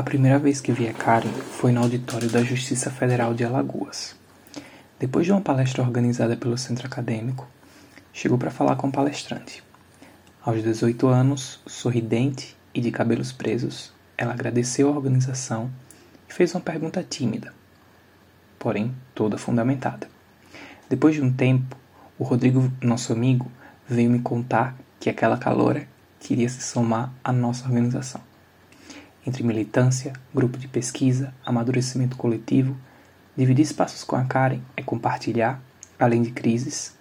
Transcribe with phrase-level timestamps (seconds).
[0.00, 4.16] A primeira vez que vi a Karen foi no auditório da Justiça Federal de Alagoas.
[4.98, 7.46] Depois de uma palestra organizada pelo centro acadêmico,
[8.10, 9.62] chegou para falar com o palestrante.
[10.42, 15.70] Aos 18 anos, sorridente e de cabelos presos, ela agradeceu a organização
[16.26, 17.52] e fez uma pergunta tímida,
[18.58, 20.08] porém toda fundamentada.
[20.88, 21.76] Depois de um tempo,
[22.18, 23.52] o Rodrigo, nosso amigo,
[23.86, 25.86] veio me contar que aquela caloura
[26.18, 28.29] queria se somar à nossa organização.
[29.26, 32.74] Entre militância, grupo de pesquisa, amadurecimento coletivo,
[33.36, 35.60] dividir espaços com a Karen é compartilhar,
[35.98, 36.96] além de crises,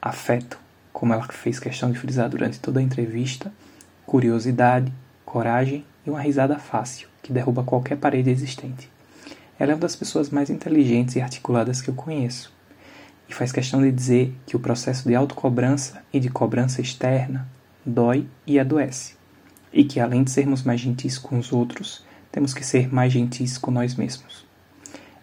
[0.00, 0.58] afeto,
[0.94, 3.52] como ela fez questão de frisar durante toda a entrevista,
[4.06, 4.90] curiosidade,
[5.26, 8.88] coragem e uma risada fácil, que derruba qualquer parede existente.
[9.58, 12.50] Ela é uma das pessoas mais inteligentes e articuladas que eu conheço,
[13.28, 17.46] e faz questão de dizer que o processo de autocobrança e de cobrança externa
[17.84, 19.21] dói e adoece
[19.72, 23.58] e que além de sermos mais gentis com os outros, temos que ser mais gentis
[23.58, 24.46] com nós mesmos.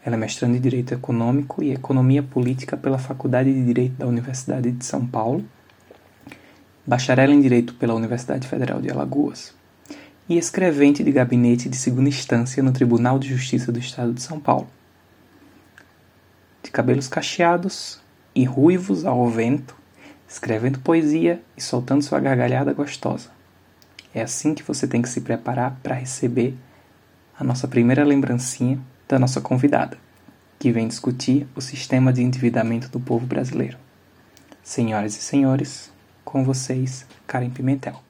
[0.04, 4.72] Ela é mestranda em Direito Econômico e Economia Política pela Faculdade de Direito da Universidade
[4.72, 5.44] de São Paulo,
[6.86, 9.54] bacharel em Direito pela Universidade Federal de Alagoas
[10.30, 14.40] e escrevente de gabinete de segunda instância no Tribunal de Justiça do Estado de São
[14.40, 14.68] Paulo.
[16.64, 18.00] De cabelos cacheados
[18.36, 19.76] e ruivos ao vento,
[20.28, 23.39] escrevendo poesia e soltando sua gargalhada gostosa.
[24.14, 26.58] É assim que você tem que se preparar para receber
[27.38, 29.98] a nossa primeira lembrancinha da nossa convidada,
[30.58, 33.78] que vem discutir o sistema de endividamento do povo brasileiro.
[34.64, 35.92] Senhoras e senhores,
[36.26, 38.04] com vocês, Karen Pimentel.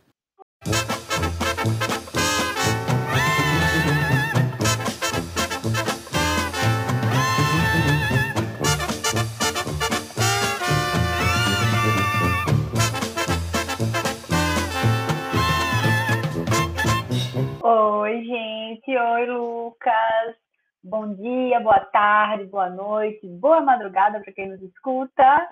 [18.98, 20.36] Oi, Lucas.
[20.84, 25.47] Bom dia, boa tarde, boa noite, boa madrugada para quem nos escuta.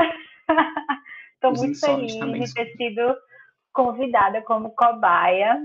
[1.35, 3.15] Estou muito feliz de ter sido
[3.71, 5.55] convidada como cobaia.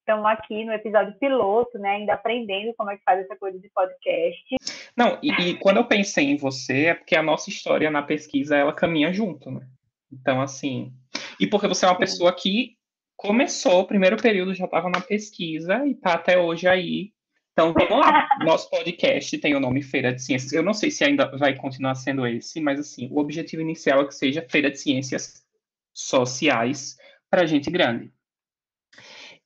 [0.00, 1.90] Estamos aqui no episódio piloto, né?
[1.90, 4.56] Ainda aprendendo como é que faz essa coisa de podcast.
[4.96, 8.56] Não, e, e quando eu pensei em você, é porque a nossa história na pesquisa
[8.56, 9.64] ela caminha junto, né?
[10.12, 10.92] Então, assim.
[11.38, 12.76] E porque você é uma pessoa que
[13.16, 17.12] começou o primeiro período, já estava na pesquisa e está até hoje aí
[17.52, 18.28] então, vamos lá.
[18.44, 20.52] Nosso podcast tem o nome Feira de Ciências.
[20.52, 24.06] Eu não sei se ainda vai continuar sendo esse, mas assim, o objetivo inicial é
[24.06, 25.44] que seja Feira de Ciências
[25.92, 26.96] Sociais
[27.28, 28.12] para gente grande.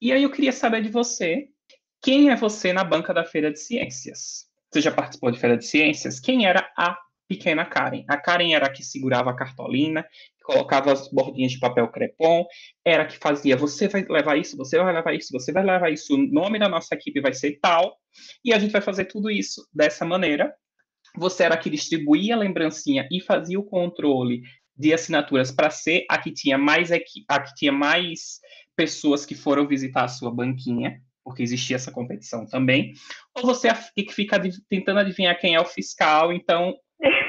[0.01, 1.49] E aí eu queria saber de você,
[2.01, 4.49] quem é você na banca da Feira de Ciências?
[4.71, 6.21] Você já participou de Feira de Ciências?
[6.21, 6.97] Quem era a
[7.29, 8.05] pequena Karen?
[8.09, 10.07] A Karen era a que segurava a cartolina,
[10.45, 12.45] colocava as bordinhas de papel crepom,
[12.85, 16.15] era que fazia, você vai levar isso, você vai levar isso, você vai levar isso,
[16.15, 17.97] o nome da nossa equipe vai ser tal,
[18.45, 20.55] e a gente vai fazer tudo isso dessa maneira.
[21.17, 24.43] Você era a que distribuía a lembrancinha e fazia o controle
[24.77, 28.41] de assinaturas para ser a que tinha mais a que tinha mais
[28.77, 32.93] pessoas que foram visitar a sua banquinha, porque existia essa competição também,
[33.35, 36.75] ou você que fica tentando adivinhar quem é o fiscal, então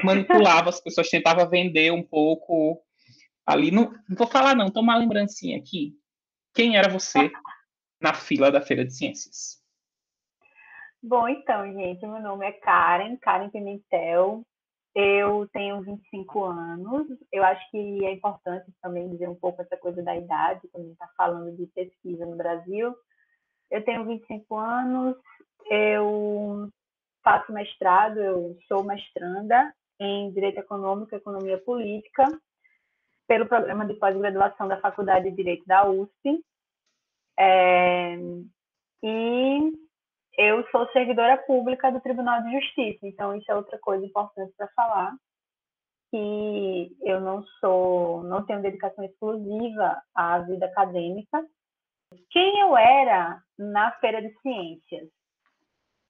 [0.04, 2.82] manipulava as pessoas, tentava vender um pouco
[3.44, 3.70] ali.
[3.70, 5.94] Não, não vou falar, não, toma uma lembrancinha aqui.
[6.54, 7.30] Quem era você
[8.00, 9.62] na fila da Feira de Ciências?
[11.02, 14.42] Bom, então, gente, meu nome é Karen, Karen Pimentel.
[14.94, 17.06] Eu tenho 25 anos.
[17.30, 20.86] Eu acho que é importante também dizer um pouco essa coisa da idade, quando a
[20.86, 22.94] gente está falando de pesquisa no Brasil.
[23.70, 25.16] Eu tenho 25 anos,
[25.70, 26.70] eu
[27.26, 32.24] faço mestrado, eu sou mestranda em Direito Econômico e Economia Política
[33.26, 36.40] pelo programa de pós-graduação da Faculdade de Direito da USP.
[37.36, 38.16] É,
[39.02, 39.72] e
[40.38, 44.68] eu sou servidora pública do Tribunal de Justiça, então isso é outra coisa importante para
[44.68, 45.12] falar,
[46.12, 51.44] que eu não sou, não tenho dedicação exclusiva à vida acadêmica.
[52.30, 55.08] Quem eu era na feira de ciências?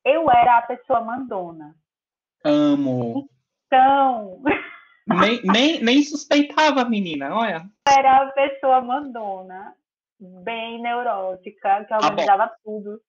[0.06, 1.74] Eu era a pessoa mandona.
[2.44, 3.28] Amo.
[3.66, 4.40] Então,
[5.04, 7.64] nem, nem, nem suspeitava, menina, olha.
[7.88, 9.74] Era a pessoa mandona,
[10.44, 13.00] bem neurótica, que tá organizava ah, tudo.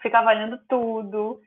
[0.00, 1.42] Ficava olhando tudo,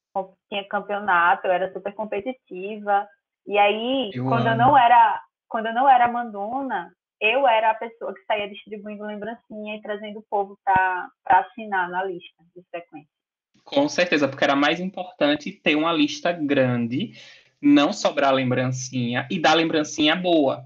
[0.47, 3.07] tinha campeonato, eu era super competitiva.
[3.47, 4.61] E aí, eu quando amo.
[4.61, 9.03] eu não era, quando eu não era mandona, eu era a pessoa que saía distribuindo
[9.05, 13.14] lembrancinha e trazendo o povo para assinar na lista de sequência.
[13.63, 17.13] Com certeza, porque era mais importante ter uma lista grande
[17.61, 20.65] não sobrar lembrancinha e dar lembrancinha boa.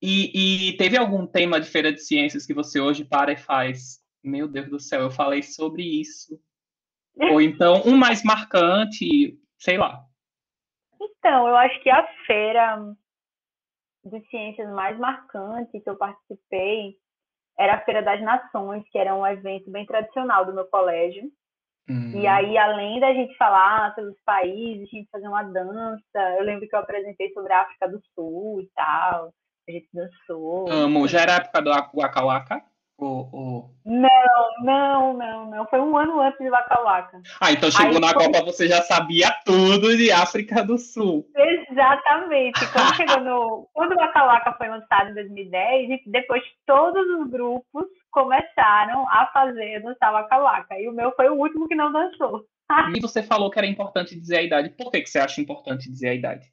[0.00, 4.00] E, e, teve algum tema de feira de ciências que você hoje para e faz?
[4.22, 6.38] Meu Deus do céu, eu falei sobre isso
[7.32, 10.04] Ou então um mais marcante, sei lá.
[11.00, 12.94] Então, eu acho que a feira
[14.04, 16.96] de ciências mais marcante que eu participei
[17.58, 21.30] era a Feira das Nações, que era um evento bem tradicional do meu colégio.
[21.88, 22.20] Uhum.
[22.20, 26.18] E aí, além da gente falar sobre os países, a gente fazer uma dança.
[26.38, 29.32] Eu lembro que eu apresentei sobre a África do Sul e tal.
[29.68, 30.70] A gente dançou.
[30.70, 31.06] Amo.
[31.06, 32.62] Já era a época do Waka Waka?
[32.98, 33.70] Ou, ou...
[33.84, 34.08] Não,
[34.62, 35.66] não, não, não.
[35.66, 37.20] Foi um ano antes de Waka Waka.
[37.40, 38.32] Ah, então chegou Aí, na quando...
[38.32, 41.28] Copa, você já sabia tudo de África do Sul.
[41.36, 42.58] Exatamente.
[42.72, 43.68] Quando chegou no.
[43.74, 47.86] Quando o Waka Waka foi lançado em 2010, depois todos os grupos
[48.16, 50.80] começaram a fazer dançar Waka Waka.
[50.80, 52.46] E o meu foi o último que não dançou.
[52.96, 54.70] e você falou que era importante dizer a idade.
[54.70, 56.50] Por que, que você acha importante dizer a idade?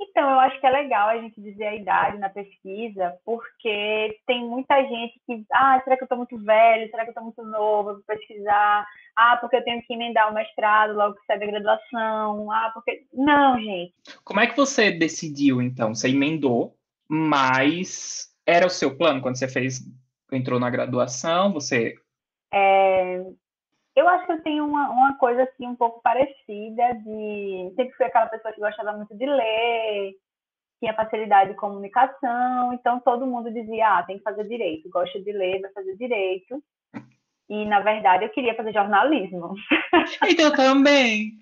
[0.00, 4.44] Então, eu acho que é legal a gente dizer a idade na pesquisa, porque tem
[4.46, 6.90] muita gente que, ah, será que eu estou muito velho?
[6.90, 7.94] Será que eu estou muito novo?
[7.94, 8.86] Vou pesquisar.
[9.14, 12.50] Ah, porque eu tenho que emendar o mestrado logo que sai da graduação.
[12.50, 13.04] Ah, porque.
[13.12, 13.92] Não, gente.
[14.24, 15.94] Como é que você decidiu, então?
[15.94, 16.74] Você emendou,
[17.06, 19.80] mas era o seu plano quando você fez,
[20.32, 21.52] entrou na graduação?
[21.52, 21.94] Você.
[22.52, 23.24] É,
[23.96, 28.06] eu acho que eu tenho uma, uma coisa assim um pouco parecida de sempre fui
[28.06, 30.14] aquela pessoa que gostava muito de ler,
[30.78, 35.32] tinha facilidade de comunicação, então todo mundo dizia, ah, tem que fazer direito, gosta de
[35.32, 36.62] ler, vai fazer direito.
[37.48, 39.54] E na verdade eu queria fazer jornalismo.
[40.28, 41.32] Então também.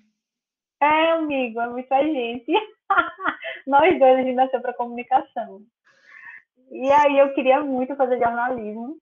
[0.81, 2.51] É, amigo, é muita gente.
[3.67, 5.61] Nós dois a gente nasceu para comunicação.
[6.71, 8.97] E aí eu queria muito fazer jornalismo.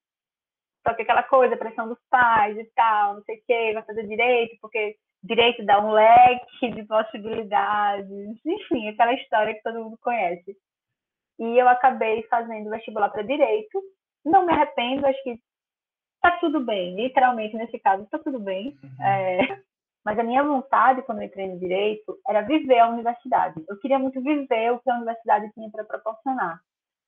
[0.86, 4.06] Só que aquela coisa, pressão dos pais e tal, não sei o quê, vai fazer
[4.06, 10.57] direito, porque direito dá um leque de possibilidades, enfim, aquela história que todo mundo conhece.
[11.39, 13.81] E eu acabei fazendo vestibular para direito.
[14.25, 15.39] Não me arrependo, acho que
[16.21, 18.77] tá tudo bem, literalmente nesse caso tá tudo bem.
[18.83, 19.06] Uhum.
[19.06, 19.63] É...
[20.06, 23.63] Mas a minha vontade quando eu entrei no direito era viver a universidade.
[23.69, 26.60] Eu queria muito viver o que a universidade tinha para proporcionar.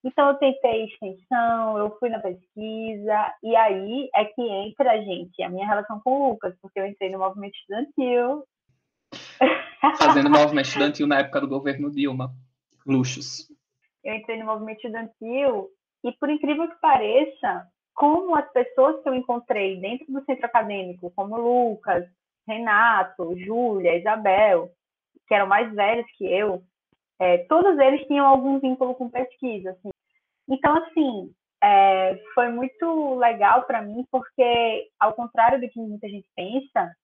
[0.06, 5.50] Então, eu tentei extensão, eu fui na pesquisa, e aí é que entra, gente, a
[5.50, 8.46] minha relação com o Lucas, porque eu entrei no movimento estudantil.
[9.98, 12.32] Fazendo movimento estudantil na época do governo Dilma.
[12.86, 13.52] Luxos.
[14.04, 15.72] Eu entrei no movimento estudantil,
[16.04, 21.12] e por incrível que pareça, como as pessoas que eu encontrei dentro do centro acadêmico,
[21.16, 22.06] como Lucas,
[22.48, 24.70] Renato, Júlia, Isabel,
[25.28, 26.62] que eram mais velhos que eu,
[27.20, 29.72] é, todos eles tinham algum vínculo com pesquisa.
[29.72, 29.90] Assim.
[30.48, 31.34] Então, assim,
[31.64, 36.96] é, foi muito legal para mim, porque, ao contrário do que muita gente pensa,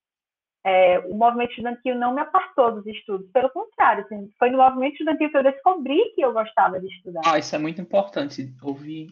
[0.63, 3.29] é, o movimento estudantil não me apartou dos estudos.
[3.31, 7.21] Pelo contrário, assim, foi no movimento estudantil que eu descobri que eu gostava de estudar.
[7.25, 9.09] Ah, isso é muito importante ouvir,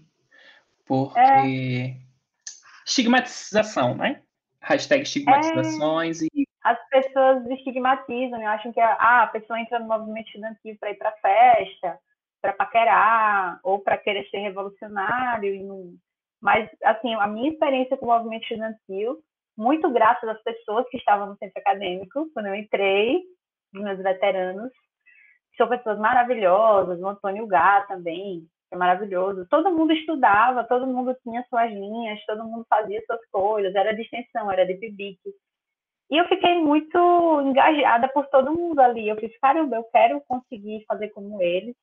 [0.85, 1.95] porque é...
[2.85, 4.21] estigmatização, né?
[4.61, 6.25] Hashtag estigmatizações é...
[6.35, 10.91] e as pessoas estigmatizam e acham que ah, a pessoa entra no movimento estudantil para
[10.91, 11.99] ir para festa,
[12.41, 15.53] para paquerar ou para querer ser revolucionário.
[15.53, 15.93] E não...
[16.41, 19.19] Mas, assim, a minha experiência com o movimento estudantil,
[19.57, 23.21] muito graças às pessoas que estavam no centro acadêmico, quando eu entrei,
[23.73, 24.71] os meus veteranos,
[25.57, 29.47] são pessoas maravilhosas, o Antônio Gá também, é maravilhoso.
[29.49, 34.01] Todo mundo estudava, todo mundo tinha suas linhas, todo mundo fazia suas coisas, era de
[34.01, 35.19] extensão, era de PIBIC.
[36.11, 36.97] E eu fiquei muito
[37.41, 39.07] engajada por todo mundo ali.
[39.07, 41.75] Eu fiz, caramba, eu quero conseguir fazer como eles.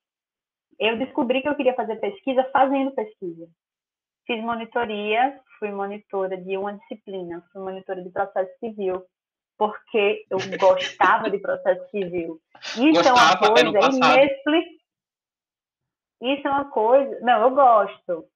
[0.78, 3.48] Eu descobri que eu queria fazer pesquisa fazendo pesquisa.
[4.26, 9.04] Fiz monitoria, fui monitora de uma disciplina, fui monitora de processo civil,
[9.56, 12.40] porque eu gostava de processo civil.
[12.76, 14.28] Isso Gostava, é uma coisa inexplicável.
[16.22, 17.20] Isso é uma coisa.
[17.20, 18.26] Não, eu gosto.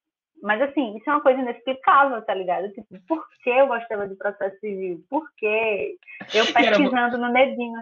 [0.42, 2.70] Mas, assim, isso é uma coisa inexplicável, tá ligado?
[2.72, 5.04] Tipo, por que eu gostava de processo civil?
[5.08, 5.96] Por quê?
[6.32, 7.80] Eu pesquisando no Nedinho.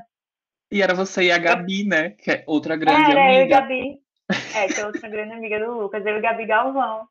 [0.71, 2.11] E era você e a Gabi, né?
[2.11, 3.41] Que é outra grande era, amiga.
[3.41, 4.08] eu e Gabi.
[4.55, 6.05] É, que é outra grande amiga do Lucas.
[6.05, 7.07] Eu e Gabi Galvão.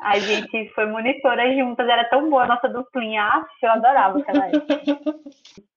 [0.00, 1.88] A gente foi monitora juntas.
[1.88, 3.22] Era tão boa a nossa duplinha.
[3.22, 4.74] Ah, eu adorava aquela época.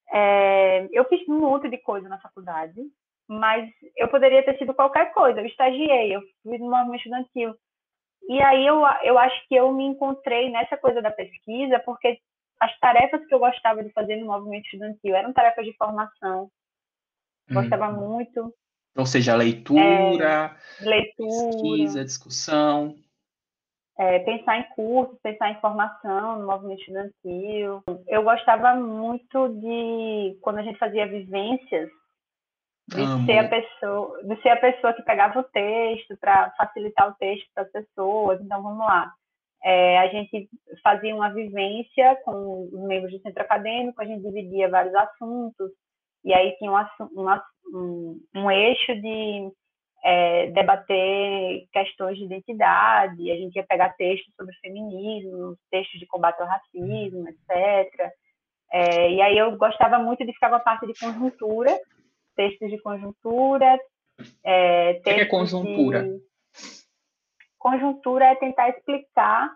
[0.09, 2.81] É, eu fiz um monte de coisa na faculdade.
[3.27, 5.41] Mas eu poderia ter sido qualquer coisa.
[5.41, 7.53] Eu estagiei, eu fui no movimento estudantil
[8.27, 12.19] e aí eu, eu acho que eu me encontrei nessa coisa da pesquisa, porque
[12.59, 16.49] as tarefas que eu gostava de fazer no movimento estudantil eram tarefas de formação.
[17.49, 18.09] Gostava hum.
[18.09, 18.53] muito.
[18.97, 22.95] Ou seja, leitura, é, leitura pesquisa, discussão.
[23.99, 27.83] É, pensar em cursos, pensar em formação no movimento estudantil.
[28.07, 31.89] Eu gostava muito de, quando a gente fazia vivências,
[32.89, 33.25] de Amo.
[33.25, 37.47] ser a pessoa, de ser a pessoa que pegava o texto para facilitar o texto
[37.53, 38.39] para as pessoas.
[38.41, 39.13] Então vamos lá.
[39.63, 40.49] é, a gente
[40.83, 45.71] fazia uma vivência com os membros do centro acadêmico, a gente dividia vários assuntos,
[46.23, 47.29] e aí tinha um, um,
[47.73, 49.51] um eixo de
[50.03, 56.39] é, debater questões de identidade, a gente ia pegar textos sobre feminismo, textos de combate
[56.41, 58.11] ao racismo, etc.
[58.71, 61.77] É, e aí eu gostava muito de ficar com a parte de conjuntura,
[62.35, 63.79] textos de conjuntura.
[64.43, 66.03] É, o que é conjuntura?
[66.03, 66.21] De...
[67.57, 69.51] Conjuntura é tentar explicar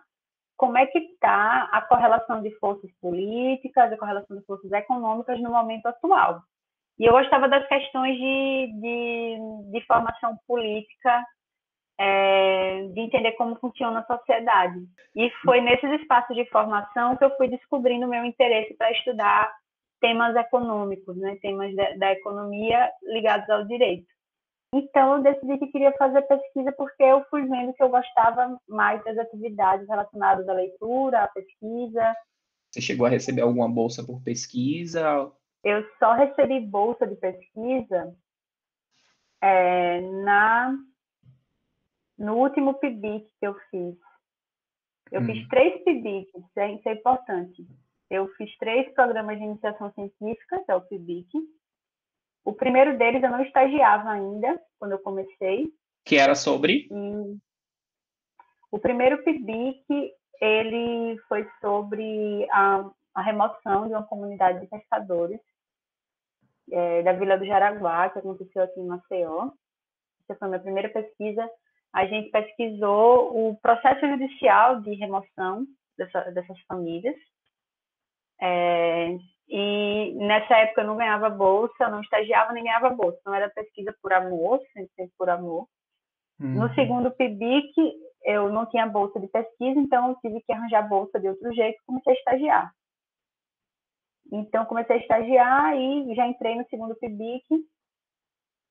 [0.56, 5.50] como é que está a correlação de forças políticas, a correlação de forças econômicas no
[5.50, 6.42] momento atual.
[6.98, 11.24] E eu gostava das questões de, de, de formação política,
[11.98, 14.78] é, de entender como funciona a sociedade.
[15.16, 19.52] E foi nesses espaços de formação que eu fui descobrindo meu interesse para estudar
[20.00, 24.06] temas econômicos, né, temas da, da economia ligados ao direito.
[24.74, 29.04] Então, eu decidi que queria fazer pesquisa porque eu fui vendo que eu gostava mais
[29.04, 32.14] das atividades relacionadas à leitura, à pesquisa.
[32.70, 35.30] Você chegou a receber alguma bolsa por pesquisa?
[35.62, 38.14] Eu só recebi bolsa de pesquisa
[39.40, 40.76] é, na
[42.18, 43.96] no último PIBIC que eu fiz.
[45.10, 45.26] Eu hum.
[45.26, 47.66] fiz três PIBICs, isso é, isso é importante.
[48.08, 51.28] Eu fiz três programas de iniciação científica, que é o PIBIC.
[52.44, 55.72] O primeiro deles eu não estagiava ainda, quando eu comecei.
[56.04, 56.88] Que era sobre?
[56.90, 57.38] E
[58.70, 65.40] o primeiro PIBIC, ele foi sobre a, a remoção de uma comunidade de pescadores
[66.70, 69.50] é, da Vila do Jaraguá, que aconteceu aqui em Maceió.
[70.24, 71.48] Essa foi a minha primeira pesquisa.
[71.92, 75.66] A gente pesquisou o processo judicial de remoção
[75.96, 77.16] dessa, dessas famílias.
[78.40, 79.16] É,
[79.48, 83.18] e nessa época eu não ganhava bolsa, não estagiava nem ganhava bolsa.
[83.26, 85.66] Não era pesquisa por amor, sempre por amor.
[86.40, 86.54] Uhum.
[86.54, 87.74] No segundo PIBIC,
[88.24, 91.76] eu não tinha bolsa de pesquisa, então eu tive que arranjar bolsa de outro jeito
[91.76, 92.72] e comecei a estagiar.
[94.30, 97.44] Então, comecei a estagiar e já entrei no segundo PIBIC.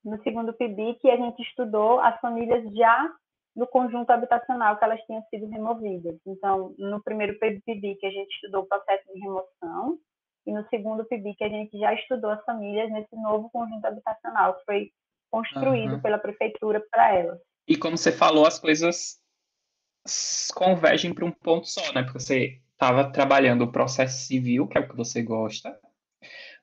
[0.04, 3.12] No segundo PIBIC, a gente estudou as famílias já
[3.56, 6.18] no conjunto habitacional que elas tinham sido removidas.
[6.26, 10.00] Então, no primeiro PIBIC, a gente estudou o processo de remoção,
[10.46, 14.66] e no segundo PIBIC, a gente já estudou as famílias nesse novo conjunto habitacional que
[14.66, 14.92] foi
[15.30, 16.02] construído uhum.
[16.02, 17.40] pela prefeitura para elas.
[17.68, 19.20] E como você falou, as coisas
[20.56, 22.02] convergem para um ponto só, né?
[22.04, 25.78] Porque você estava trabalhando o processo civil, que é o que você gosta.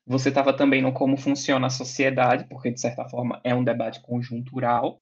[0.05, 4.01] Você estava também no como funciona a sociedade, porque de certa forma é um debate
[4.03, 5.01] conjuntural.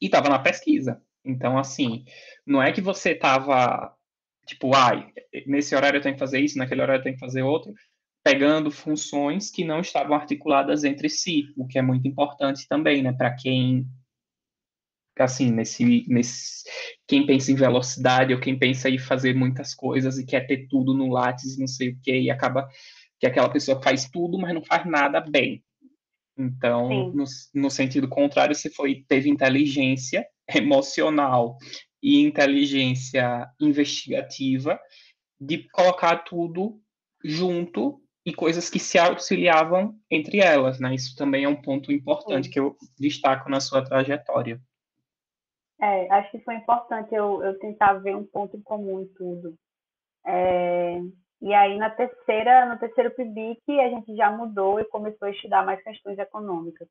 [0.00, 1.02] E estava na pesquisa.
[1.24, 2.04] Então, assim,
[2.46, 3.92] não é que você estava
[4.46, 5.10] tipo, ai,
[5.46, 7.72] nesse horário eu tenho que fazer isso, naquele horário eu tenho que fazer outro,
[8.22, 13.12] pegando funções que não estavam articuladas entre si, o que é muito importante também, né,
[13.12, 13.86] para quem
[15.22, 16.64] assim, nesse, nesse
[17.06, 20.92] quem pensa em velocidade ou quem pensa em fazer muitas coisas e quer ter tudo
[20.92, 22.68] no látis, não sei o que, e acaba
[23.20, 25.62] que aquela pessoa faz tudo, mas não faz nada bem.
[26.36, 31.56] Então, no, no, sentido contrário, você foi teve inteligência emocional
[32.02, 34.78] e inteligência investigativa
[35.40, 36.80] de colocar tudo
[37.24, 40.94] junto e coisas que se auxiliavam entre elas, né?
[40.94, 42.50] Isso também é um ponto importante Sim.
[42.50, 44.60] que eu destaco na sua trajetória.
[45.84, 49.54] É, acho que foi importante eu, eu tentar ver um ponto em comum em tudo.
[50.26, 50.98] É,
[51.42, 55.62] e aí, na terceira, no terceiro PIBIC, a gente já mudou e começou a estudar
[55.62, 56.88] mais questões econômicas.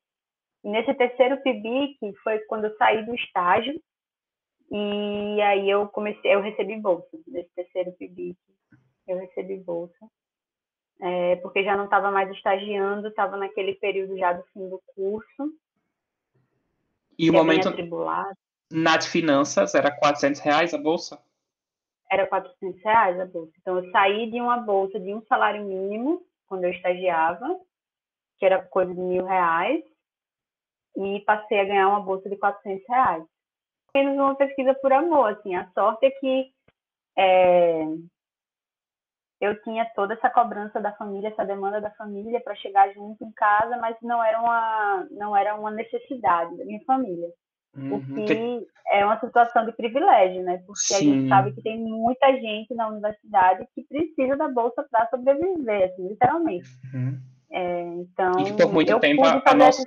[0.62, 3.74] E nesse terceiro PIBIC foi quando eu saí do estágio
[4.70, 8.38] e aí eu comecei, eu recebi bolsa nesse terceiro PIBIC.
[9.08, 10.06] Eu recebi bolsa.
[11.00, 15.52] É, porque já não estava mais estagiando, estava naquele período já do fim do curso.
[17.18, 17.74] E o é momento,
[18.64, 18.84] atribulado.
[18.84, 21.20] Nat Finanças era 400 reais a bolsa?
[22.10, 23.52] Era 400 reais a bolsa.
[23.60, 27.60] Então, eu saí de uma bolsa de um salário mínimo, quando eu estagiava,
[28.38, 29.82] que era coisa de mil reais,
[30.96, 33.24] e passei a ganhar uma bolsa de 400 reais.
[33.94, 35.54] Menos uma pesquisa por amor, assim.
[35.54, 36.52] A sorte é que
[37.16, 37.84] é,
[39.40, 43.32] eu tinha toda essa cobrança da família, essa demanda da família para chegar junto em
[43.32, 47.32] casa, mas não era uma, não era uma necessidade da minha família.
[47.76, 47.96] Uhum.
[47.96, 50.62] O que é uma situação de privilégio, né?
[50.66, 50.94] Porque Sim.
[50.94, 55.90] a gente sabe que tem muita gente na universidade que precisa da bolsa para sobreviver,
[55.90, 56.68] assim, literalmente.
[56.92, 57.20] Uhum.
[57.50, 59.84] É, então, e por muito tempo a, a nossa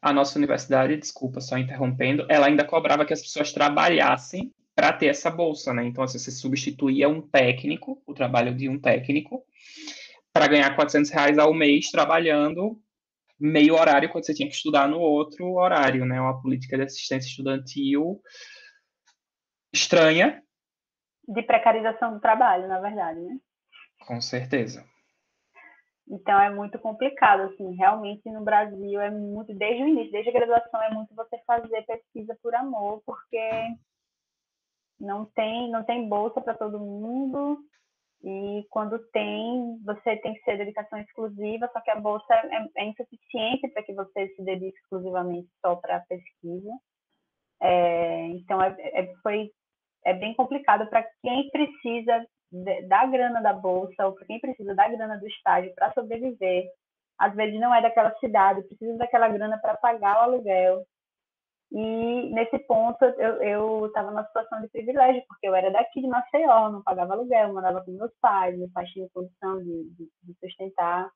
[0.00, 5.06] a nossa universidade, desculpa, só interrompendo, ela ainda cobrava que as pessoas trabalhassem para ter
[5.06, 5.84] essa bolsa, né?
[5.84, 9.44] Então, assim, você substituía um técnico, o trabalho de um técnico,
[10.32, 12.80] para ganhar 400 reais ao mês trabalhando
[13.38, 16.20] meio horário quando você tinha que estudar no outro horário, né?
[16.20, 18.20] Uma política de assistência estudantil
[19.72, 20.42] estranha,
[21.26, 23.38] de precarização do trabalho, na verdade, né?
[24.06, 24.84] Com certeza.
[26.08, 30.32] Então é muito complicado, assim, realmente no Brasil é muito, desde o início, desde a
[30.32, 33.50] graduação, é muito você fazer pesquisa por amor, porque
[35.00, 37.58] não tem, não tem bolsa para todo mundo,
[38.24, 42.84] e quando tem, você tem que ser dedicação exclusiva, só que a bolsa é, é
[42.84, 46.70] insuficiente para que você se dedique exclusivamente só para a pesquisa.
[47.60, 49.50] É, então, é, é, foi,
[50.04, 52.26] é bem complicado para quem precisa
[52.86, 56.66] da grana da bolsa ou para quem precisa da grana do estágio para sobreviver.
[57.18, 60.84] Às vezes não é daquela cidade, precisa daquela grana para pagar o aluguel.
[61.74, 66.68] E nesse ponto eu estava numa situação de privilégio, porque eu era daqui de Maceió,
[66.68, 71.10] não pagava aluguel, morava com meus pais, meus pais tinham condição de, de, de sustentar.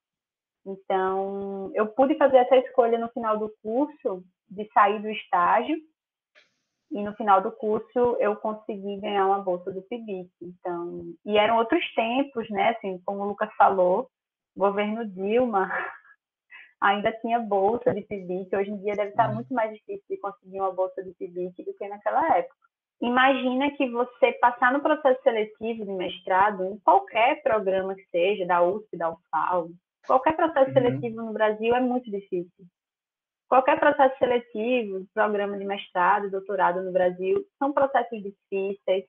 [0.64, 5.76] Então, eu pude fazer essa escolha no final do curso de sair do estágio
[6.90, 10.30] e no final do curso eu consegui ganhar uma bolsa do PIBIC.
[10.40, 12.70] Então, e eram outros tempos, né?
[12.70, 14.08] Assim, como o Lucas falou,
[14.56, 15.70] governo Dilma
[16.80, 18.54] ainda tinha bolsa de PIBIC.
[18.54, 19.36] Hoje em dia deve estar uhum.
[19.36, 22.54] muito mais difícil de conseguir uma bolsa de PIBIC do que naquela época.
[23.00, 28.62] Imagina que você passar no processo seletivo de mestrado em qualquer programa que seja, da
[28.62, 29.68] USP, da UFAL,
[30.06, 30.74] qualquer processo uhum.
[30.74, 32.66] seletivo no Brasil é muito difícil.
[33.48, 39.04] Qualquer processo seletivo, programa de mestrado, doutorado no Brasil, são processos difíceis,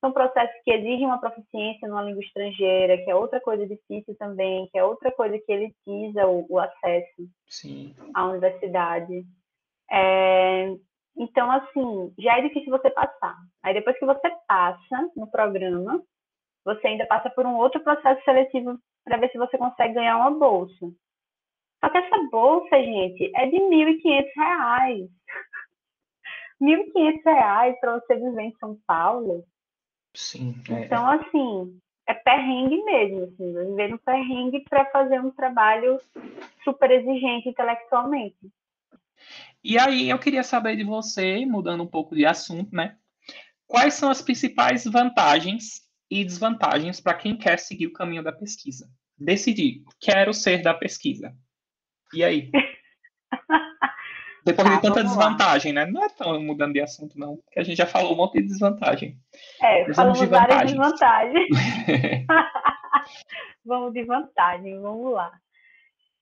[0.00, 4.68] são processos que exigem uma proficiência numa língua estrangeira, que é outra coisa difícil também,
[4.70, 7.94] que é outra coisa que elitiza o, o acesso Sim.
[8.14, 9.24] à universidade.
[9.90, 10.74] É,
[11.16, 13.36] então, assim, já é difícil você passar.
[13.62, 16.02] Aí depois que você passa no programa,
[16.64, 20.30] você ainda passa por um outro processo seletivo para ver se você consegue ganhar uma
[20.32, 20.86] bolsa.
[21.80, 25.08] Só que essa bolsa, gente, é de R$ 1.500.
[26.60, 29.44] R$ 1.500 para você viver em São Paulo.
[30.16, 30.54] Sim.
[30.70, 30.86] É...
[30.86, 36.00] Então, assim, é perrengue mesmo, assim, viver no perrengue para fazer um trabalho
[36.64, 38.36] super exigente intelectualmente.
[39.62, 42.96] E aí eu queria saber de você, mudando um pouco de assunto, né?
[43.66, 48.88] Quais são as principais vantagens e desvantagens para quem quer seguir o caminho da pesquisa?
[49.18, 51.34] Decidir, quero ser da pesquisa.
[52.14, 52.50] E aí?
[54.46, 55.84] Depois tá, de tanta desvantagem, lá.
[55.84, 55.90] né?
[55.90, 58.46] Não é tão mudando de assunto, não, porque a gente já falou um monte de
[58.46, 59.18] desvantagem.
[59.60, 61.48] É, falamos de várias desvantagens.
[63.66, 65.32] vamos de vantagem, vamos lá.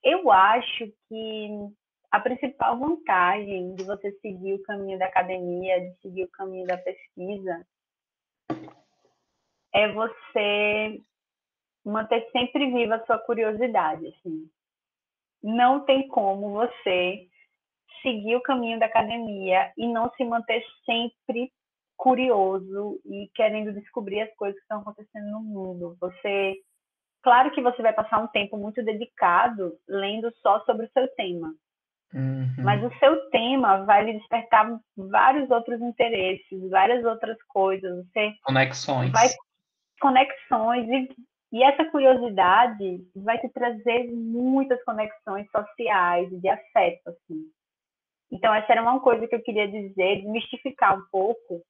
[0.03, 1.49] Eu acho que
[2.11, 6.77] a principal vantagem de você seguir o caminho da academia, de seguir o caminho da
[6.77, 7.63] pesquisa,
[9.71, 10.99] é você
[11.85, 14.49] manter sempre viva a sua curiosidade, assim
[15.45, 17.27] não tem como você
[18.05, 21.51] seguir o caminho da academia e não se manter sempre
[21.97, 25.97] curioso e querendo descobrir as coisas que estão acontecendo no mundo.
[25.99, 26.53] Você,
[27.23, 31.51] claro que você vai passar um tempo muito dedicado lendo só sobre o seu tema.
[32.13, 32.63] Uhum.
[32.63, 38.05] Mas o seu tema vai lhe despertar vários outros interesses, várias outras coisas.
[38.05, 39.11] Você conexões.
[39.11, 39.27] Vai
[39.99, 41.15] conexões e
[41.55, 47.49] e essa curiosidade vai te trazer muitas conexões sociais, de afeto, assim.
[48.31, 51.61] Então, essa era uma coisa que eu queria dizer, desmistificar um pouco,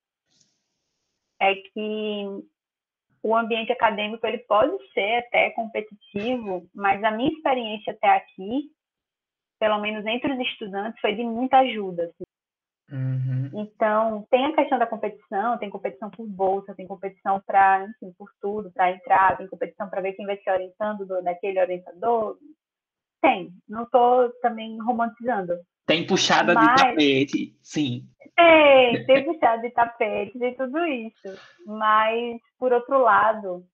[1.39, 2.25] é que
[3.21, 8.71] o ambiente acadêmico ele pode ser até competitivo, mas a minha experiência até aqui,
[9.59, 12.03] pelo menos entre os estudantes, foi de muita ajuda.
[12.03, 12.23] Assim.
[12.91, 13.49] Uhum.
[13.53, 18.29] Então, tem a questão da competição, tem competição por bolsa, tem competição para, enfim, por
[18.39, 22.37] tudo, para entrar, tem competição para ver quem vai se orientando do, daquele orientador.
[23.21, 25.53] Tem, não estou também romantizando.
[25.85, 26.75] Tem puxada mas...
[26.75, 28.07] de tapete, sim.
[28.35, 31.39] Tem, tem puxada de tapete, tem tudo isso.
[31.65, 33.65] Mas, por outro lado,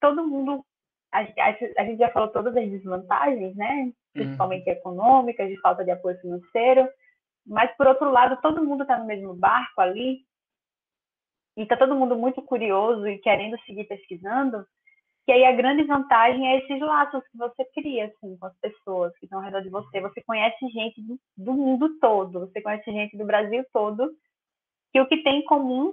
[0.00, 0.64] todo mundo.
[1.12, 3.92] A, a, a gente já falou todas as desvantagens, né?
[4.12, 4.76] Principalmente uhum.
[4.76, 6.88] econômicas, de falta de apoio financeiro
[7.46, 10.26] mas, por outro lado, todo mundo está no mesmo barco ali,
[11.56, 14.66] e está todo mundo muito curioso e querendo seguir pesquisando,
[15.26, 19.12] que aí a grande vantagem é esses laços que você cria assim, com as pessoas
[19.18, 20.00] que estão ao redor de você.
[20.00, 24.08] Você conhece gente do, do mundo todo, você conhece gente do Brasil todo,
[24.92, 25.92] que o que tem em comum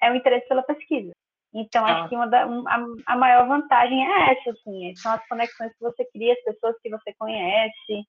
[0.00, 1.12] é o interesse pela pesquisa.
[1.54, 2.08] Então, acho ah.
[2.08, 5.80] que uma da, um, a, a, maior vantagem é essa, assim, são as conexões que
[5.80, 8.04] você cria, as pessoas que você conhece,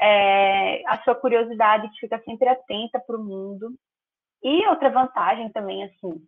[0.00, 3.72] é, a sua curiosidade de ficar sempre atenta para o mundo.
[4.42, 6.26] E outra vantagem também, assim,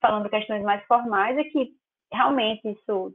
[0.00, 1.76] falando questões mais formais, é que
[2.12, 3.14] realmente isso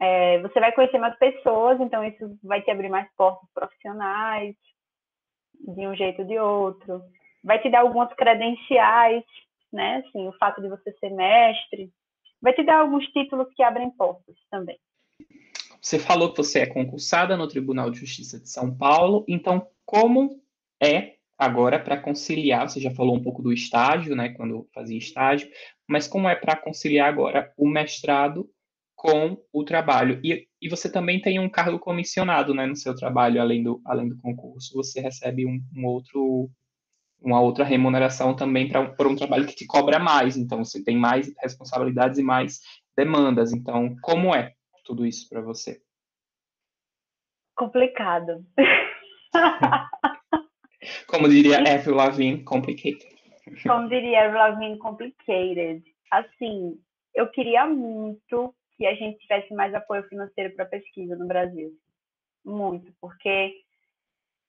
[0.00, 4.54] é, você vai conhecer mais pessoas, então isso vai te abrir mais portas profissionais,
[5.60, 7.02] de um jeito ou de outro.
[7.42, 9.24] Vai te dar algumas credenciais,
[9.72, 10.04] né?
[10.06, 11.90] Assim, o fato de você ser mestre
[12.40, 14.78] vai te dar alguns títulos que abrem portas também.
[15.80, 20.40] Você falou que você é concursada no Tribunal de Justiça de São Paulo, então como
[20.82, 22.68] é agora para conciliar?
[22.68, 25.48] Você já falou um pouco do estágio, né, quando fazia estágio,
[25.88, 28.48] mas como é para conciliar agora o mestrado
[28.94, 30.20] com o trabalho?
[30.24, 34.08] E, e você também tem um cargo comissionado, né, no seu trabalho, além do, além
[34.08, 36.50] do concurso, você recebe um, um outro
[37.18, 40.96] uma outra remuneração também para por um trabalho que te cobra mais, então você tem
[40.96, 42.60] mais responsabilidades e mais
[42.94, 43.52] demandas.
[43.52, 44.52] Então, como é
[44.84, 45.80] tudo isso para você?
[47.56, 48.46] Complicado.
[51.06, 53.14] Como diria Avril Lavigne, complicated.
[53.62, 55.82] Como diria Avril Lavigne, complicated.
[56.10, 56.78] Assim,
[57.14, 61.72] eu queria muito que a gente tivesse mais apoio financeiro para pesquisa no Brasil.
[62.44, 63.54] Muito, porque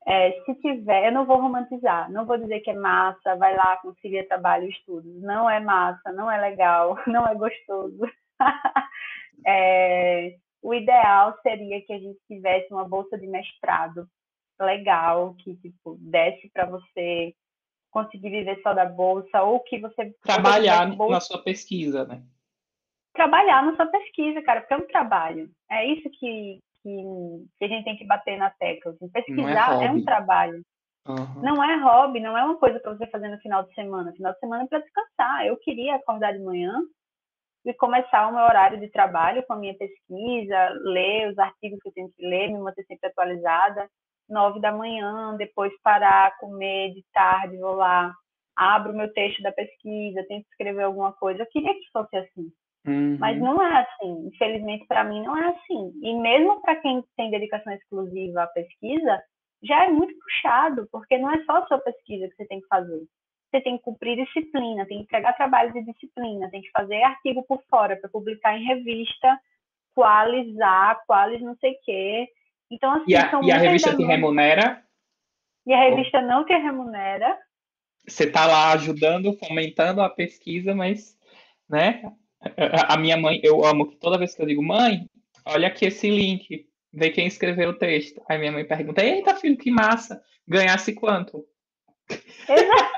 [0.06, 3.78] é, se tiver, eu não vou romantizar, não vou dizer que é massa, vai lá,
[3.78, 5.21] concilia trabalho estudos.
[5.21, 8.00] Não é massa, não é legal, não é gostoso.
[9.45, 14.10] É, o ideal seria que a gente tivesse uma bolsa de mestrado
[14.63, 17.33] legal, que tipo, desse para você
[17.91, 20.13] conseguir viver só da bolsa, ou que você.
[20.21, 21.13] Trabalhar bolsa...
[21.13, 22.21] na sua pesquisa, né?
[23.13, 25.49] Trabalhar na sua pesquisa, cara, porque é um trabalho.
[25.71, 27.03] É isso que, que,
[27.57, 28.91] que a gente tem que bater na tecla.
[28.91, 29.09] Assim.
[29.09, 30.61] Pesquisar é, é, um trabalho.
[31.07, 31.41] Uhum.
[31.41, 34.11] Não é hobby, não é uma coisa para você fazer no final de semana.
[34.11, 35.47] Final de semana é para descansar.
[35.47, 36.79] Eu queria acordar de manhã,
[37.69, 41.89] e começar o meu horário de trabalho com a minha pesquisa, ler os artigos que
[41.89, 43.89] eu tenho que ler, me manter sempre atualizada,
[44.29, 48.13] nove da manhã, depois parar, comer de tarde, vou lá,
[48.55, 51.43] abro meu texto da pesquisa, tento escrever alguma coisa.
[51.43, 52.51] Eu queria que fosse assim.
[52.85, 53.17] Uhum.
[53.19, 54.27] Mas não é assim.
[54.27, 55.91] Infelizmente, para mim, não é assim.
[56.01, 59.21] E mesmo para quem tem dedicação exclusiva à pesquisa,
[59.63, 62.67] já é muito puxado, porque não é só a sua pesquisa que você tem que
[62.67, 63.01] fazer
[63.49, 67.43] você tem que cumprir disciplina, tem que entregar trabalho de disciplina, tem que fazer artigo
[67.43, 69.39] por fora para publicar em revista,
[69.95, 72.27] qualizar, qualis não sei o quê.
[72.69, 74.84] Então, assim, e a, e a revista te remunera?
[75.65, 77.38] E a revista não te remunera.
[78.08, 81.17] Você está lá ajudando, fomentando a pesquisa, mas,
[81.69, 82.03] né?
[82.88, 85.10] A minha mãe, eu amo que toda vez que eu digo, mãe,
[85.45, 88.21] olha aqui esse link, vê quem escreveu o texto.
[88.30, 91.45] Aí minha mãe pergunta, eita, filho, que massa, ganhasse quanto?
[92.10, 92.97] Exato.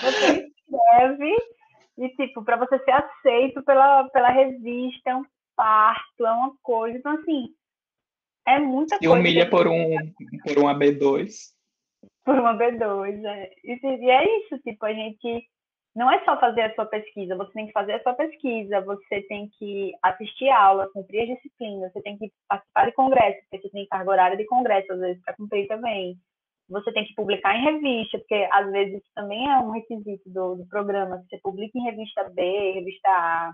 [0.00, 1.36] você escreve
[1.98, 5.24] e, tipo, para você ser aceito pela, pela revista, é um
[5.54, 6.98] parto, é uma coisa.
[6.98, 7.48] Então, assim,
[8.46, 9.14] é muita coisa.
[9.14, 9.96] E humilha por um,
[10.44, 11.32] por um AB2.
[12.24, 13.50] Por um AB2, é.
[13.64, 15.44] E, é isso, tipo, a gente
[15.94, 19.22] não é só fazer a sua pesquisa, você tem que fazer a sua pesquisa, você
[19.22, 23.72] tem que assistir aula, cumprir as disciplinas, você tem que participar de congresso, porque você
[23.72, 26.18] tem carga horária de congresso, às vezes, para cumprir também
[26.72, 30.56] você tem que publicar em revista, porque às vezes isso também é um requisito do,
[30.56, 33.52] do programa, você publica em revista B, revista A.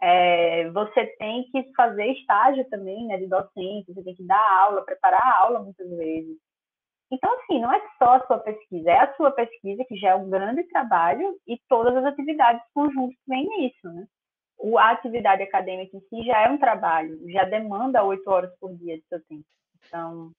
[0.00, 4.84] É, você tem que fazer estágio também, né, de docente, você tem que dar aula,
[4.84, 6.36] preparar a aula muitas vezes.
[7.10, 10.14] Então, assim, não é só a sua pesquisa, é a sua pesquisa, que já é
[10.14, 14.06] um grande trabalho, e todas as atividades conjuntas vêm nisso, né?
[14.78, 18.98] A atividade acadêmica em si já é um trabalho, já demanda oito horas por dia
[18.98, 19.44] de seu tempo.
[19.86, 20.32] Então,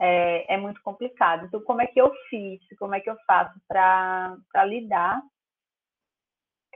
[0.00, 1.46] é, é, muito complicado.
[1.46, 2.60] Então, como é que eu fiz?
[2.78, 5.22] Como é que eu faço para lidar?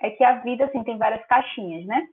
[0.00, 2.06] É que a vida, assim, tem várias caixinhas, né?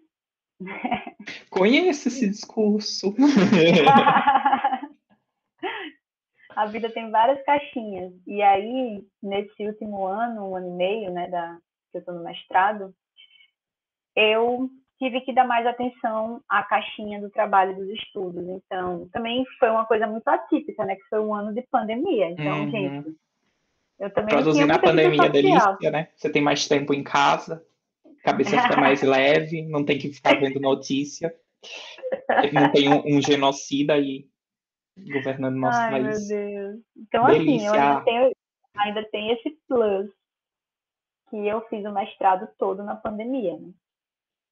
[1.50, 3.14] Conheço esse discurso.
[6.56, 8.14] a vida tem várias caixinhas.
[8.26, 11.58] E aí, nesse último ano, um ano e meio, né, da,
[11.92, 12.94] que eu estou no mestrado,
[14.16, 14.70] eu
[15.00, 18.48] tive que dar mais atenção à caixinha do trabalho dos estudos.
[18.48, 20.96] Então, também foi uma coisa muito atípica, né?
[20.96, 22.30] Que foi um ano de pandemia.
[22.30, 22.72] Então, uhum.
[22.72, 23.16] gente,
[24.00, 26.10] eu também Produzir na pandemia é delícia, né?
[26.16, 27.66] Você tem mais tempo em casa,
[28.24, 31.34] cabeça fica mais leve, não tem que ficar vendo notícia,
[32.52, 34.28] não tem um, um genocida aí
[34.98, 36.28] governando nosso Ai, país.
[36.28, 36.82] Meu Deus.
[36.96, 37.70] Então, delícia.
[37.70, 38.36] assim, eu ainda tenho,
[38.78, 40.10] ainda tenho esse plus
[41.30, 43.72] que eu fiz o mestrado todo na pandemia, né?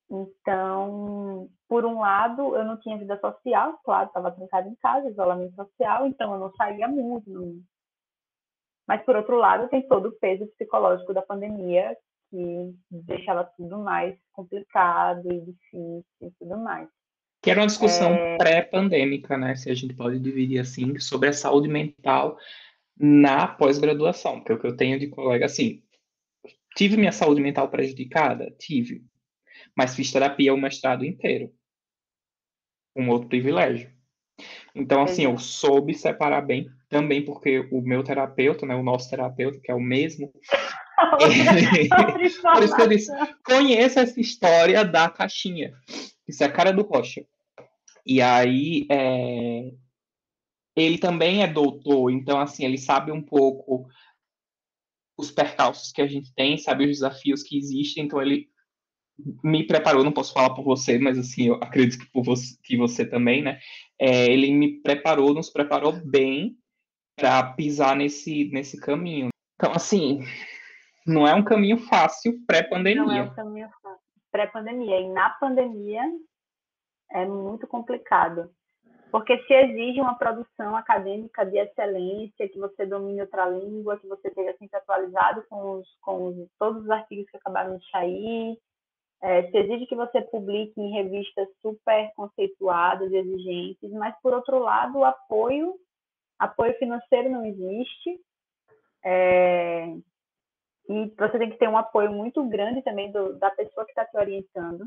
[0.10, 5.56] Então, por um lado, eu não tinha vida social, claro, estava trancada em casa, isolamento
[5.56, 7.62] social, então eu não saía muito.
[8.86, 11.96] Mas, por outro lado, tem todo o peso psicológico da pandemia,
[12.32, 16.90] que deixava tudo mais complicado e difícil e tudo mais.
[17.44, 18.38] Que era uma discussão é...
[18.38, 19.56] pré-pandêmica, né?
[19.56, 22.38] Se a gente pode dividir assim, sobre a saúde mental
[22.98, 25.84] na pós-graduação, porque o que eu tenho de colega, assim,
[26.76, 28.50] tive minha saúde mental prejudicada?
[28.58, 29.04] Tive
[29.76, 31.52] mas fiz terapia o mestrado inteiro.
[32.96, 33.92] Um outro privilégio.
[34.76, 39.60] Então, assim, eu soube separar bem, também porque o meu terapeuta, né, o nosso terapeuta,
[39.60, 40.32] que é o mesmo,
[42.54, 43.12] Por isso que eu disse,
[43.46, 45.74] conheça essa história da caixinha.
[46.28, 47.26] Isso é a cara do Rocha.
[48.06, 49.72] E aí, é...
[50.76, 53.88] ele também é doutor, então, assim, ele sabe um pouco
[55.18, 58.50] os percalços que a gente tem, sabe os desafios que existem, então ele
[59.44, 62.76] me preparou, não posso falar por você, mas assim, eu acredito que por você, que
[62.76, 63.60] você também, né?
[64.00, 66.58] É, ele me preparou, nos preparou bem
[67.16, 69.30] para pisar nesse, nesse caminho.
[69.56, 70.24] Então, assim,
[71.06, 73.04] não é um caminho fácil pré-pandemia.
[73.04, 74.00] Não é um caminho fácil
[74.32, 75.00] pré-pandemia.
[75.00, 76.04] E na pandemia
[77.12, 78.50] é muito complicado.
[79.12, 84.30] Porque se exige uma produção acadêmica de excelência, que você domine outra língua, que você
[84.30, 88.58] esteja sempre atualizado com, os, com os, todos os artigos que acabaram de sair,
[89.22, 95.00] é, se exige que você publique em revistas super conceituadas exigentes, mas, por outro lado,
[95.00, 95.76] o apoio,
[96.40, 98.18] apoio financeiro não existe,
[99.04, 99.94] é,
[100.92, 104.06] e você tem que ter um apoio muito grande também do, da pessoa que está
[104.06, 104.86] te orientando,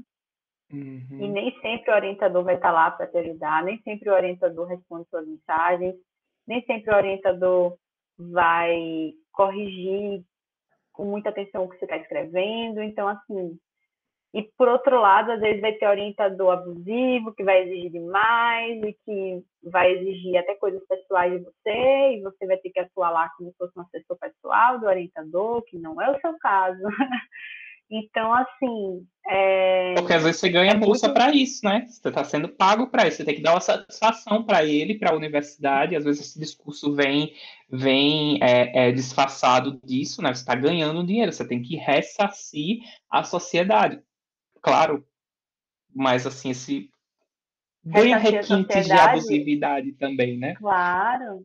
[0.72, 1.06] Uhum.
[1.20, 4.66] E nem sempre o orientador vai estar lá para te ajudar, nem sempre o orientador
[4.66, 5.94] responde suas mensagens,
[6.46, 7.76] nem sempre o orientador
[8.18, 10.24] vai corrigir
[10.92, 12.82] com muita atenção o que você está escrevendo.
[12.82, 13.58] Então, assim,
[14.34, 18.92] e por outro lado, às vezes vai ter orientador abusivo, que vai exigir demais e
[19.04, 23.30] que vai exigir até coisas pessoais de você, e você vai ter que atuar lá
[23.38, 26.82] como se fosse um assessor pessoal do orientador, que não é o seu caso.
[27.90, 29.06] Então, assim.
[29.28, 29.94] É...
[29.94, 31.16] Porque às vezes você ganha é bolsa muito...
[31.16, 31.86] para isso, né?
[31.86, 33.18] Você está sendo pago para isso.
[33.18, 35.94] Você tem que dar uma satisfação para ele, para a universidade.
[35.94, 37.34] Às vezes esse discurso vem,
[37.70, 40.32] vem é, é disfarçado disso, né?
[40.34, 41.30] Você está ganhando dinheiro.
[41.30, 44.02] Você tem que ressarcir a sociedade.
[44.64, 45.06] Claro,
[45.94, 46.90] mas assim, esse
[47.84, 50.54] ganha requintes de abusividade também, né?
[50.54, 51.44] Claro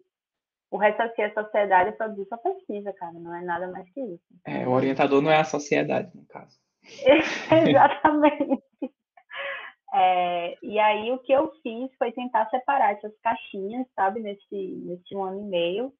[0.71, 4.23] o ressarcir a sociedade produz a pesquisa, cara, não é nada mais que isso.
[4.45, 6.57] É, o orientador não é a sociedade, no caso.
[7.67, 8.63] Exatamente.
[9.91, 14.55] É, e aí o que eu fiz foi tentar separar essas caixinhas, sabe, nesse,
[14.85, 15.93] nesse um ano e meio,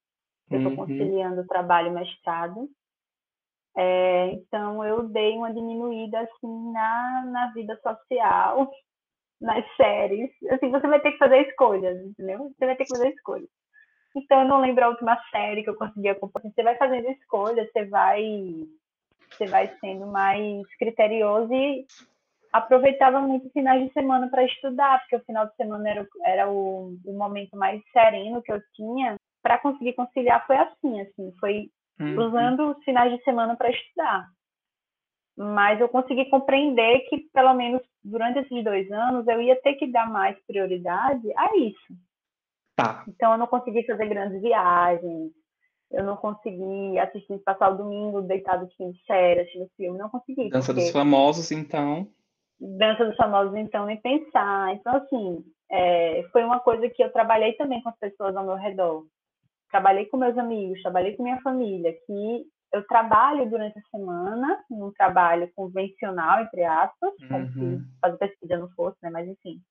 [0.47, 0.77] que eu estou uhum.
[0.77, 2.69] conciliando o trabalho e mestrado.
[3.81, 8.69] É, então eu dei uma diminuída assim na, na vida social,
[9.39, 10.29] nas séries.
[10.51, 12.39] Assim, você vai ter que fazer escolhas, entendeu?
[12.39, 13.47] Você vai ter que fazer escolhas.
[14.13, 16.51] Então, eu não lembro a última série que eu consegui acompanhar.
[16.51, 18.21] Você vai fazendo escolhas, você vai,
[19.31, 21.85] você vai sendo mais criterioso e
[22.51, 26.97] aproveitava muito finais de semana para estudar, porque o final de semana era, era o,
[27.05, 29.15] o momento mais sereno que eu tinha.
[29.41, 32.27] Para conseguir conciliar foi assim, assim, foi uhum.
[32.27, 34.27] usando os finais de semana para estudar.
[35.37, 39.87] Mas eu consegui compreender que, pelo menos durante esses dois anos, eu ia ter que
[39.87, 41.93] dar mais prioridade a isso
[42.79, 43.03] Tá.
[43.09, 45.31] Então eu não consegui fazer grandes viagens,
[45.91, 50.49] eu não consegui assistir, passar o domingo deitado assistindo série, assistindo filme, não consegui.
[50.49, 52.07] Dança dos Famosos, então.
[52.57, 54.73] Dança dos Famosos, então, nem pensar.
[54.75, 58.55] Então, assim, é, foi uma coisa que eu trabalhei também com as pessoas ao meu
[58.55, 59.03] redor.
[59.69, 64.91] Trabalhei com meus amigos, trabalhei com minha família, que eu trabalho durante a semana, num
[64.91, 67.79] trabalho convencional, entre aspas, como uhum.
[67.79, 69.09] se fazer pesquisa não fosse, né?
[69.09, 69.61] Mas, enfim,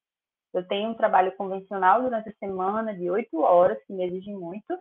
[0.52, 4.78] eu tenho um trabalho convencional durante a semana de oito horas, que me exige muito.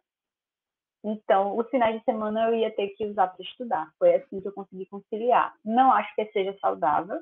[1.03, 3.91] Então, os finais de semana eu ia ter que usar para estudar.
[3.99, 5.53] Foi assim que eu consegui conciliar.
[5.63, 7.21] Não acho que seja saudável,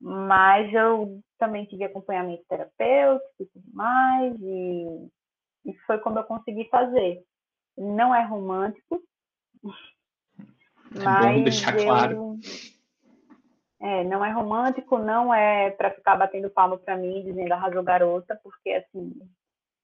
[0.00, 5.08] mas eu também tive acompanhamento terapêutico e tudo mais, e,
[5.64, 7.22] e foi como eu consegui fazer.
[7.76, 9.02] Não é romântico,
[10.94, 12.38] é mas deixar eu, claro.
[13.80, 18.38] É, não é romântico, não é para ficar batendo palma para mim, dizendo arrasou garota,
[18.42, 19.12] porque assim,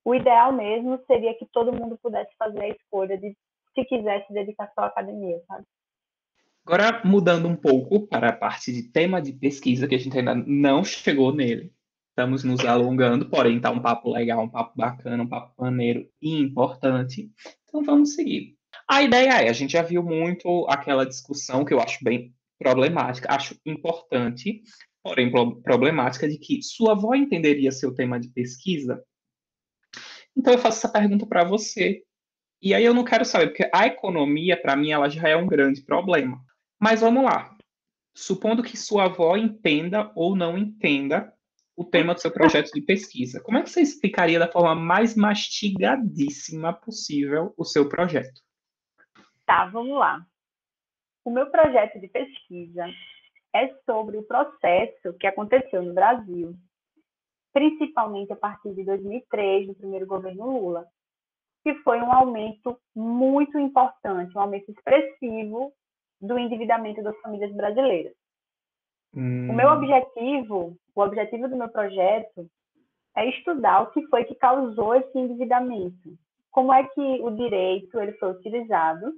[0.05, 3.35] o ideal mesmo seria que todo mundo pudesse fazer a escolha de
[3.73, 5.65] se quisesse dedicar só à academia, sabe?
[6.65, 10.35] Agora, mudando um pouco para a parte de tema de pesquisa, que a gente ainda
[10.35, 11.73] não chegou nele.
[12.19, 16.37] Estamos nos alongando, porém está um papo legal, um papo bacana, um papo maneiro e
[16.37, 17.31] importante.
[17.63, 18.57] Então vamos seguir.
[18.85, 23.33] A ideia é, a gente já viu muito aquela discussão que eu acho bem problemática,
[23.33, 24.61] acho importante,
[25.01, 25.31] porém
[25.63, 29.01] problemática, de que sua avó entenderia seu tema de pesquisa?
[30.35, 32.03] Então eu faço essa pergunta para você.
[32.61, 35.47] E aí eu não quero saber, porque a economia, para mim, ela já é um
[35.47, 36.43] grande problema.
[36.77, 37.55] Mas vamos lá.
[38.13, 41.33] Supondo que sua avó entenda ou não entenda
[41.79, 45.15] o tema do seu projeto de pesquisa, como é que você explicaria da forma mais
[45.15, 48.41] mastigadíssima possível o seu projeto?
[49.45, 50.19] Tá, vamos lá.
[51.23, 52.85] O meu projeto de pesquisa
[53.55, 56.53] é sobre o processo que aconteceu no Brasil,
[57.53, 60.85] principalmente a partir de 2003, no primeiro governo Lula,
[61.63, 65.71] que foi um aumento muito importante, um aumento expressivo
[66.19, 68.13] do endividamento das famílias brasileiras.
[69.15, 69.49] Hum.
[69.49, 72.49] O meu objetivo, o objetivo do meu projeto
[73.15, 76.17] é estudar o que foi que causou esse endividamento.
[76.51, 79.13] Como é que o direito ele foi utilizado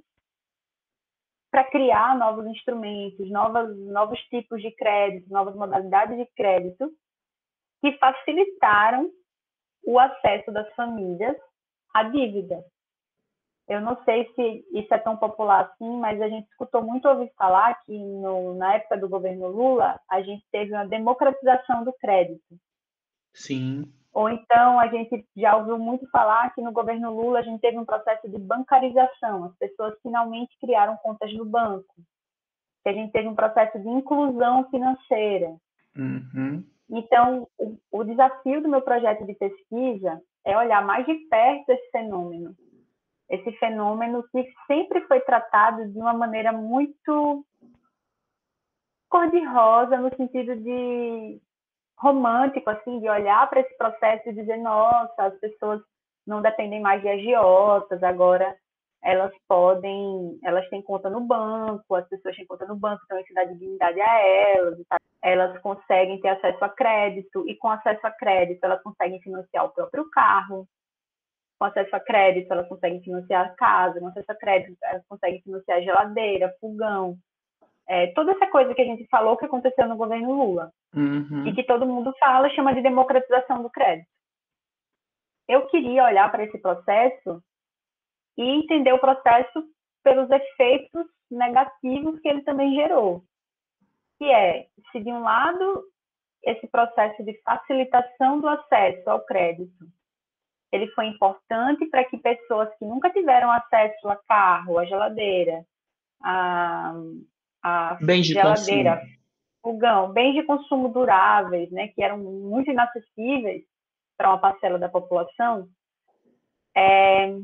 [1.50, 6.90] para criar novos instrumentos, novos, novos tipos de crédito, novas modalidades de crédito
[7.80, 9.10] que facilitaram
[9.84, 11.36] o acesso das famílias
[11.92, 12.64] à dívida.
[13.68, 17.32] Eu não sei se isso é tão popular assim, mas a gente escutou muito ouvir
[17.36, 22.58] falar que no, na época do governo Lula a gente teve uma democratização do crédito.
[23.32, 23.84] Sim.
[24.12, 27.78] Ou então a gente já ouviu muito falar que no governo Lula a gente teve
[27.78, 31.94] um processo de bancarização, as pessoas finalmente criaram contas no banco.
[32.82, 35.56] Que a gente teve um processo de inclusão financeira.
[35.96, 36.64] Uhum.
[36.90, 41.90] Então, o, o desafio do meu projeto de pesquisa é olhar mais de perto esse
[41.90, 42.54] fenômeno.
[43.32, 47.42] Esse fenômeno que sempre foi tratado de uma maneira muito
[49.08, 51.40] cor-de-rosa, no sentido de
[51.98, 55.80] romântico, assim, de olhar para esse processo e dizer, nossa, as pessoas
[56.26, 58.54] não dependem mais de agiotas, agora
[59.02, 63.32] elas podem, elas têm conta no banco, as pessoas têm conta no banco, então isso
[63.32, 64.78] dá dignidade a elas,
[65.22, 69.70] elas conseguem ter acesso a crédito, e com acesso a crédito elas conseguem financiar o
[69.70, 70.68] próprio carro,
[71.62, 75.40] com acesso a crédito elas conseguem financiar a casa, com acesso a crédito elas conseguem
[75.42, 77.16] financiar a geladeira, fogão,
[77.88, 81.46] é, toda essa coisa que a gente falou que aconteceu no governo Lula uhum.
[81.46, 84.08] e que todo mundo fala chama de democratização do crédito.
[85.48, 87.40] Eu queria olhar para esse processo
[88.36, 89.64] e entender o processo
[90.02, 93.22] pelos efeitos negativos que ele também gerou,
[94.18, 95.84] que é se de um lado
[96.42, 99.91] esse processo de facilitação do acesso ao crédito
[100.72, 105.64] ele foi importante para que pessoas que nunca tiveram acesso a carro, a geladeira,
[106.22, 106.94] a
[107.62, 109.00] a bens geladeira,
[109.62, 113.62] fogão, bens de consumo duráveis, né, que eram muito inacessíveis
[114.18, 115.68] para uma parcela da população,
[116.76, 117.36] é,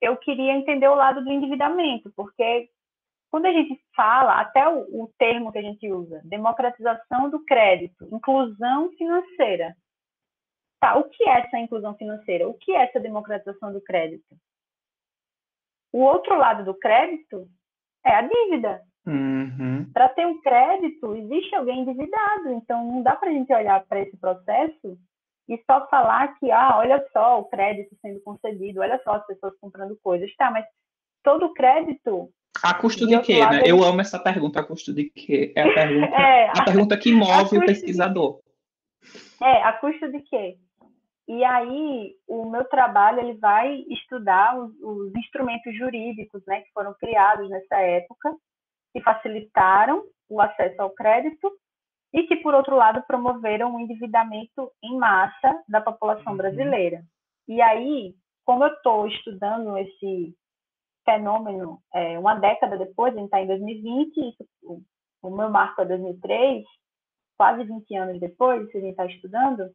[0.00, 2.68] eu queria entender o lado do endividamento, porque
[3.30, 8.08] quando a gente fala, até o, o termo que a gente usa, democratização do crédito,
[8.12, 9.74] inclusão financeira,
[10.80, 12.48] tá, o que é essa inclusão financeira?
[12.48, 14.36] O que é essa democratização do crédito?
[15.92, 17.48] O outro lado do crédito
[18.04, 18.82] é a dívida.
[19.06, 19.90] Uhum.
[19.92, 22.50] Para ter um crédito, existe alguém endividado.
[22.50, 24.98] Então, não dá para a gente olhar para esse processo
[25.48, 29.54] e só falar que, ah, olha só o crédito sendo concedido, olha só as pessoas
[29.58, 30.34] comprando coisas.
[30.36, 30.66] Tá, mas
[31.24, 32.30] todo crédito.
[32.62, 33.62] A custo de, quê, né?
[33.64, 35.52] Eu amo essa pergunta, a custo de quê?
[35.56, 38.40] É a pergunta, é, a, a pergunta que move o pesquisador.
[39.02, 39.44] De...
[39.44, 40.58] É, a custo de quê?
[41.28, 46.94] E aí, o meu trabalho ele vai estudar os, os instrumentos jurídicos né, que foram
[46.94, 48.34] criados nessa época
[48.94, 51.52] que facilitaram o acesso ao crédito
[52.14, 56.38] e que, por outro lado, promoveram o endividamento em massa da população uhum.
[56.38, 57.02] brasileira.
[57.46, 58.14] E aí,
[58.46, 60.34] como eu estou estudando esse
[61.04, 64.80] fenômeno é, uma década depois, a gente está em 2020, isso, o,
[65.22, 66.64] o meu marco é 2003,
[67.36, 69.70] quase 20 anos depois, se a gente está estudando,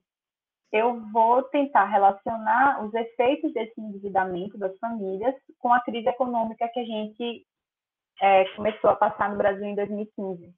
[0.73, 6.79] eu vou tentar relacionar os efeitos desse endividamento das famílias com a crise econômica que
[6.79, 7.45] a gente
[8.19, 10.51] é, começou a passar no Brasil em 2015.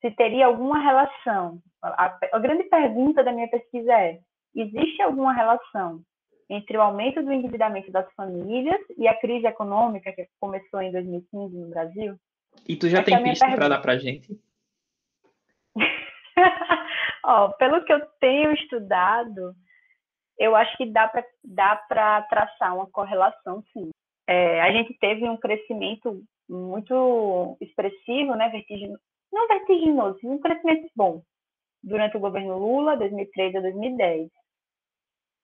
[0.00, 1.60] Se teria alguma relação.
[1.80, 4.18] A, a grande pergunta da minha pesquisa é:
[4.54, 6.02] existe alguma relação
[6.50, 11.56] entre o aumento do endividamento das famílias e a crise econômica que começou em 2015
[11.56, 12.16] no Brasil?
[12.66, 14.36] E tu já Essa tem é pista para dar para gente?
[17.24, 19.54] Ó, pelo que eu tenho estudado,
[20.38, 21.76] eu acho que dá para dá
[22.28, 23.90] traçar uma correlação, sim
[24.28, 29.00] é, a gente teve um crescimento muito expressivo, né, vertiginoso,
[29.32, 31.22] não vertiginoso, um crescimento bom
[31.82, 34.30] durante o governo Lula, 2003 a 2010.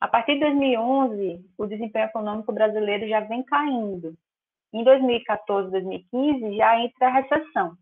[0.01, 4.15] A partir de 2011, o desempenho econômico brasileiro já vem caindo.
[4.71, 7.75] Em 2014, 2015, já entra a recessão.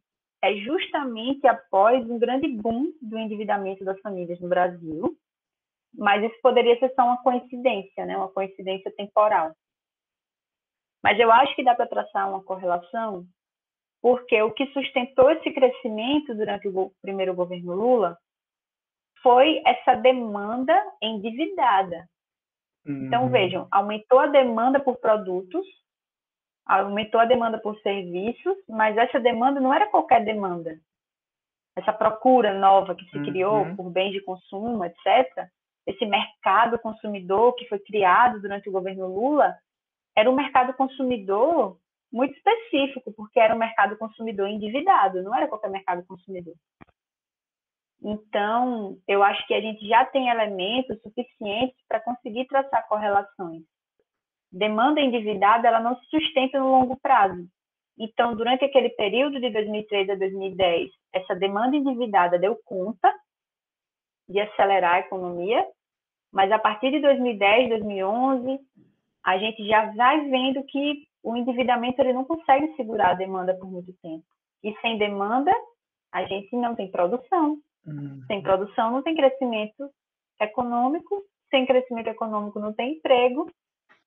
[0.42, 5.16] É justamente após um grande boom do endividamento das famílias no Brasil,
[5.94, 8.16] mas isso poderia ser só uma coincidência, né?
[8.16, 9.54] uma coincidência temporal.
[11.02, 13.26] Mas eu acho que dá para traçar uma correlação,
[14.00, 18.18] porque o que sustentou esse crescimento durante o primeiro governo Lula
[19.22, 22.08] foi essa demanda endividada.
[22.84, 23.30] Então, uhum.
[23.30, 25.64] vejam, aumentou a demanda por produtos,
[26.66, 30.78] aumentou a demanda por serviços, mas essa demanda não era qualquer demanda.
[31.76, 33.24] Essa procura nova que se uhum.
[33.24, 35.48] criou por bens de consumo, etc.,
[35.86, 39.56] esse mercado consumidor que foi criado durante o governo Lula,
[40.16, 41.76] era um mercado consumidor
[42.12, 46.54] muito específico, porque era um mercado consumidor endividado, não era qualquer mercado consumidor.
[48.04, 53.62] Então, eu acho que a gente já tem elementos suficientes para conseguir traçar correlações.
[54.52, 57.46] Demanda endividada, ela não se sustenta no longo prazo.
[57.98, 63.12] Então, durante aquele período de 2003 a 2010, essa demanda endividada deu conta
[64.28, 65.66] de acelerar a economia,
[66.32, 68.58] mas a partir de 2010, 2011,
[69.24, 73.70] a gente já vai vendo que o endividamento ele não consegue segurar a demanda por
[73.70, 74.24] muito tempo.
[74.64, 75.52] E sem demanda,
[76.10, 77.58] a gente não tem produção.
[77.86, 78.22] Uhum.
[78.26, 79.88] Sem produção, não tem crescimento
[80.40, 81.22] econômico.
[81.50, 83.50] Sem crescimento econômico, não tem emprego.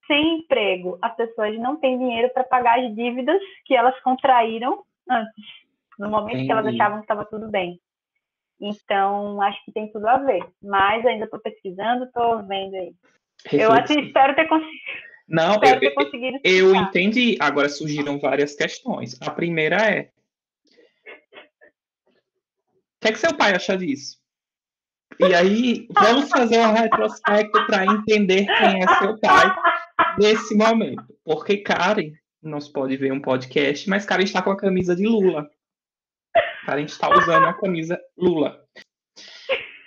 [0.08, 5.46] Sem emprego, as pessoas não têm dinheiro para pagar as dívidas que elas contraíram antes,
[5.98, 6.46] no momento Entendi.
[6.46, 7.80] que elas achavam que estava tudo bem.
[8.60, 10.46] Então, acho que tem tudo a ver.
[10.62, 12.94] Mas ainda estou pesquisando, estou vendo aí.
[13.52, 14.78] Eu assim, espero ter conseguido.
[15.28, 17.38] Não, espero eu, ter conseguido eu entendi.
[17.40, 19.20] Agora surgiram várias questões.
[19.22, 20.10] A primeira é: o
[23.02, 24.18] que, é que seu pai acha disso?
[25.20, 29.46] E aí, vamos fazer um retrospecto para entender quem é seu pai
[30.18, 31.06] nesse momento.
[31.24, 32.12] Porque Karen,
[32.42, 35.50] não se pode ver um podcast, mas Karen está com a camisa de Lula.
[36.66, 38.64] Karen está usando a camisa Lula.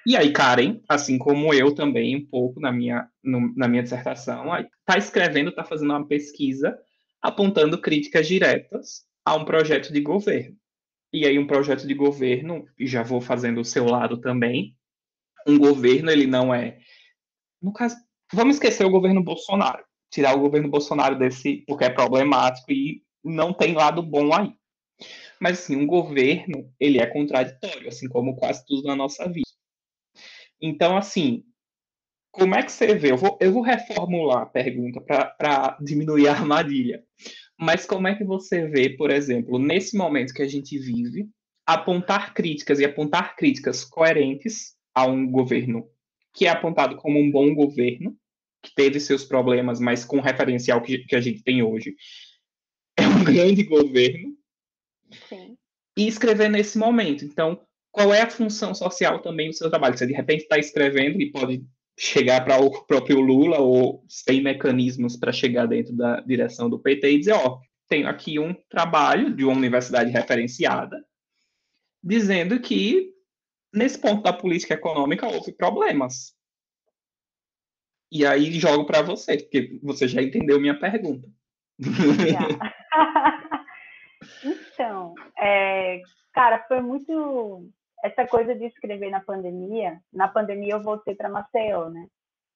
[0.07, 4.47] E aí, Karen, assim como eu também, um pouco na minha, no, na minha dissertação,
[4.57, 6.79] está escrevendo, está fazendo uma pesquisa
[7.20, 10.57] apontando críticas diretas a um projeto de governo.
[11.12, 14.74] E aí, um projeto de governo, e já vou fazendo o seu lado também,
[15.47, 16.79] um governo, ele não é.
[17.61, 17.97] No caso,
[18.33, 23.53] vamos esquecer o governo Bolsonaro, tirar o governo Bolsonaro desse, porque é problemático e não
[23.53, 24.53] tem lado bom aí.
[25.41, 29.47] Mas, assim, um governo, ele é contraditório, assim como quase tudo na nossa vida.
[30.61, 31.45] Então, assim,
[32.33, 33.13] como é que você vê?
[33.13, 37.05] Eu vou, eu vou reformular a pergunta para diminuir a armadilha.
[37.59, 41.29] Mas como é que você vê, por exemplo, nesse momento que a gente vive,
[41.67, 45.89] apontar críticas e apontar críticas coerentes a um governo
[46.33, 48.17] que é apontado como um bom governo,
[48.63, 51.95] que teve seus problemas, mas com o referencial que, que a gente tem hoje,
[52.97, 54.39] é um grande governo,
[55.29, 55.57] Sim.
[55.97, 57.25] E escrever nesse momento.
[57.25, 59.97] Então, qual é a função social também do seu trabalho?
[59.97, 61.65] Você de repente está escrevendo e pode
[61.99, 67.11] chegar para o próprio Lula ou tem mecanismos para chegar dentro da direção do PT
[67.11, 71.05] e dizer, ó, oh, tenho aqui um trabalho de uma universidade referenciada
[72.01, 73.11] dizendo que
[73.75, 76.33] nesse ponto da política econômica houve problemas.
[78.11, 81.29] E aí jogo para você, porque você já entendeu minha pergunta.
[84.45, 86.01] Então, é,
[86.33, 87.69] cara, foi muito
[88.05, 90.01] essa coisa de escrever na pandemia.
[90.13, 92.07] Na pandemia eu voltei para Maceió, né?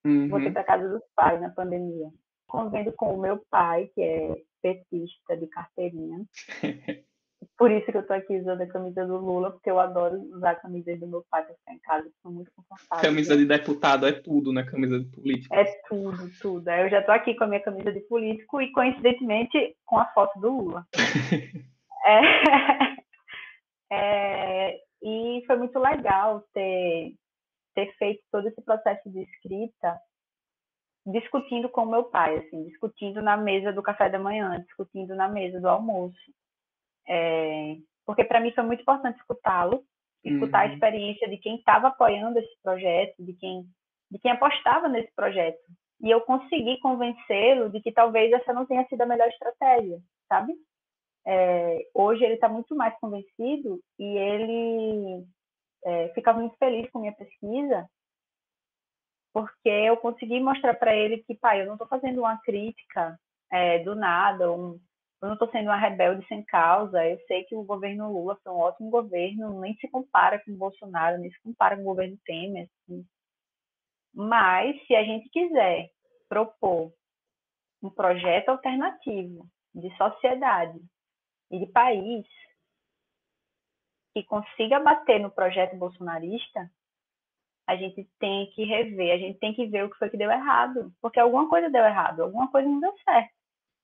[0.05, 0.29] Uhum.
[0.29, 2.09] Voltei para casa dos pais na pandemia.
[2.47, 6.25] Convendo com o meu pai, que é petista de carteirinha.
[7.57, 10.51] Por isso que eu tô aqui usando a camisa do Lula, porque eu adoro usar
[10.53, 13.03] a camisa do meu pai para ficar em casa, sou muito confortável.
[13.03, 14.65] Camisa de deputado é tudo, né?
[14.65, 15.55] Camisa de político.
[15.55, 16.71] É tudo, tudo.
[16.71, 20.39] Eu já tô aqui com a minha camisa de político e, coincidentemente, com a foto
[20.41, 20.87] do Lula.
[22.05, 22.19] É,
[23.93, 27.15] é, e foi muito legal ter,
[27.77, 29.97] ter feito todo esse processo de escrita
[31.07, 35.61] discutindo com meu pai, assim, discutindo na mesa do café da manhã, discutindo na mesa
[35.61, 36.17] do almoço.
[37.09, 37.77] É,
[38.07, 39.85] porque para mim foi muito importante escutá-lo,
[40.25, 40.71] escutar uhum.
[40.71, 43.65] a experiência de quem estava apoiando esse projeto, de quem,
[44.11, 45.61] de quem apostava nesse projeto.
[46.01, 49.99] E eu consegui convencê-lo de que talvez essa não tenha sido a melhor estratégia,
[50.29, 50.53] sabe?
[51.27, 55.25] é, hoje ele está muito mais convencido e ele
[55.85, 57.89] é, ficava muito feliz com minha pesquisa,
[59.33, 63.19] porque eu consegui mostrar para ele que, pai, eu não estou fazendo uma crítica
[63.51, 64.79] é, do nada, um,
[65.23, 67.07] eu não estou sendo uma rebelde sem causa.
[67.07, 70.57] Eu sei que o governo Lula foi um ótimo governo, nem se compara com o
[70.57, 72.69] Bolsonaro, nem se compara com o governo Temer.
[72.89, 73.07] Assim.
[74.13, 75.91] Mas, se a gente quiser
[76.29, 76.93] propor
[77.81, 80.81] um projeto alternativo de sociedade
[81.51, 82.27] e de país
[84.13, 86.69] que consiga bater no projeto bolsonarista,
[87.67, 90.31] a gente tem que rever, a gente tem que ver o que foi que deu
[90.31, 93.42] errado, porque alguma coisa deu errado, alguma coisa não deu certo.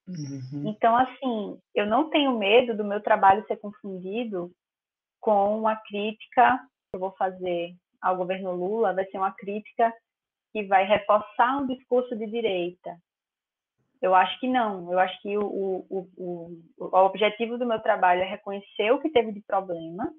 [0.09, 0.69] Uhum.
[0.69, 4.51] Então, assim, eu não tenho medo do meu trabalho ser confundido
[5.19, 9.93] com uma crítica que eu vou fazer ao governo Lula, vai ser uma crítica
[10.51, 12.97] que vai reforçar um discurso de direita,
[14.01, 14.91] eu acho que não.
[14.91, 19.09] Eu acho que o, o, o, o objetivo do meu trabalho é reconhecer o que
[19.09, 20.09] teve de problema,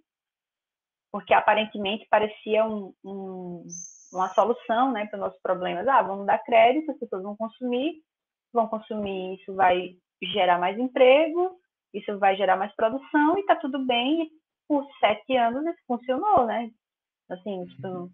[1.11, 3.66] porque aparentemente parecia um, um,
[4.12, 5.88] uma solução né, para os nossos problemas.
[5.88, 7.95] Ah, vamos dar crédito, as pessoas vão consumir,
[8.53, 11.59] vão consumir, isso vai gerar mais emprego,
[11.93, 14.23] isso vai gerar mais produção e está tudo bem.
[14.23, 14.31] E
[14.69, 16.71] por sete anos isso funcionou, né?
[17.29, 18.11] Assim, tipo,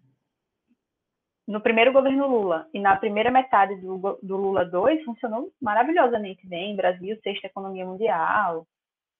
[1.47, 6.75] no primeiro governo Lula e na primeira metade do, do Lula 2 funcionou maravilhosamente bem.
[6.75, 8.67] Brasil, sexta economia mundial,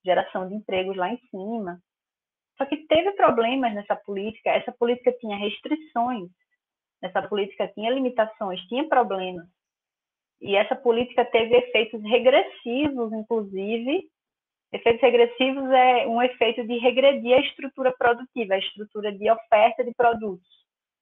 [0.04, 1.80] geração de empregos lá em cima.
[2.58, 6.28] Só que teve problemas nessa política, essa política tinha restrições,
[7.00, 9.46] essa política tinha limitações, tinha problemas.
[10.40, 14.08] E essa política teve efeitos regressivos, inclusive.
[14.72, 19.92] Efeitos regressivos é um efeito de regredir a estrutura produtiva, a estrutura de oferta de
[19.94, 20.46] produtos.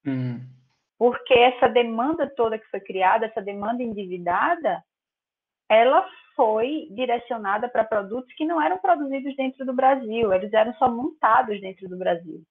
[0.05, 0.57] Hum
[0.97, 4.83] porque essa demanda toda que foi criada, essa demanda endividada,
[5.69, 10.89] ela foi direcionada para produtos que não eram produzidos dentro do Brasil, eles eram só
[10.89, 12.41] montados dentro do Brasil.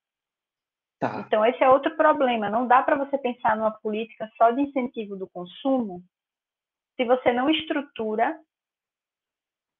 [0.98, 1.24] Tá.
[1.26, 2.48] Então, esse é outro problema.
[2.48, 6.02] Não dá para você pensar numa política só de incentivo do consumo
[6.96, 8.38] se você não estrutura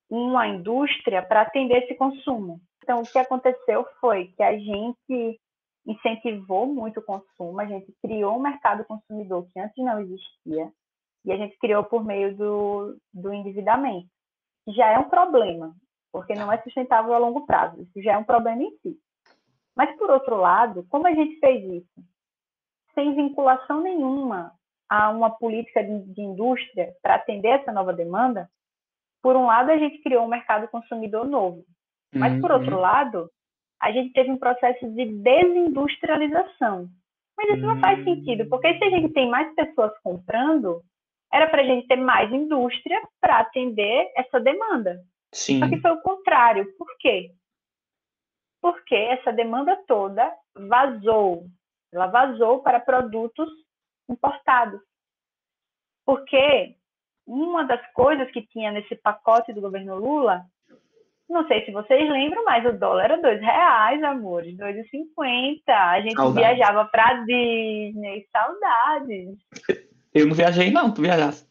[0.09, 2.61] uma indústria para atender esse consumo.
[2.83, 5.41] Então, o que aconteceu foi que a gente
[5.87, 10.73] incentivou muito o consumo, a gente criou um mercado consumidor que antes não existia,
[11.25, 14.09] e a gente criou por meio do, do endividamento,
[14.69, 15.75] já é um problema,
[16.13, 18.99] porque não é sustentável a longo prazo, isso já é um problema em si.
[19.77, 22.09] Mas, por outro lado, como a gente fez isso?
[22.95, 24.53] Sem vinculação nenhuma
[24.89, 28.49] a uma política de, de indústria para atender essa nova demanda,
[29.23, 31.65] por um lado, a gente criou um mercado consumidor novo,
[32.15, 32.81] mas, por outro uhum.
[32.81, 33.31] lado,
[33.81, 36.89] a gente teve um processo de desindustrialização.
[37.37, 38.49] Mas isso não faz sentido, hum.
[38.49, 40.83] porque se a gente tem mais pessoas comprando,
[41.33, 45.03] era para a gente ter mais indústria para atender essa demanda.
[45.33, 45.59] Sim.
[45.59, 46.73] Só que foi o contrário.
[46.79, 47.33] Por quê?
[48.63, 51.45] Porque essa demanda toda vazou.
[51.93, 53.49] Ela vazou para produtos
[54.09, 54.81] importados.
[56.05, 56.77] Porque
[57.27, 60.45] uma das coisas que tinha nesse pacote do governo Lula
[61.29, 65.73] não sei se vocês lembram, mas o dólar era dois reais, amores, dois e cinquenta.
[65.73, 66.57] A gente Saudades.
[66.57, 69.37] viajava para Disney, saudades.
[70.15, 71.47] Eu não viajei não, tu viajasse.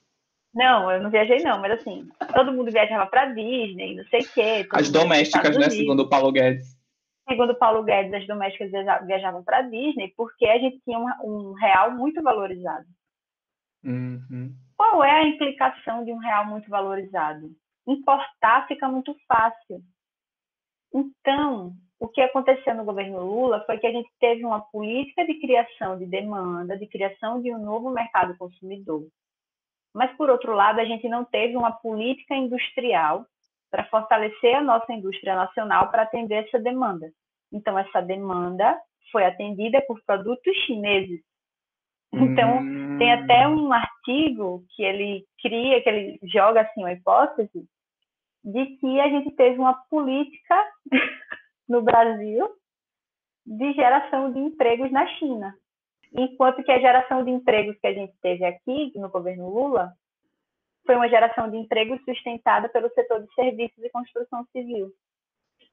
[0.53, 4.33] Não, eu não viajei não, mas assim, todo mundo viajava para Disney, não sei o
[4.33, 4.67] quê.
[4.71, 6.77] As domésticas, né, segundo o Paulo Guedes.
[7.27, 8.71] Segundo Paulo Guedes, as domésticas
[9.05, 12.85] viajavam para Disney porque a gente tinha um, um real muito valorizado.
[13.83, 14.53] Uhum.
[14.77, 17.49] Qual é a implicação de um real muito valorizado?
[17.87, 19.81] importar fica muito fácil.
[20.93, 25.39] Então, o que aconteceu no governo Lula foi que a gente teve uma política de
[25.39, 29.07] criação de demanda, de criação de um novo mercado consumidor.
[29.93, 33.25] Mas, por outro lado, a gente não teve uma política industrial
[33.75, 37.11] para fortalecer a nossa indústria nacional para atender essa demanda.
[37.51, 38.79] Então, essa demanda
[39.11, 41.19] foi atendida por produtos chineses.
[42.13, 42.97] Então, hum.
[42.97, 47.67] tem até um artigo que ele cria, que ele joga assim uma hipótese,
[48.45, 50.65] de que a gente teve uma política
[51.67, 52.47] no Brasil
[53.45, 55.53] de geração de empregos na China.
[56.13, 59.91] Enquanto que a geração de empregos que a gente teve aqui, no governo Lula,
[60.85, 64.91] foi uma geração de empregos sustentada pelo setor de serviços e construção civil.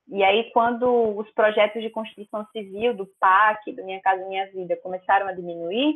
[0.09, 4.77] E aí, quando os projetos de construção civil, do PAC, do Minha Casa Minha Vida,
[4.77, 5.95] começaram a diminuir,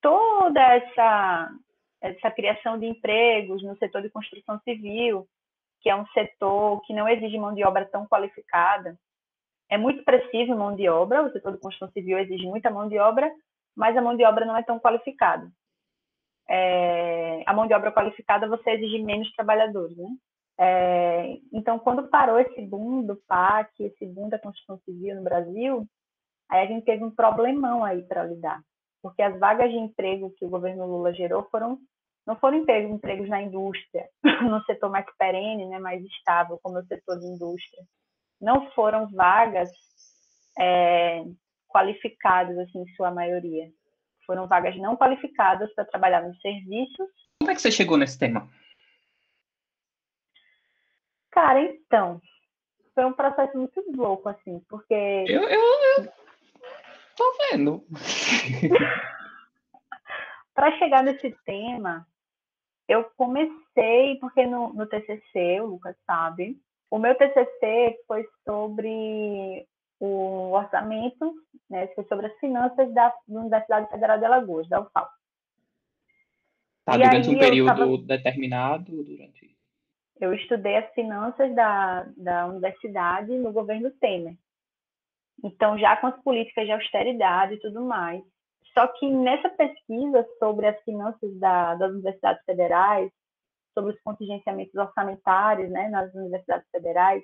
[0.00, 1.50] toda essa,
[2.00, 5.26] essa criação de empregos no setor de construção civil,
[5.80, 8.98] que é um setor que não exige mão de obra tão qualificada.
[9.68, 12.98] É muito preciso mão de obra, o setor de construção civil exige muita mão de
[12.98, 13.30] obra,
[13.76, 15.50] mas a mão de obra não é tão qualificada.
[16.50, 20.08] É, a mão de obra qualificada você exige menos trabalhadores, né?
[20.58, 25.86] É, então, quando parou esse boom do PAC, esse boom da construção civil no Brasil,
[26.50, 28.60] aí a gente teve um problemão aí para lidar,
[29.00, 31.78] porque as vagas de emprego que o governo Lula gerou foram
[32.26, 34.08] não foram empregos, empregos na indústria,
[34.48, 37.82] no setor mais perene, né, mais estável, como o setor de indústria.
[38.40, 39.70] Não foram vagas
[40.58, 41.24] é,
[41.68, 43.70] qualificadas, assim, em sua maioria.
[44.30, 47.08] Foram vagas não qualificadas para trabalhar nos serviços.
[47.40, 48.48] Como é que você chegou nesse tema?
[51.32, 52.22] Cara, então,
[52.94, 54.94] foi um processo muito louco, assim, porque...
[54.94, 56.12] Eu, eu, eu
[57.16, 57.84] tô vendo.
[60.54, 62.06] para chegar nesse tema,
[62.86, 66.56] eu comecei, porque no, no TCC, o Lucas sabe,
[66.88, 69.66] o meu TCC foi sobre
[70.00, 71.34] o orçamento,
[71.68, 75.08] né, sobre as finanças da, Universidade Federal de Alagoas, da UFAL.
[76.84, 79.04] Tá, durante um período tava, determinado?
[79.04, 79.54] Durante...
[80.18, 84.36] Eu estudei as finanças da, da universidade no governo Temer.
[85.44, 88.22] Então, já com as políticas de austeridade e tudo mais.
[88.72, 93.10] Só que nessa pesquisa sobre as finanças da, das universidades federais,
[93.74, 97.22] sobre os contingenciamentos orçamentários né, nas universidades federais,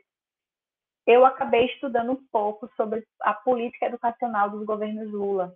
[1.07, 5.55] eu acabei estudando um pouco sobre a política educacional dos governos Lula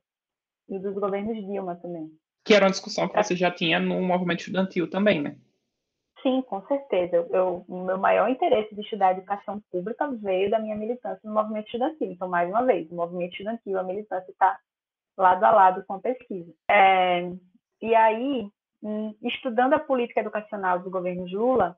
[0.69, 2.11] e dos governos Dilma também.
[2.45, 5.37] Que era uma discussão que você já tinha no movimento estudantil também, né?
[6.23, 7.17] Sim, com certeza.
[7.31, 11.67] Eu, o meu maior interesse de estudar educação pública veio da minha militância no movimento
[11.67, 12.13] estudantil.
[12.13, 14.59] Então, mais uma vez, o movimento estudantil, a militância está
[15.17, 16.53] lado a lado com a pesquisa.
[16.71, 17.31] É,
[17.81, 18.49] e aí,
[18.83, 21.77] hum, estudando a política educacional do governo Lula,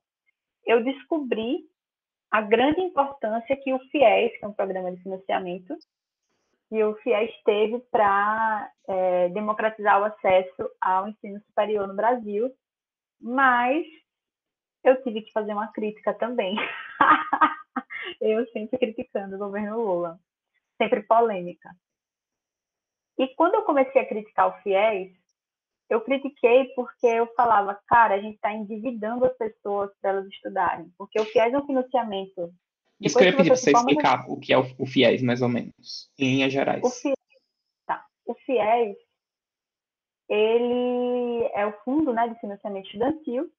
[0.67, 1.65] eu descobri
[2.33, 5.77] a grande importância que o FIES, que é um programa de financiamento,
[6.71, 12.51] e o FIES teve para é, democratizar o acesso ao ensino superior no Brasil,
[13.21, 13.85] mas
[14.83, 16.57] eu tive que fazer uma crítica também.
[18.19, 20.19] eu sempre criticando o governo Lula,
[20.79, 21.71] sempre polêmica.
[23.19, 25.13] E quando eu comecei a criticar o FIES,
[25.93, 30.91] eu critiquei porque eu falava, cara, a gente está endividando as pessoas para elas estudarem,
[30.97, 32.55] porque o FIES é um financiamento.
[32.99, 35.51] Isso que eu ia pedir para você explicar o que é o FIES, mais ou
[35.51, 36.83] menos, em linhas gerais.
[36.83, 37.15] O FIES,
[37.87, 38.07] tá.
[38.25, 38.97] o FIES
[40.31, 43.53] ele é o fundo né, de financiamento estudantil.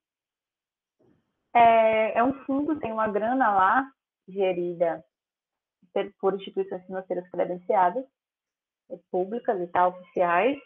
[1.54, 3.92] É, é um fundo, tem uma grana lá,
[4.28, 5.06] gerida
[6.20, 8.04] por instituições financeiras credenciadas,
[9.12, 10.58] públicas e tal, oficiais,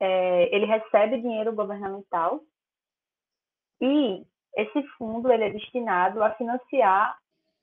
[0.00, 2.42] é, ele recebe dinheiro governamental
[3.80, 4.24] e
[4.56, 7.16] esse fundo ele é destinado a financiar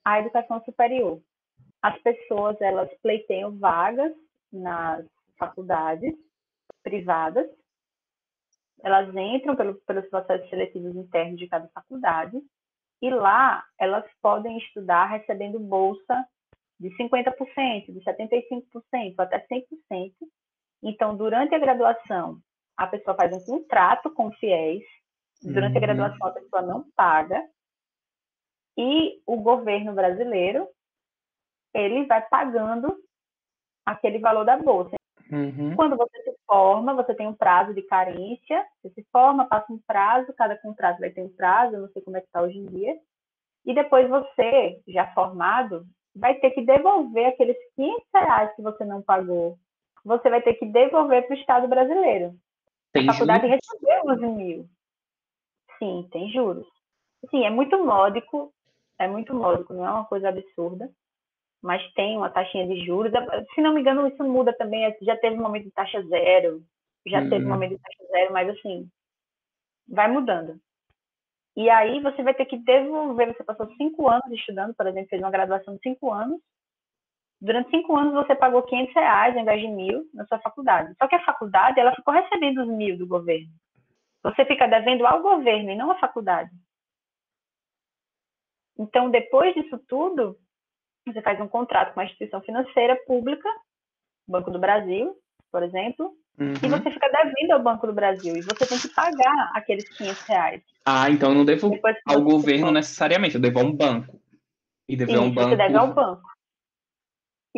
[0.04, 1.20] a educação superior.
[1.82, 4.12] As pessoas elas pleiteiam vagas
[4.52, 5.04] nas
[5.38, 6.14] faculdades
[6.82, 7.48] privadas,
[8.82, 12.40] elas entram pelo, pelos processos seletivos internos de cada faculdade
[13.02, 16.26] e lá elas podem estudar recebendo bolsa
[16.78, 19.46] de 50%, de 75%, até
[19.90, 20.12] 100%.
[20.82, 22.38] Então, durante a graduação,
[22.76, 24.84] a pessoa faz um contrato com o FIES,
[25.42, 25.78] durante uhum.
[25.78, 27.42] a graduação a pessoa não paga,
[28.76, 30.68] e o governo brasileiro,
[31.74, 32.94] ele vai pagando
[33.84, 34.96] aquele valor da bolsa.
[35.30, 35.74] Uhum.
[35.74, 39.80] Quando você se forma, você tem um prazo de carência, você se forma, passa um
[39.86, 42.58] prazo, cada contrato vai ter um prazo, eu não sei como é que está hoje
[42.58, 42.96] em dia,
[43.64, 49.02] e depois você, já formado, vai ter que devolver aqueles 500 reais que você não
[49.02, 49.58] pagou.
[50.06, 52.32] Você vai ter que devolver para o Estado brasileiro.
[52.92, 53.58] Tem a faculdade juros?
[53.60, 54.68] recebeu os mil.
[55.80, 56.66] Sim, tem juros.
[57.28, 58.52] Sim, é muito módico,
[59.00, 60.88] é muito módico, não é uma coisa absurda,
[61.60, 63.12] mas tem uma taxinha de juros.
[63.52, 64.96] Se não me engano, isso muda também.
[65.02, 66.62] Já teve um momento de taxa zero,
[67.04, 67.48] já teve um uhum.
[67.48, 68.88] momento de taxa zero, mas assim,
[69.88, 70.60] vai mudando.
[71.56, 75.20] E aí você vai ter que devolver, você passou cinco anos estudando, por exemplo, fez
[75.20, 76.40] uma graduação de cinco anos.
[77.40, 80.94] Durante cinco anos você pagou 500 reais ao invés de mil na sua faculdade.
[80.98, 83.48] Só que a faculdade, ela ficou recebendo os mil do governo.
[84.22, 86.50] Você fica devendo ao governo e não à faculdade.
[88.78, 90.36] Então, depois disso tudo,
[91.06, 93.48] você faz um contrato com uma instituição financeira pública,
[94.28, 95.14] Banco do Brasil,
[95.52, 96.52] por exemplo, uhum.
[96.54, 100.22] e você fica devendo ao Banco do Brasil e você tem que pagar aqueles 500
[100.22, 100.62] reais.
[100.84, 101.70] Ah, então eu não devo
[102.06, 104.20] ao governo necessariamente, eu devo a um banco.
[104.88, 105.50] E dever a um banco.
[105.50, 106.35] Você deve ao banco.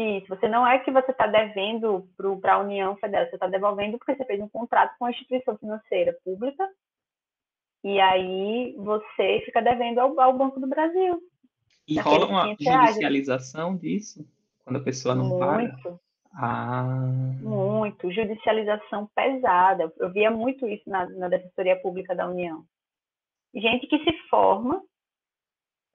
[0.00, 2.08] Isso, você não é que você está devendo
[2.40, 5.58] para a União Federal, você está devolvendo porque você fez um contrato com a instituição
[5.58, 6.68] financeira pública
[7.82, 11.20] e aí você fica devendo ao, ao Banco do Brasil.
[11.86, 14.24] E rola uma judicialização disso?
[14.64, 15.38] Quando a pessoa não Muito.
[15.38, 16.00] paga?
[16.34, 16.84] Ah.
[17.40, 18.12] Muito.
[18.12, 19.92] Judicialização pesada.
[19.96, 22.64] Eu via muito isso na, na Defensoria Pública da União
[23.54, 24.82] gente que se forma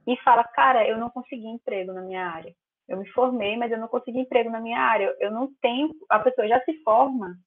[0.06, 2.54] e fala, cara, eu não consegui emprego na minha área.
[2.88, 5.16] Eu me formei, mas eu não consegui emprego na minha área.
[5.20, 5.90] Eu não tenho.
[6.10, 7.38] A pessoa já se forma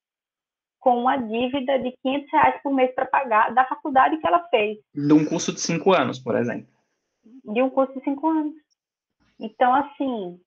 [0.80, 4.78] com uma dívida de 500 reais por mês para pagar da faculdade que ela fez.
[4.94, 6.68] De um curso de cinco anos, por exemplo.
[7.44, 8.54] De um curso de cinco anos.
[9.38, 10.40] Então, assim,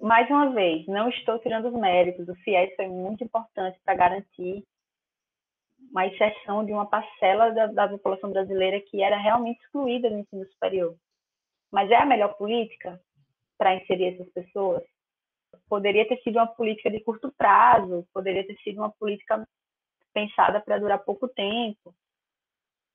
[0.00, 2.28] mais uma vez, não estou tirando os méritos.
[2.28, 4.62] O FIES foi muito importante para garantir
[5.90, 10.46] uma exceção de uma parcela da, da população brasileira que era realmente excluída do ensino
[10.46, 10.94] superior.
[11.72, 13.00] Mas é a melhor política
[13.58, 14.82] para inserir essas pessoas?
[15.68, 19.46] Poderia ter sido uma política de curto prazo, poderia ter sido uma política
[20.12, 21.94] pensada para durar pouco tempo.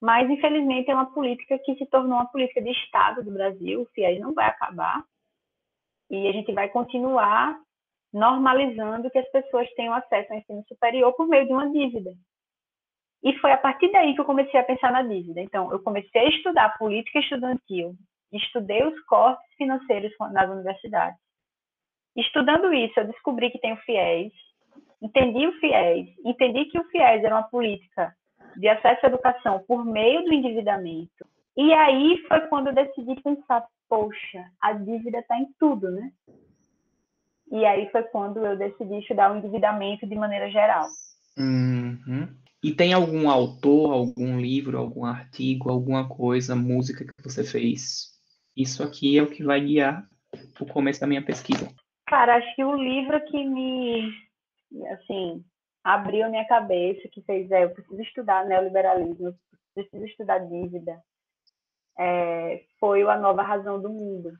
[0.01, 3.82] Mas, infelizmente, é uma política que se tornou uma política de Estado do Brasil.
[3.82, 5.03] O FIES não vai acabar.
[6.10, 7.60] E a gente vai continuar
[8.12, 12.12] normalizando que as pessoas tenham acesso ao ensino superior por meio de uma dívida.
[13.22, 15.41] E foi a partir daí que eu comecei a pensar na dívida.
[15.41, 17.95] Então, eu comecei a estudar política estudantil,
[18.32, 21.20] estudei os cortes financeiros nas universidades.
[22.16, 24.34] Estudando isso, eu descobri que tem o FIES,
[25.02, 28.14] entendi o FIES, entendi que o FIES era uma política
[28.58, 31.26] de acesso à educação por meio do endividamento.
[31.56, 36.12] E aí foi quando eu decidi pensar, poxa, a dívida está em tudo, né?
[37.52, 40.88] E aí foi quando eu decidi estudar o endividamento de maneira geral.
[41.38, 42.28] Uhum.
[42.62, 48.19] E tem algum autor, algum livro, algum artigo, alguma coisa, música que você fez?
[48.60, 50.05] Isso aqui é o que vai guiar
[50.60, 51.74] o começo da minha pesquisa.
[52.05, 54.12] Cara, acho que o livro que me,
[54.91, 55.41] assim,
[55.82, 59.36] abriu a minha cabeça, que fez, é, eu preciso estudar neoliberalismo, eu
[59.74, 61.01] preciso estudar dívida,
[61.97, 64.34] é, foi o A Nova Razão do Mundo.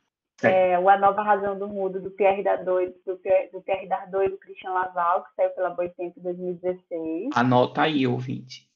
[0.44, 0.72] É.
[0.72, 4.26] é, o A Nova Razão do Mundo, do Pierre Dardot, do Pierre, do Pierre Dardot
[4.26, 7.30] e do Christian Laval, que saiu pela Boitempo em 2016.
[7.36, 8.69] Anota aí, ouvinte.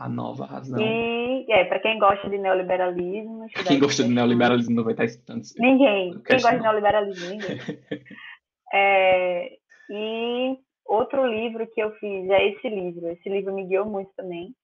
[0.00, 0.80] A Nova Razão.
[0.80, 3.46] E, é, para quem gosta de neoliberalismo...
[3.66, 5.60] Quem gosta de neoliberalismo não vai estar escutando isso.
[5.60, 6.18] Ninguém.
[6.22, 7.58] Quem gosta de neoliberalismo, ninguém.
[8.72, 9.58] é,
[9.90, 13.08] e outro livro que eu fiz é esse livro.
[13.08, 14.54] Esse livro me guiou muito também.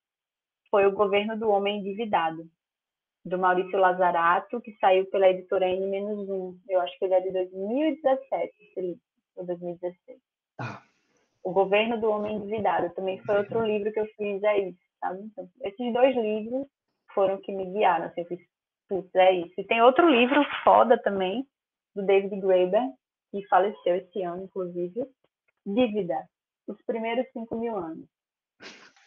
[0.70, 2.48] Foi O Governo do Homem Endividado
[3.22, 6.56] do Maurício Lazarato, que saiu pela editora N-1.
[6.66, 9.00] Eu acho que ele é de 2017, esse livro,
[9.36, 10.18] ou 2016.
[10.58, 10.80] Ah.
[11.44, 15.22] O Governo do Homem Endividado também foi outro livro que eu fiz, é isso, sabe?
[15.22, 16.66] Então, esses dois livros
[17.14, 18.40] foram que me guiaram, assim, eu fiz,
[18.88, 19.54] putz, é isso.
[19.58, 21.46] E tem outro livro foda também,
[21.94, 22.82] do David Graeber,
[23.30, 25.06] que faleceu esse ano, inclusive,
[25.64, 26.28] Dívida,
[26.68, 28.06] os primeiros cinco mil anos.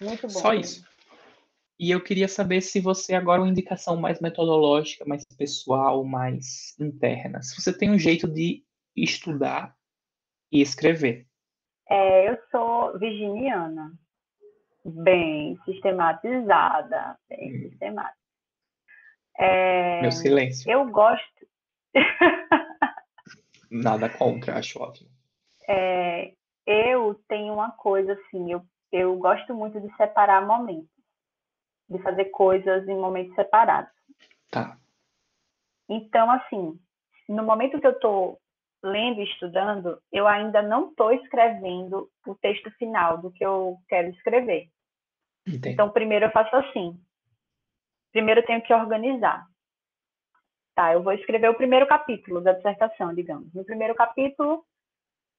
[0.02, 0.30] Muito bom.
[0.30, 0.84] Só isso.
[1.80, 6.78] E eu queria saber se você agora é uma indicação mais metodológica, mais pessoal, mais
[6.78, 7.42] interna.
[7.42, 9.74] Se você tem um jeito de estudar
[10.52, 11.26] e escrever.
[11.90, 13.94] É, eu sou virginiana,
[14.86, 17.70] bem sistematizada, bem hum.
[17.70, 18.18] sistemática.
[19.38, 20.70] É, Meu silêncio.
[20.70, 21.48] Eu gosto.
[23.72, 25.10] Nada contra, acho ótimo.
[25.68, 26.34] É,
[26.66, 30.90] eu tenho uma coisa assim, eu, eu gosto muito de separar momentos
[31.90, 33.92] de fazer coisas em momentos separados.
[34.52, 34.78] Tá.
[35.90, 36.80] Então, assim,
[37.28, 38.40] no momento que eu estou
[38.84, 44.10] lendo e estudando, eu ainda não estou escrevendo o texto final do que eu quero
[44.10, 44.70] escrever.
[45.48, 45.70] Entendi.
[45.70, 47.00] Então, primeiro eu faço assim.
[48.12, 49.46] Primeiro eu tenho que organizar.
[50.76, 53.54] Tá, eu vou escrever o primeiro capítulo da dissertação, digamos.
[53.54, 54.64] No primeiro capítulo,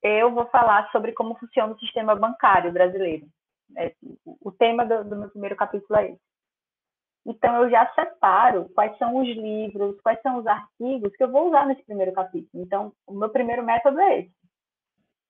[0.03, 3.27] eu vou falar sobre como funciona o sistema bancário brasileiro.
[3.77, 6.21] É, o tema do, do meu primeiro capítulo é esse.
[7.31, 11.47] Então, eu já separo quais são os livros, quais são os artigos que eu vou
[11.47, 12.65] usar nesse primeiro capítulo.
[12.65, 14.35] Então, o meu primeiro método é esse.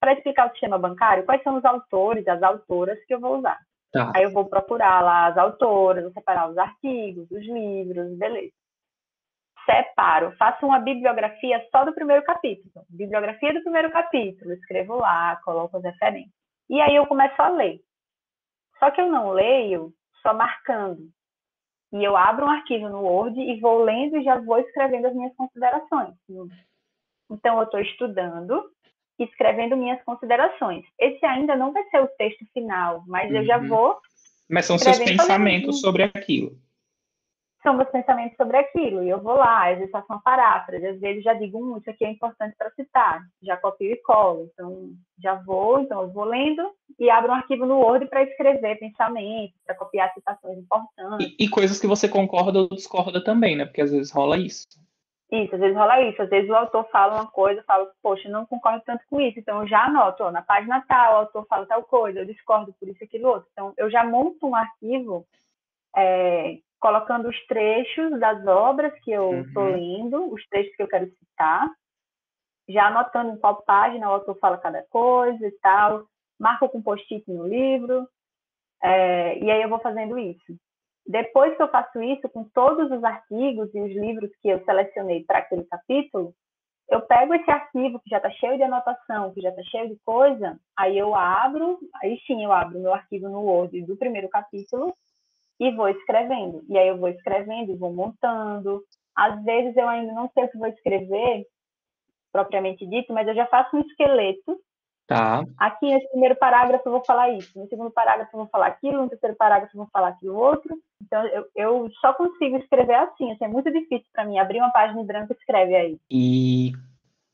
[0.01, 3.59] Para explicar o sistema bancário, quais são os autores, as autoras que eu vou usar.
[3.93, 4.13] Tá.
[4.17, 8.53] Aí eu vou procurar lá as autoras, vou separar os artigos, os livros, beleza.
[9.67, 12.73] Separo, faço uma bibliografia só do primeiro capítulo.
[12.89, 16.33] Bibliografia do primeiro capítulo, escrevo lá, coloco as referências.
[16.71, 17.79] E aí eu começo a ler.
[18.79, 19.93] Só que eu não leio
[20.23, 21.11] só marcando
[21.93, 25.15] e eu abro um arquivo no Word e vou lendo e já vou escrevendo as
[25.15, 26.15] minhas considerações.
[27.31, 28.65] Então, eu estou estudando,
[29.19, 30.85] escrevendo minhas considerações.
[30.99, 33.37] Esse ainda não vai ser o texto final, mas uhum.
[33.37, 33.69] eu já uhum.
[33.69, 33.99] vou.
[34.49, 36.57] Mas são seus pensamentos sobre aquilo
[37.63, 39.03] são meus pensamentos sobre aquilo.
[39.03, 41.91] E eu vou lá, às vezes faço uma paráfrase, às vezes já digo, hum, isso
[41.91, 44.51] aqui é importante para citar, já copio e colo.
[44.53, 44.91] Então,
[45.23, 46.63] já vou, então eu vou lendo
[46.99, 51.35] e abro um arquivo no Word para escrever pensamentos, para copiar citações importantes.
[51.39, 53.67] E, e, coisas que você concorda ou discorda também, né?
[53.67, 54.67] Porque às vezes rola isso.
[55.31, 56.21] Isso, às vezes rola isso.
[56.21, 59.39] Às vezes o autor fala uma coisa, eu falo, poxa, não concordo tanto com isso.
[59.39, 62.75] Então eu já anoto, ó, na página tal, o autor fala tal coisa, eu discordo
[62.79, 63.49] por isso, aquilo outro.
[63.53, 65.27] Então eu já monto um arquivo
[65.97, 69.73] é, colocando os trechos das obras que eu estou uhum.
[69.73, 71.69] lendo, os trechos que eu quero citar,
[72.69, 76.07] já anotando em qual página o autor fala cada coisa e tal,
[76.39, 78.09] marco com post-it no livro,
[78.83, 80.57] é, e aí eu vou fazendo isso.
[81.07, 85.25] Depois que eu faço isso, com todos os artigos e os livros que eu selecionei
[85.25, 86.33] para aquele capítulo,
[86.89, 89.99] eu pego esse arquivo que já está cheio de anotação, que já está cheio de
[90.05, 94.95] coisa, aí eu abro, aí sim eu abro meu arquivo no Word do primeiro capítulo
[95.61, 96.65] e vou escrevendo.
[96.69, 98.83] E aí eu vou escrevendo e vou montando.
[99.15, 101.47] Às vezes eu ainda não sei o que vou escrever,
[102.33, 104.59] propriamente dito, mas eu já faço um esqueleto.
[105.07, 105.45] Tá.
[105.59, 109.03] Aqui nesse primeiro parágrafo eu vou falar isso, no segundo parágrafo eu vou falar aquilo,
[109.03, 110.81] no terceiro parágrafo eu vou falar aquilo outro.
[111.03, 114.71] Então eu, eu só consigo escrever assim, assim é muito difícil para mim abrir uma
[114.71, 115.99] página em branco e escreve aí.
[116.09, 116.73] E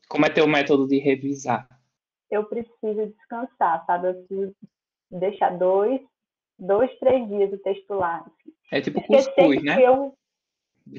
[0.09, 1.67] como é teu método de revisar?
[2.31, 4.09] Eu preciso descansar, sabe?
[4.09, 4.55] Eu preciso
[5.11, 6.01] deixar dois,
[6.59, 8.25] dois, três dias o texto lá.
[8.71, 9.81] É tipo Esquecer cuscuz, né?
[9.81, 10.13] Eu...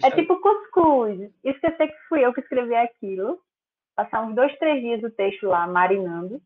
[0.03, 1.31] É tipo cuscuz.
[1.45, 3.41] Esquecer que fui eu que escrevi aquilo.
[3.97, 6.41] Passar uns dois, três dias o texto lá marinando.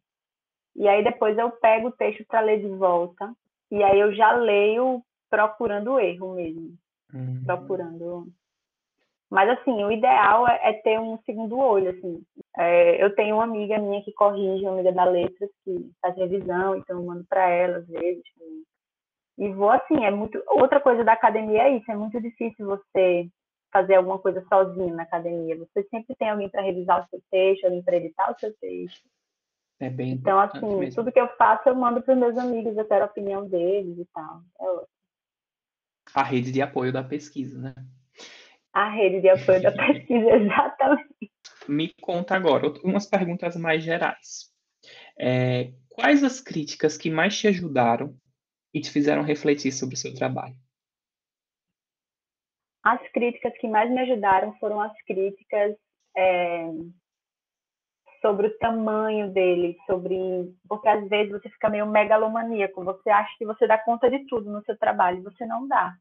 [0.74, 3.34] E aí depois eu pego o texto para ler de volta.
[3.70, 6.74] E aí eu já leio procurando o erro mesmo.
[7.12, 7.42] Uhum.
[7.44, 8.26] Procurando.
[9.30, 12.22] Mas, assim, o ideal é, é ter um segundo olho, assim.
[12.54, 16.76] É, eu tenho uma amiga minha que corrige, uma amiga da Letras, que faz revisão,
[16.76, 18.22] então eu mando para ela, às vezes.
[19.38, 20.42] E vou, assim, é muito...
[20.46, 23.28] Outra coisa da academia é isso, é muito difícil você
[23.72, 25.56] fazer alguma coisa sozinho na academia.
[25.56, 29.08] Você sempre tem alguém para revisar o seu texto, alguém para editar o seu texto.
[29.80, 30.94] É bem Então, assim, mesmo.
[30.94, 33.98] tudo que eu faço eu mando para os meus amigos, eu quero a opinião deles
[33.98, 34.42] e tal.
[34.60, 34.86] É.
[36.14, 37.74] A rede de apoio da pesquisa, né?
[38.72, 41.32] A rede de apoio da pesquisa, exatamente.
[41.66, 44.52] Me conta agora, umas perguntas mais gerais.
[45.18, 48.14] É, quais as críticas que mais te ajudaram
[48.72, 50.54] e te fizeram refletir sobre o seu trabalho?
[52.84, 55.76] As críticas que mais me ajudaram foram as críticas
[56.16, 56.68] é,
[58.20, 63.44] sobre o tamanho dele, sobre porque às vezes você fica meio megalomaníaco, você acha que
[63.44, 65.94] você dá conta de tudo no seu trabalho, você não dá.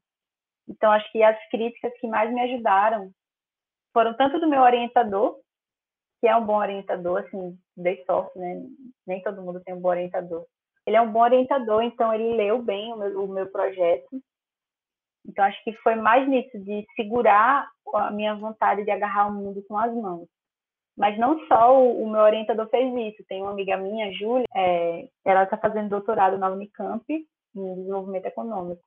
[0.68, 3.12] Então acho que as críticas que mais me ajudaram
[3.94, 5.40] foram tanto do meu orientador,
[6.20, 8.64] que é um bom orientador, assim, dei sorte, né?
[9.06, 10.46] Nem todo mundo tem um bom orientador.
[10.86, 14.22] Ele é um bom orientador, então ele leu bem o meu, o meu projeto
[15.26, 19.64] então, acho que foi mais nisso, de segurar a minha vontade de agarrar o mundo
[19.68, 20.28] com as mãos.
[20.98, 23.24] Mas não só o, o meu orientador fez isso.
[23.28, 28.82] Tem uma amiga minha, Júlia, é, ela está fazendo doutorado na Unicamp em desenvolvimento econômico.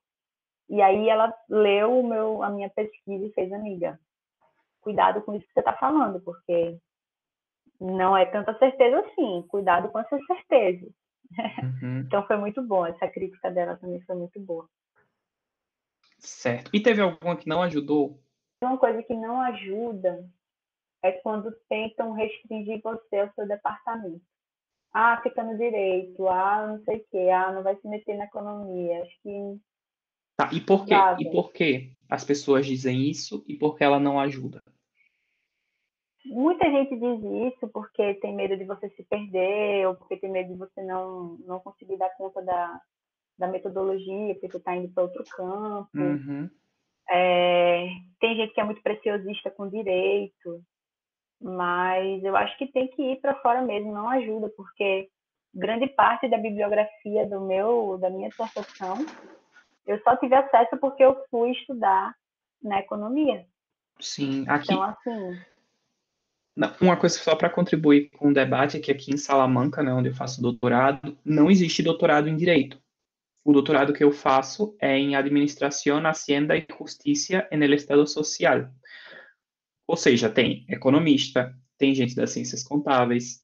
[0.69, 3.99] E aí ela leu meu, a minha pesquisa e fez amiga.
[4.81, 6.77] Cuidado com isso que você está falando, porque
[7.79, 9.43] não é tanta certeza assim.
[9.47, 10.87] Cuidado com essa certeza.
[11.81, 11.99] Uhum.
[11.99, 12.85] então foi muito bom.
[12.85, 14.69] Essa crítica dela também foi muito boa.
[16.19, 16.71] Certo.
[16.73, 18.19] E teve alguma que não ajudou?
[18.61, 20.27] Uma coisa que não ajuda
[21.03, 24.21] é quando tentam restringir você ao seu departamento.
[24.91, 28.25] Ah, fica no direito, ah, não sei o quê, ah, não vai se meter na
[28.25, 29.03] economia.
[29.03, 29.59] Acho que.
[30.37, 30.95] Tá, e por quê?
[30.95, 31.23] Sabe?
[31.23, 34.61] E por que as pessoas dizem isso e por que ela não ajuda?
[36.25, 40.53] Muita gente diz isso porque tem medo de você se perder, ou porque tem medo
[40.53, 42.81] de você não, não conseguir dar conta da,
[43.37, 45.89] da metodologia, porque tu está indo para outro campo.
[45.93, 46.49] Uhum.
[47.09, 47.87] É,
[48.19, 50.63] tem gente que é muito preciosista com direito,
[51.39, 55.09] mas eu acho que tem que ir para fora mesmo, não ajuda, porque
[55.53, 58.97] grande parte da bibliografia do meu, da minha dissertação,
[59.85, 62.15] eu só tive acesso porque eu fui estudar
[62.61, 63.45] na economia.
[63.99, 64.73] Sim, aqui.
[64.73, 65.39] Então, assim.
[66.79, 70.09] Uma coisa só para contribuir com o debate é que aqui em Salamanca, né, onde
[70.09, 72.79] eu faço doutorado, não existe doutorado em direito
[73.45, 78.73] o doutorado que eu faço é em Administração, Hacienda e Justiça en el Estado Social.
[79.87, 83.43] Ou seja, tem economista, tem gente das ciências contábeis,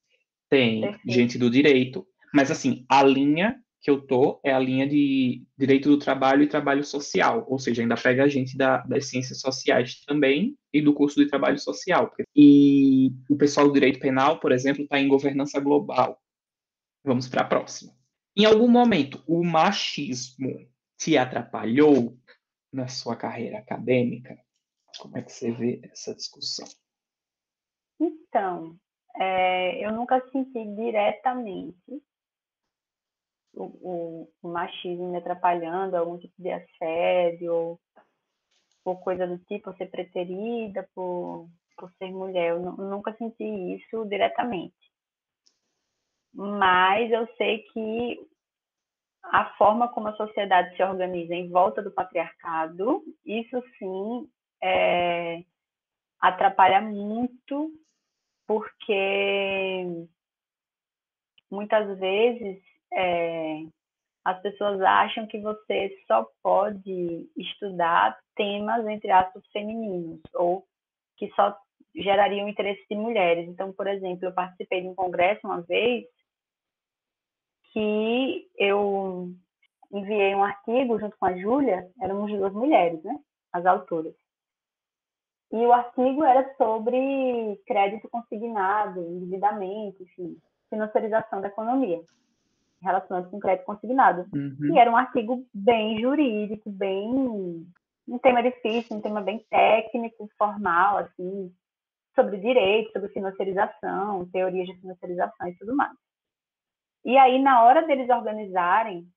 [0.49, 1.11] tem Perfeito.
[1.11, 5.89] gente do direito, mas assim, a linha que eu tô é a linha de direito
[5.89, 10.01] do trabalho e trabalho social, ou seja, ainda pega a gente da, das ciências sociais
[10.05, 12.13] também e do curso de trabalho social.
[12.35, 16.21] E o pessoal do direito penal, por exemplo, está em governança global.
[17.03, 17.91] Vamos para a próxima.
[18.37, 22.15] Em algum momento, o machismo te atrapalhou
[22.71, 24.37] na sua carreira acadêmica?
[24.99, 26.67] Como é que você vê essa discussão?
[27.99, 28.77] Então,
[29.15, 32.01] é, eu nunca senti diretamente
[33.53, 37.79] o, o, machismo me atrapalhando, algum tipo de assédio ou,
[38.85, 42.51] ou coisa do tipo, ser preterida por, por ser mulher.
[42.51, 44.75] Eu nunca senti isso diretamente
[46.33, 48.27] mas eu sei que
[49.23, 54.29] a forma como a sociedade se organiza em volta do patriarcado, isso sim
[54.61, 55.43] é,
[56.19, 57.71] atrapalha muito,
[58.47, 59.85] porque
[61.49, 62.61] muitas vezes
[62.93, 63.63] é,
[64.23, 70.65] as pessoas acham que você só pode estudar temas, entre aspas, femininos, ou
[71.17, 71.57] que só
[71.95, 73.47] gerariam interesse de mulheres.
[73.47, 76.05] Então, por exemplo, eu participei de um congresso uma vez
[77.73, 79.29] que eu
[79.91, 83.17] enviei um artigo junto com a Júlia, éramos duas mulheres, né?
[83.51, 84.15] As autoras.
[85.51, 90.37] E o artigo era sobre crédito consignado, endividamento, enfim,
[90.69, 92.01] financiarização da economia,
[92.81, 94.27] relacionado com crédito consignado.
[94.33, 94.73] Uhum.
[94.73, 97.67] E era um artigo bem jurídico, bem.
[98.07, 101.53] um tema difícil, um tema bem técnico, formal, assim,
[102.15, 105.95] sobre direito, sobre financiarização, teorias de financiarização e tudo mais.
[107.05, 109.07] E aí, na hora deles organizarem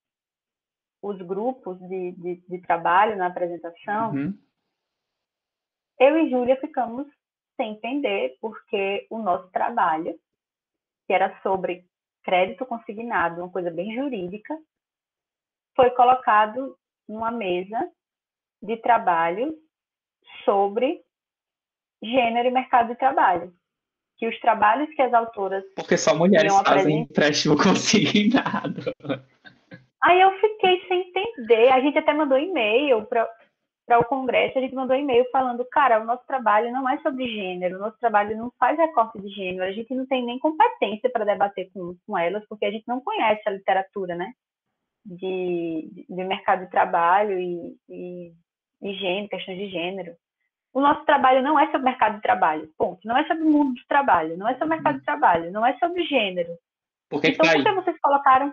[1.02, 4.38] os grupos de, de, de trabalho na apresentação, uhum.
[5.98, 7.06] eu e Júlia ficamos
[7.56, 10.18] sem entender porque o nosso trabalho,
[11.06, 11.86] que era sobre
[12.24, 14.56] crédito consignado, uma coisa bem jurídica,
[15.76, 16.76] foi colocado
[17.08, 17.78] numa mesa
[18.62, 19.54] de trabalho
[20.44, 21.02] sobre
[22.02, 23.52] gênero e mercado de trabalho.
[24.16, 25.64] Que os trabalhos que as autoras.
[25.74, 28.92] Porque só mulheres fazem empréstimo consignado.
[30.02, 31.68] Aí eu fiquei sem entender.
[31.70, 33.28] A gente até mandou e-mail para
[33.86, 37.28] para o Congresso, a gente mandou e-mail falando, cara, o nosso trabalho não é sobre
[37.28, 41.10] gênero, o nosso trabalho não faz recorte de gênero, a gente não tem nem competência
[41.10, 44.32] para debater com, com elas, porque a gente não conhece a literatura, né?
[45.04, 48.32] De, de mercado de trabalho e, e,
[48.82, 50.16] e gênero, questões de gênero.
[50.72, 53.06] O nosso trabalho não é sobre mercado de trabalho, ponto.
[53.06, 55.76] Não é sobre o mundo do trabalho, não é sobre mercado de trabalho, não é
[55.78, 56.56] sobre gênero.
[57.10, 58.52] Por que então, que por que vocês colocaram?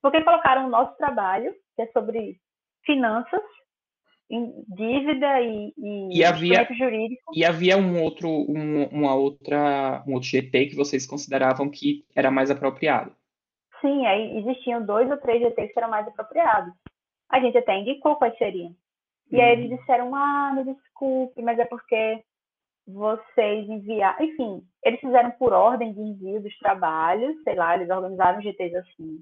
[0.00, 2.38] Por que colocaram o nosso trabalho, que é sobre
[2.84, 3.42] finanças,
[4.28, 7.32] dívida e, e, e havia, jurídico.
[7.34, 12.30] E havia um outro, um, uma outra, um outro GT que vocês consideravam que era
[12.30, 13.14] mais apropriado.
[13.80, 16.72] Sim, aí existiam dois ou três GTs que eram mais apropriados.
[17.30, 18.74] A gente até indicou quais seriam.
[19.30, 19.76] E aí eles uhum.
[19.76, 22.22] disseram, ah, me desculpe, mas é porque
[22.86, 24.24] vocês enviaram.
[24.24, 29.18] Enfim, eles fizeram por ordem de envio dos trabalhos, sei lá, eles organizaram GTs assim.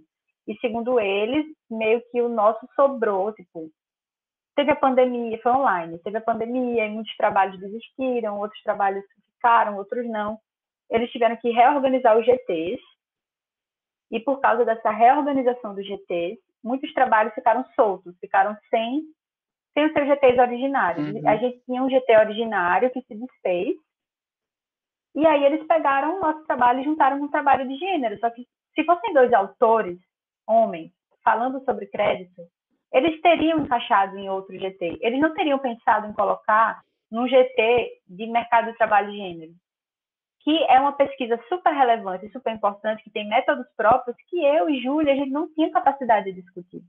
[0.46, 3.70] E segundo eles, meio que o nosso sobrou, tipo,
[4.55, 9.05] teve a pandemia, foi online, teve a pandemia e muitos trabalhos desistiram, outros trabalhos
[9.36, 10.38] ficaram, outros não.
[10.90, 12.82] Eles tiveram que reorganizar os GTs
[14.11, 19.02] e por causa dessa reorganização dos GTs, muitos trabalhos ficaram soltos, ficaram sem,
[19.72, 21.09] sem os seus GTs originários.
[21.09, 21.28] Uhum.
[21.28, 23.76] A gente tinha um GT originário que se desfez
[25.14, 28.18] e aí eles pegaram o nosso trabalho e juntaram com um trabalho de gênero.
[28.18, 29.98] Só que se fossem dois autores,
[30.46, 30.92] homens,
[31.22, 32.42] falando sobre crédito,
[32.95, 34.99] eles teriam encaixado em outro GT.
[35.03, 36.80] Eles não teriam pensado em colocar
[37.11, 39.53] num GT de mercado de trabalho de gênero,
[40.40, 44.80] que é uma pesquisa super relevante, super importante, que tem métodos próprios que eu e
[44.80, 46.82] Júlia a gente não tinha capacidade de discutir.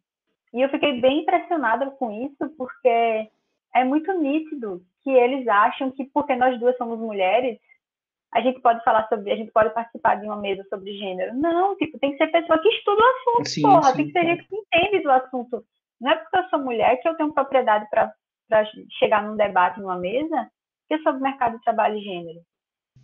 [0.53, 3.27] E eu fiquei bem impressionada com isso, porque
[3.73, 7.59] é muito nítido que eles acham que porque nós duas somos mulheres,
[8.31, 11.33] a gente pode falar sobre, a gente pode participar de uma mesa sobre gênero.
[11.33, 14.11] Não, tipo, tem que ser pessoa que estuda o assunto, sim, porra, sim, tem que
[14.11, 15.65] ser gente que entende do assunto.
[15.99, 18.65] Não é porque eu sou mulher que eu tenho propriedade para
[18.99, 20.49] chegar num debate, numa mesa,
[20.87, 22.41] que é sobre mercado de trabalho e gênero.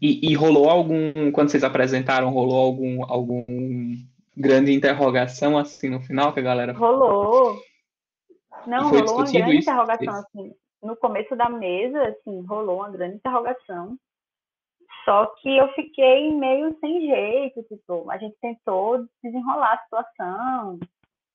[0.02, 3.46] E, e, rolou algum, quando vocês apresentaram, rolou algum, algum
[4.36, 7.60] grande interrogação assim no final que a galera Rolou.
[8.66, 9.70] Não, rolou uma grande isso?
[9.70, 10.54] interrogação assim.
[10.82, 13.96] No começo da mesa, assim, rolou uma grande interrogação.
[15.06, 20.80] Só que eu fiquei meio sem jeito, tipo, a gente tentou desenrolar a situação,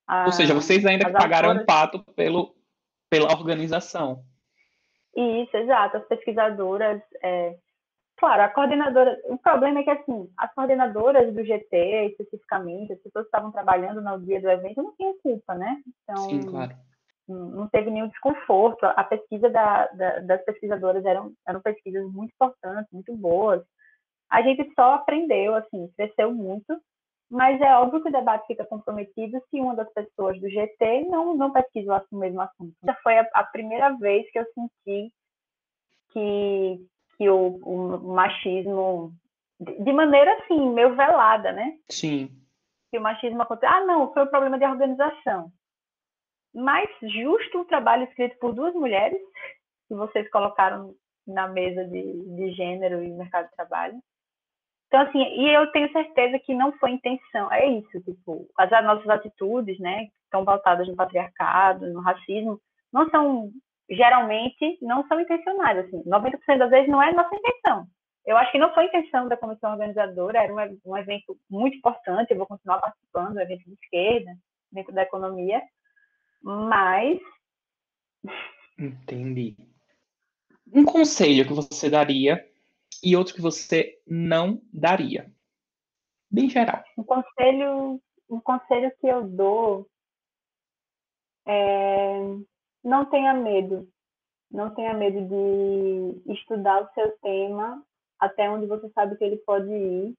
[0.06, 1.62] a, Ou seja, vocês ainda pagaram autoras...
[1.62, 2.54] um pato pelo,
[3.10, 4.22] pela organização.
[5.16, 5.96] Isso, exato.
[5.96, 7.02] As pesquisadoras.
[7.22, 7.56] É...
[8.18, 9.18] Claro, a coordenadora.
[9.24, 14.00] O problema é que, assim, as coordenadoras do GT, especificamente, as pessoas que estavam trabalhando
[14.00, 15.82] no dia do evento, não tinham culpa, né?
[16.02, 16.74] Então, Sim, claro.
[17.28, 18.84] Não teve nenhum desconforto.
[18.84, 23.62] A pesquisa da, da, das pesquisadoras eram, eram pesquisas muito importantes, muito boas.
[24.30, 26.80] A gente só aprendeu, assim, cresceu muito
[27.30, 31.36] mas é óbvio que o debate fica comprometido se uma das pessoas do GT não,
[31.36, 32.74] não pesquisa o mesmo assunto.
[32.82, 35.12] Essa foi a, a primeira vez que eu senti
[36.12, 39.12] que, que o, o machismo,
[39.60, 41.76] de maneira assim, meio velada, né?
[41.90, 42.30] Sim.
[42.90, 43.74] Que o machismo aconteceu.
[43.74, 45.50] Ah, não, foi um problema de organização.
[46.54, 49.20] Mas justo um trabalho escrito por duas mulheres,
[49.88, 50.94] que vocês colocaram
[51.26, 54.00] na mesa de, de gênero e mercado de trabalho,
[54.88, 57.52] então, assim, e eu tenho certeza que não foi intenção.
[57.52, 62.60] É isso, tipo, as nossas atitudes, né, que estão pautadas no patriarcado, no racismo,
[62.92, 63.50] não são,
[63.90, 66.02] geralmente, não são intencionais, assim.
[66.04, 67.86] 90% das vezes não é nossa intenção.
[68.24, 72.30] Eu acho que não foi intenção da comissão organizadora, era um, um evento muito importante,
[72.30, 74.36] eu vou continuar participando, um evento de esquerda,
[74.70, 75.60] dentro da economia,
[76.42, 77.18] mas...
[78.78, 79.56] Entendi.
[80.72, 82.44] Um conselho que você daria
[83.02, 85.30] e outro que você não daria?
[86.30, 86.82] Bem geral.
[86.98, 89.88] Um conselho, um conselho que eu dou
[91.46, 92.06] é
[92.86, 93.88] não tenha medo.
[94.48, 97.84] Não tenha medo de estudar o seu tema
[98.18, 100.14] até onde você sabe que ele pode ir.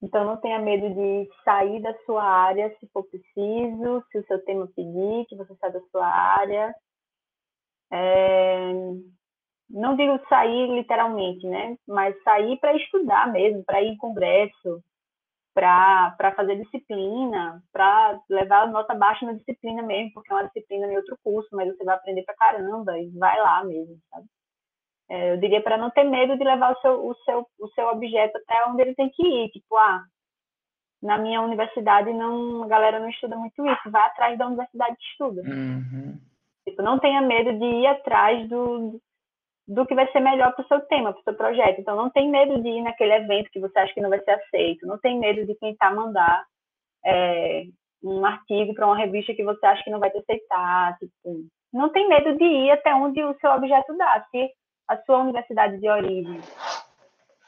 [0.00, 4.44] Então, não tenha medo de sair da sua área se for preciso, se o seu
[4.44, 6.74] tema pedir, que você saia da sua área.
[7.90, 8.72] É,
[9.70, 11.76] não digo sair literalmente, né?
[11.86, 14.82] Mas sair para estudar mesmo, para ir em congresso,
[15.54, 20.96] para fazer disciplina, para levar nota baixa na disciplina mesmo, porque é uma disciplina em
[20.96, 24.26] outro curso, mas você vai aprender para caramba e vai lá mesmo, sabe?
[25.10, 27.88] É, eu diria para não ter medo de levar o seu, o, seu, o seu
[27.88, 29.50] objeto até onde ele tem que ir.
[29.50, 30.02] Tipo, ah,
[31.02, 33.90] Na minha universidade, não, a galera não estuda muito isso.
[33.90, 35.42] Vai atrás da universidade que estuda.
[35.42, 36.18] Uhum.
[36.66, 38.98] Tipo, não tenha medo de ir atrás do,
[39.66, 41.80] do que vai ser melhor para o seu tema, para o seu projeto.
[41.80, 44.32] Então, não tem medo de ir naquele evento que você acha que não vai ser
[44.32, 44.86] aceito.
[44.86, 46.44] Não tem medo de tentar mandar
[47.04, 47.64] é,
[48.02, 50.98] um artigo para uma revista que você acha que não vai te aceitar.
[50.98, 54.24] Tipo, não tem medo de ir até onde o seu objeto dá.
[54.30, 54.50] Se
[54.88, 56.40] a sua universidade de origem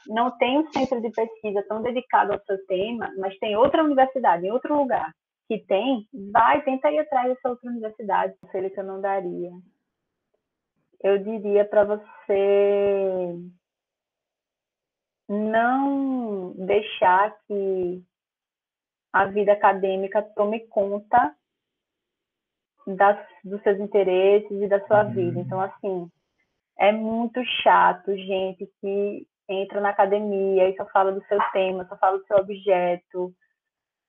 [0.07, 4.45] não tem um centro de pesquisa tão dedicado ao seu tema, mas tem outra universidade
[4.45, 5.13] em outro lugar
[5.47, 8.35] que tem, vai, tenta ir atrás dessa outra universidade.
[8.41, 9.51] Conselho que eu não daria.
[11.01, 13.35] Eu diria para você
[15.29, 18.03] não deixar que
[19.13, 21.35] a vida acadêmica tome conta
[22.85, 25.11] das, dos seus interesses e da sua uhum.
[25.11, 25.39] vida.
[25.39, 26.09] Então, assim,
[26.77, 31.97] é muito chato gente que entra na academia e só fala do seu tema, só
[31.97, 33.33] fala do seu objeto,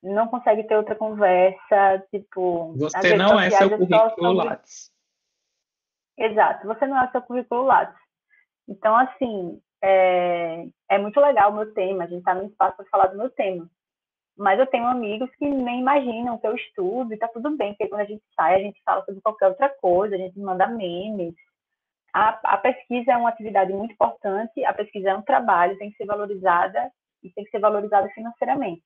[0.03, 2.75] não consegue ter outra conversa, tipo...
[2.77, 4.49] Você não é seu currículo sobre...
[4.49, 4.93] Lattes.
[6.19, 7.97] Exato, você não é seu currículo Lattes.
[8.69, 12.87] Então, assim, é, é muito legal o meu tema, a gente está no espaço para
[12.87, 13.69] falar do meu tema.
[14.37, 17.89] Mas eu tenho amigos que nem imaginam que eu estudo e tá tudo bem, porque
[17.89, 21.35] quando a gente sai, a gente fala sobre qualquer outra coisa, a gente manda memes.
[22.15, 25.97] A, a pesquisa é uma atividade muito importante, a pesquisa é um trabalho, tem que
[25.97, 26.91] ser valorizada
[27.23, 28.83] e tem que ser valorizada financeiramente.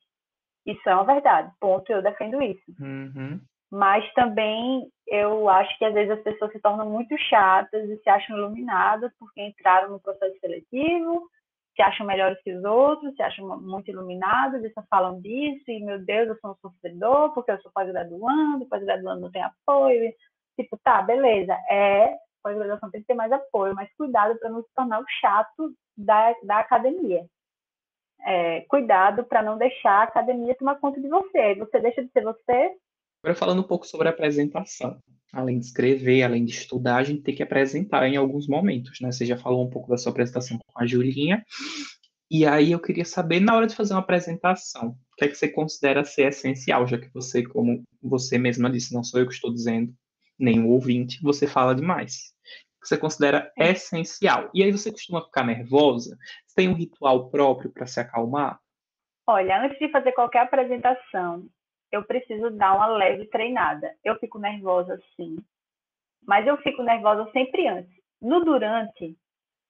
[0.66, 2.62] Isso é uma verdade, ponto, eu defendo isso.
[2.80, 3.40] Uhum.
[3.72, 8.10] Mas também eu acho que às vezes as pessoas se tornam muito chatas e se
[8.10, 11.26] acham iluminadas porque entraram no processo seletivo,
[11.74, 15.82] se acham melhores que os outros, se acham muito iluminados e só falam disso, e
[15.82, 20.12] meu Deus, eu sou um sofredor porque eu sou pós-graduando, pós-graduando não tem apoio.
[20.54, 24.68] Tipo, tá, beleza, é, pós-graduação tem que ter mais apoio, mas cuidado para não se
[24.74, 27.24] tornar o chato da, da academia.
[28.20, 31.54] É, cuidado para não deixar a academia tomar conta de você.
[31.54, 32.76] Você deixa de ser você.
[33.22, 35.00] Agora falando um pouco sobre a apresentação
[35.32, 39.10] além de escrever, além de estudar, a gente tem que apresentar em alguns momentos, né?
[39.10, 41.42] Você já falou um pouco da sua apresentação com a Julinha.
[42.30, 45.34] E aí eu queria saber, na hora de fazer uma apresentação, o que é que
[45.34, 49.34] você considera ser essencial, já que você, como você mesma disse, não sou eu que
[49.34, 49.92] estou dizendo,
[50.38, 52.32] nem o ouvinte, você fala demais.
[52.76, 54.50] O que você considera essencial.
[54.54, 56.16] E aí você costuma ficar nervosa?
[56.46, 58.58] Você tem um ritual próprio para se acalmar?
[59.26, 61.46] Olha, antes de fazer qualquer apresentação,
[61.92, 63.94] eu preciso dar uma leve treinada.
[64.02, 65.36] Eu fico nervosa sim,
[66.26, 67.92] mas eu fico nervosa sempre antes.
[68.20, 69.16] No durante,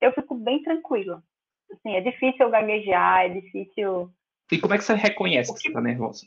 [0.00, 1.22] eu fico bem tranquila.
[1.70, 4.12] Assim, é difícil eu gaguejar, é difícil.
[4.50, 6.26] E como é que você reconhece que você está nervosa?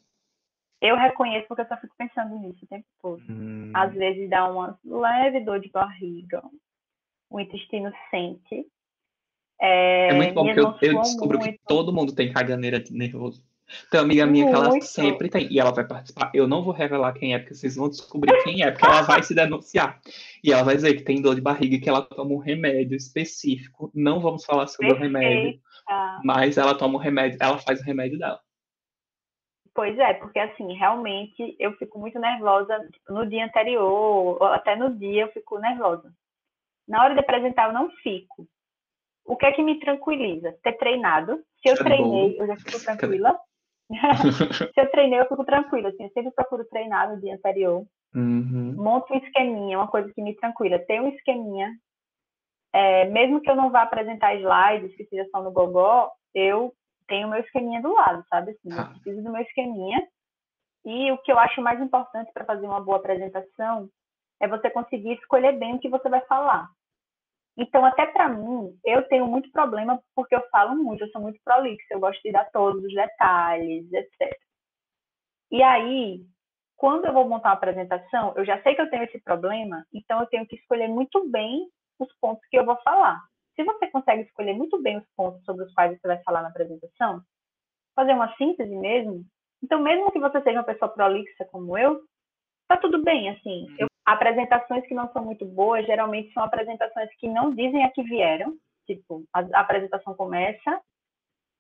[0.82, 3.24] Eu reconheço porque eu só fico pensando nisso o tempo todo.
[3.30, 3.72] Hum.
[3.74, 6.44] Às vezes dá uma leve dor de barriga,
[7.30, 8.68] o intestino sente.
[9.62, 11.54] É, é muito bom porque eu, eu descubro muito.
[11.54, 13.44] que todo mundo tem caganeira de nervoso.
[13.90, 16.32] Tem uma amiga minha que ela sempre tem, e ela vai participar.
[16.34, 19.24] Eu não vou revelar quem é, porque vocês vão descobrir quem é, porque ela vai
[19.24, 20.00] se denunciar.
[20.44, 22.96] E ela vai dizer que tem dor de barriga e que ela toma um remédio
[22.96, 23.92] específico.
[23.94, 25.18] Não vamos falar sobre Perfeita.
[25.18, 25.60] o remédio,
[26.24, 28.40] mas ela toma o remédio, ela faz o remédio dela.
[29.74, 33.84] Pois é, porque assim, realmente eu fico muito nervosa no dia anterior,
[34.42, 36.14] ou até no dia eu fico nervosa.
[36.88, 38.48] Na hora de apresentar eu não fico.
[39.26, 40.56] O que é que me tranquiliza?
[40.64, 41.44] Ter treinado.
[41.62, 42.44] Se eu é treinei, bom.
[42.44, 43.38] eu já fico tranquila.
[44.74, 45.90] Se eu treinei, eu fico tranquila.
[45.90, 47.86] Assim, eu sempre procuro treinar no dia anterior.
[48.14, 48.74] Uhum.
[48.76, 50.80] Monto um esqueminha, uma coisa que me tranquila.
[50.80, 51.72] Tem um esqueminha.
[52.74, 56.74] É, mesmo que eu não vá apresentar slides, que seja só no Gogó, eu
[57.08, 58.52] tenho o meu esqueminha do lado, sabe?
[58.52, 58.86] Assim, Eu ah.
[58.86, 60.06] preciso do meu esqueminha.
[60.86, 63.90] E o que eu acho mais importante para fazer uma boa apresentação
[64.42, 66.70] é você conseguir escolher bem o que você vai falar.
[67.58, 71.40] Então, até para mim, eu tenho muito problema porque eu falo muito, eu sou muito
[71.44, 74.38] prolixa, eu gosto de dar todos os detalhes, etc.
[75.52, 76.22] E aí,
[76.76, 80.20] quando eu vou montar uma apresentação, eu já sei que eu tenho esse problema, então
[80.20, 81.70] eu tenho que escolher muito bem
[82.00, 83.22] os pontos que eu vou falar.
[83.56, 86.50] Se você consegue escolher muito bem os pontos sobre os quais você vai falar na
[86.50, 87.22] apresentação,
[87.96, 89.24] fazer uma síntese mesmo,
[89.64, 92.02] então mesmo que você seja uma pessoa prolixa como eu,
[92.68, 93.68] tá tudo bem, assim.
[93.80, 98.04] Eu apresentações que não são muito boas, geralmente são apresentações que não dizem a que
[98.04, 98.56] vieram.
[98.86, 100.80] Tipo, a, a apresentação começa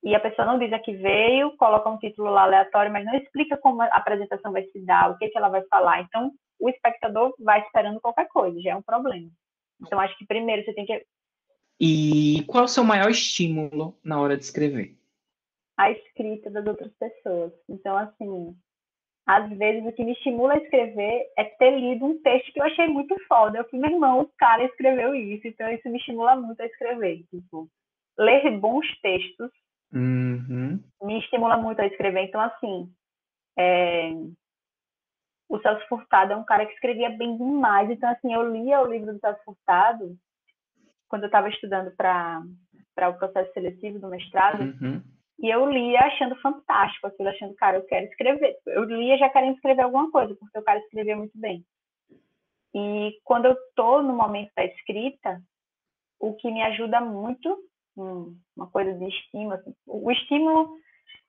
[0.04, 3.16] e a pessoa não diz a que veio, coloca um título lá aleatório, mas não
[3.16, 6.02] explica como a apresentação vai se dar, o que, que ela vai falar.
[6.02, 9.28] Então, o espectador vai esperando qualquer coisa, já é um problema.
[9.82, 11.04] Então, acho que primeiro você tem que.
[11.82, 14.96] E qual é o seu maior estímulo na hora de escrever?
[15.76, 17.52] A escrita das outras pessoas.
[17.68, 18.56] Então, assim,
[19.28, 22.66] às vezes o que me estimula a escrever é ter lido um texto que eu
[22.66, 23.58] achei muito foda.
[23.58, 27.24] Eu fui, meu irmão, o cara escreveu isso, então isso me estimula muito a escrever.
[27.30, 27.68] Tipo,
[28.18, 29.52] ler bons textos
[29.94, 30.80] uhum.
[31.04, 32.24] me estimula muito a escrever.
[32.26, 32.92] Então, assim,
[33.58, 34.12] É,
[35.48, 37.90] o Celso Furtado é um cara que escrevia bem demais.
[37.90, 40.18] Então, assim, eu lia o livro do Celso Furtado
[41.08, 42.44] quando eu estava estudando para
[43.10, 44.62] o processo seletivo do mestrado.
[44.62, 45.02] Uhum.
[45.40, 48.57] E eu lia achando fantástico aquilo, achando, cara, eu quero escrever.
[48.66, 51.64] Eu lia já querendo escrever alguma coisa, porque o cara escrevia muito bem.
[52.74, 55.41] E quando eu estou no momento da escrita,
[56.20, 57.57] o que me ajuda muito,
[57.95, 60.78] uma coisa de estímulo, assim, o estímulo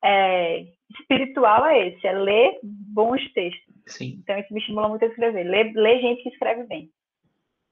[0.02, 0.66] é,
[1.00, 3.74] espiritual é esse, é ler bons textos.
[3.86, 4.18] Sim.
[4.22, 6.90] Então isso me estimula muito a escrever, ler, ler gente que escreve bem.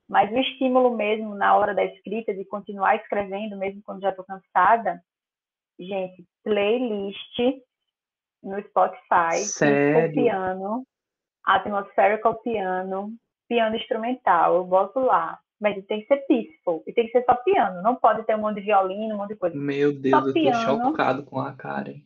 [0.08, 4.24] Mas o estímulo mesmo na hora da escrita, de continuar escrevendo, mesmo quando já estou
[4.24, 5.02] cansada,
[5.78, 7.38] gente, playlist
[8.42, 10.14] no Spotify, Sério?
[10.14, 10.86] piano,
[11.44, 13.14] atmospherical piano,
[13.48, 15.40] piano instrumental, eu boto lá.
[15.60, 18.40] Mas tem que ser peaceful, e tem que ser só piano, não pode ter um
[18.40, 19.56] monte de violino, um monte de coisa.
[19.56, 20.60] Meu Deus, Só eu tô piano.
[20.60, 22.02] chocado com a Karen.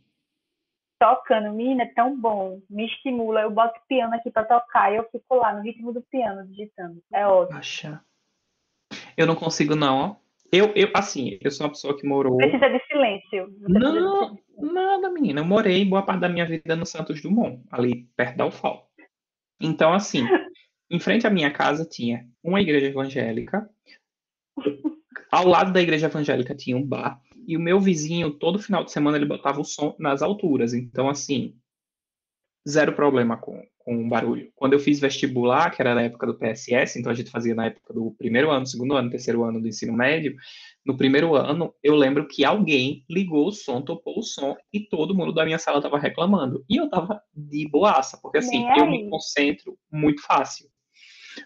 [1.01, 5.09] Tocando, menina, é tão bom, me estimula, eu boto piano aqui pra tocar e eu
[5.11, 7.03] fico lá no ritmo do piano, digitando.
[7.13, 7.59] É ótimo.
[7.59, 8.05] Acha.
[9.17, 10.28] Eu não consigo, não, ó.
[10.51, 12.37] Eu, eu, assim, eu sou uma pessoa que morou.
[12.39, 13.47] Precisa de silêncio.
[13.47, 14.73] Precisa de Não, silêncio.
[14.73, 15.41] nada, menina.
[15.41, 18.91] Eu morei boa parte da minha vida no Santos Dumont, ali perto da UFAL.
[19.61, 20.23] Então, assim,
[20.91, 23.69] em frente à minha casa tinha uma igreja evangélica.
[25.31, 27.21] Ao lado da igreja evangélica tinha um bar.
[27.47, 30.73] E o meu vizinho, todo final de semana, ele botava o som nas alturas.
[30.75, 31.55] Então, assim,
[32.67, 34.51] zero problema com, com o barulho.
[34.55, 37.67] Quando eu fiz vestibular, que era na época do PSS, então a gente fazia na
[37.67, 40.37] época do primeiro ano, segundo ano, terceiro ano do ensino médio.
[40.85, 45.15] No primeiro ano, eu lembro que alguém ligou o som, topou o som, e todo
[45.15, 46.65] mundo da minha sala estava reclamando.
[46.69, 50.67] E eu estava de boaça, porque assim, eu me concentro muito fácil.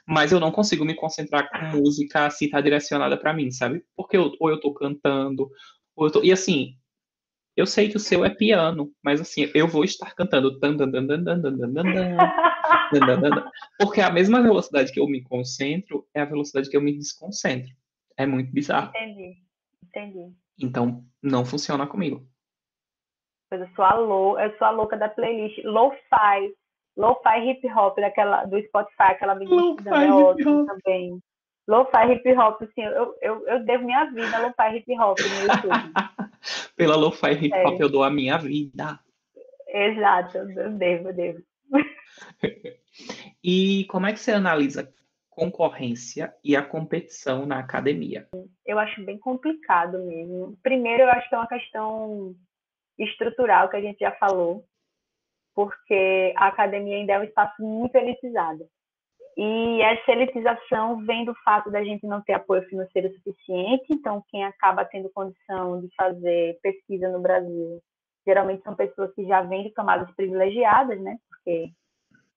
[0.07, 3.85] Mas eu não consigo me concentrar com música se tá direcionada para mim, sabe?
[3.95, 5.51] Porque eu, ou eu tô cantando,
[5.95, 6.23] ou eu tô...
[6.23, 6.75] E assim,
[7.55, 10.59] eu sei que o seu é piano, mas assim, eu vou estar cantando.
[13.79, 17.71] Porque a mesma velocidade que eu me concentro é a velocidade que eu me desconcentro.
[18.17, 18.89] É muito bizarro.
[18.91, 19.37] Entendi,
[19.85, 20.33] entendi.
[20.59, 22.27] Então, não funciona comigo.
[23.51, 26.55] Pois eu sou a, lou eu sou a louca da playlist Lo-Fi.
[26.97, 29.77] Lo-Fi Hip Hop daquela, do Spotify, aquela menina
[30.67, 31.19] também.
[31.69, 35.53] Lo-fi hip hop, assim, eu, eu, eu devo minha vida a lo-fi hip hop no
[35.53, 35.93] YouTube.
[36.77, 38.99] Pela lo-fi hip hop eu dou a minha vida.
[39.69, 41.43] Exato, eu devo, eu devo.
[43.43, 44.93] E como é que você analisa
[45.31, 48.29] concorrência e a competição na academia?
[48.65, 50.57] Eu acho bem complicado mesmo.
[50.63, 52.37] Primeiro, eu acho que é uma questão
[52.99, 54.65] estrutural, que a gente já falou,
[55.55, 58.69] porque a academia ainda é um espaço muito elitizado.
[59.37, 64.45] E essa elitização vem do fato da gente não ter apoio financeiro suficiente, então quem
[64.45, 67.81] acaba tendo condição de fazer pesquisa no Brasil
[68.27, 71.17] geralmente são pessoas que já vêm de camadas privilegiadas, né?
[71.29, 71.71] Porque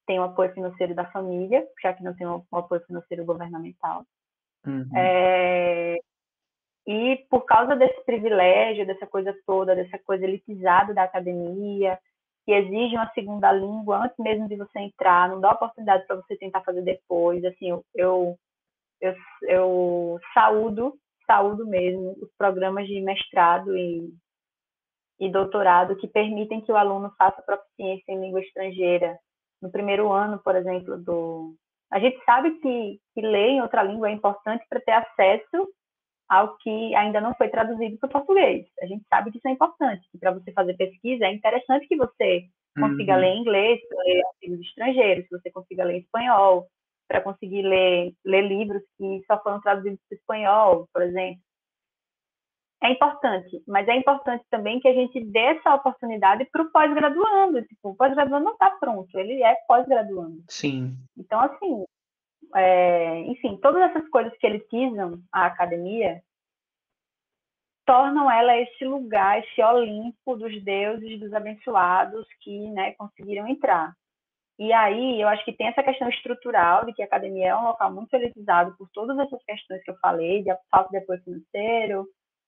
[0.08, 4.04] tem o apoio financeiro da família, já que não tem o apoio financeiro governamental.
[4.66, 4.90] Uhum.
[4.96, 6.00] É,
[6.88, 12.00] e por causa desse privilégio, dessa coisa toda, dessa coisa elitizada da academia,
[12.46, 16.38] que exige uma segunda língua antes mesmo de você entrar, não dá oportunidade para você
[16.38, 17.44] tentar fazer depois.
[17.44, 18.38] Assim, eu, eu,
[19.02, 19.16] eu,
[19.48, 20.94] eu saúdo,
[21.26, 24.14] saúdo mesmo os programas de mestrado e,
[25.20, 29.18] e doutorado que permitem que o aluno faça proficiência em língua estrangeira.
[29.60, 31.56] No primeiro ano, por exemplo, do.
[31.92, 35.68] A gente sabe que, que ler em outra língua é importante para ter acesso
[36.28, 38.66] ao que ainda não foi traduzido para o português.
[38.82, 41.96] A gente sabe que isso é importante, que para você fazer pesquisa é interessante que
[41.96, 42.46] você
[42.80, 43.20] consiga Uhum.
[43.20, 46.68] ler inglês, ler artigos estrangeiros, que você consiga ler espanhol,
[47.08, 51.42] para conseguir ler, ler livros que só foram traduzidos para o espanhol, por exemplo.
[52.84, 57.62] É importante, mas é importante também que a gente dê essa oportunidade para o pós-graduando.
[57.64, 60.44] Tipo, o pós-graduando não está pronto, ele é pós-graduando.
[60.50, 60.96] Sim.
[61.18, 61.86] Então, assim,
[62.56, 66.22] é, enfim, todas essas coisas que elitizam a academia
[67.86, 73.94] tornam ela esse lugar, esse Olimpo dos deuses, dos abençoados que né, conseguiram entrar.
[74.58, 77.66] E aí, eu acho que tem essa questão estrutural de que a academia é um
[77.66, 82.08] local muito elitizado por todas essas questões que eu falei, de falta de apoio financeiro,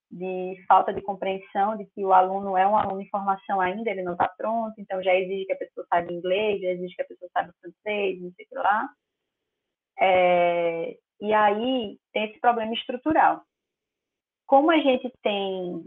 [0.10, 4.03] de falta de compreensão de que o aluno é um aluno em formação ainda, ele
[4.03, 7.06] não está pronto, então já exige que a pessoa saiba inglês, já exige que a
[7.06, 8.90] pessoa saiba francês, não sei o que lá.
[9.99, 13.41] É, e aí tem esse problema estrutural.
[14.45, 15.84] Como a gente tem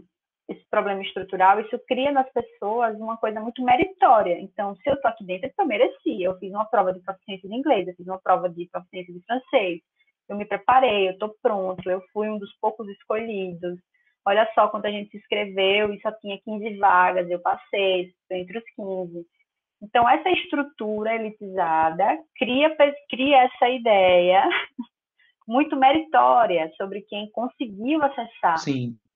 [0.49, 4.39] esse problema estrutural, isso cria nas pessoas uma coisa muito meritória.
[4.39, 6.21] Então, se eu estou aqui dentro, eu mereci.
[6.21, 9.21] Eu fiz uma prova de proficiência de inglês, eu fiz uma prova de proficiência de
[9.21, 9.81] francês,
[10.27, 13.79] eu me preparei, eu estou pronto, eu fui um dos poucos escolhidos.
[14.25, 18.59] Olha só quando a gente se inscreveu e só tinha 15 vagas, eu passei, entre
[18.59, 19.25] os 15.
[19.81, 22.75] Então, essa estrutura elitizada cria,
[23.09, 24.47] cria essa ideia
[25.47, 28.57] muito meritória sobre quem conseguiu acessar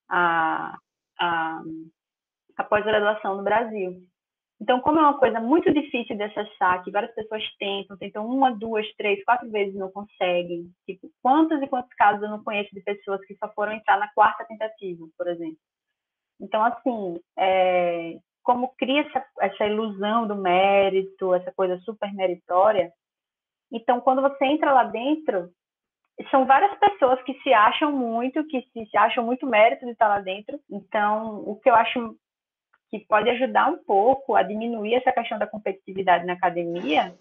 [0.09, 0.75] a,
[1.19, 1.61] a,
[2.57, 4.01] a pós-graduação no Brasil.
[4.59, 8.55] Então, como é uma coisa muito difícil de acessar, que várias pessoas tentam, tentam uma,
[8.55, 10.71] duas, três, quatro vezes não conseguem.
[10.85, 14.07] Tipo, quantos e quantos casos eu não conheço de pessoas que só foram entrar na
[14.13, 15.57] quarta tentativa, por exemplo.
[16.39, 22.93] Então, assim, é, como cria essa, essa ilusão do mérito, essa coisa super meritória,
[23.72, 25.49] então, quando você entra lá dentro,
[26.31, 30.07] são várias pessoas que se acham muito, que se, se acham muito mérito de estar
[30.07, 30.59] lá dentro.
[30.69, 32.15] Então, o que eu acho
[32.89, 37.17] que pode ajudar um pouco a diminuir essa questão da competitividade na academia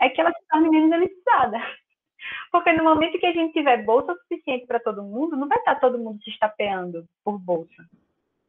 [0.00, 1.58] é que ela se torne menos elitizada.
[2.50, 5.76] Porque no momento que a gente tiver bolsa suficiente para todo mundo, não vai estar
[5.76, 7.88] todo mundo se estapeando por bolsa.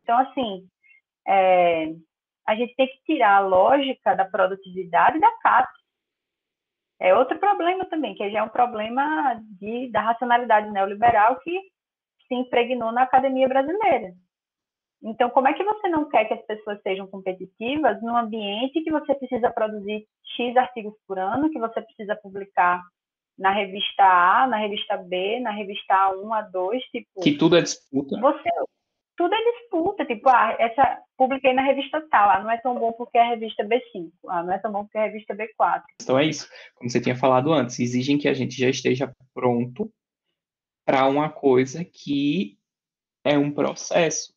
[0.01, 0.67] Então, assim,
[1.27, 1.93] é,
[2.47, 5.69] a gente tem que tirar a lógica da produtividade da CAP.
[6.99, 11.59] É outro problema também, que já é um problema de, da racionalidade neoliberal que
[12.27, 14.13] se impregnou na academia brasileira.
[15.03, 18.91] Então, como é que você não quer que as pessoas sejam competitivas num ambiente que
[18.91, 20.07] você precisa produzir
[20.37, 22.81] X artigos por ano, que você precisa publicar
[23.37, 27.21] na revista A, na revista B, na revista A1, A2, tipo...
[27.21, 28.17] Que tudo é disputa.
[28.21, 28.49] Você,
[29.15, 32.91] tudo é disputa, tipo, ah, essa publiquei na revista tal, ah, não é tão bom
[32.93, 35.83] porque é a revista B5, ah, não é tão bom porque é a revista B4.
[36.01, 39.91] Então é isso, como você tinha falado antes, exigem que a gente já esteja pronto
[40.85, 42.57] para uma coisa que
[43.23, 44.33] é um processo.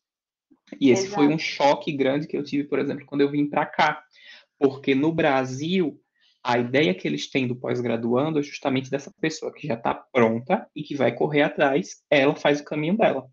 [0.79, 1.15] E esse Exato.
[1.15, 4.03] foi um choque grande que eu tive, por exemplo, quando eu vim para cá.
[4.59, 5.99] Porque no Brasil,
[6.43, 10.67] a ideia que eles têm do pós-graduando é justamente dessa pessoa que já está pronta
[10.75, 13.29] e que vai correr atrás, ela faz o caminho dela.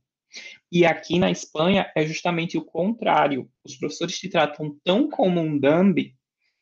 [0.70, 3.48] E aqui na Espanha é justamente o contrário.
[3.64, 6.14] Os professores te tratam tão como um dummy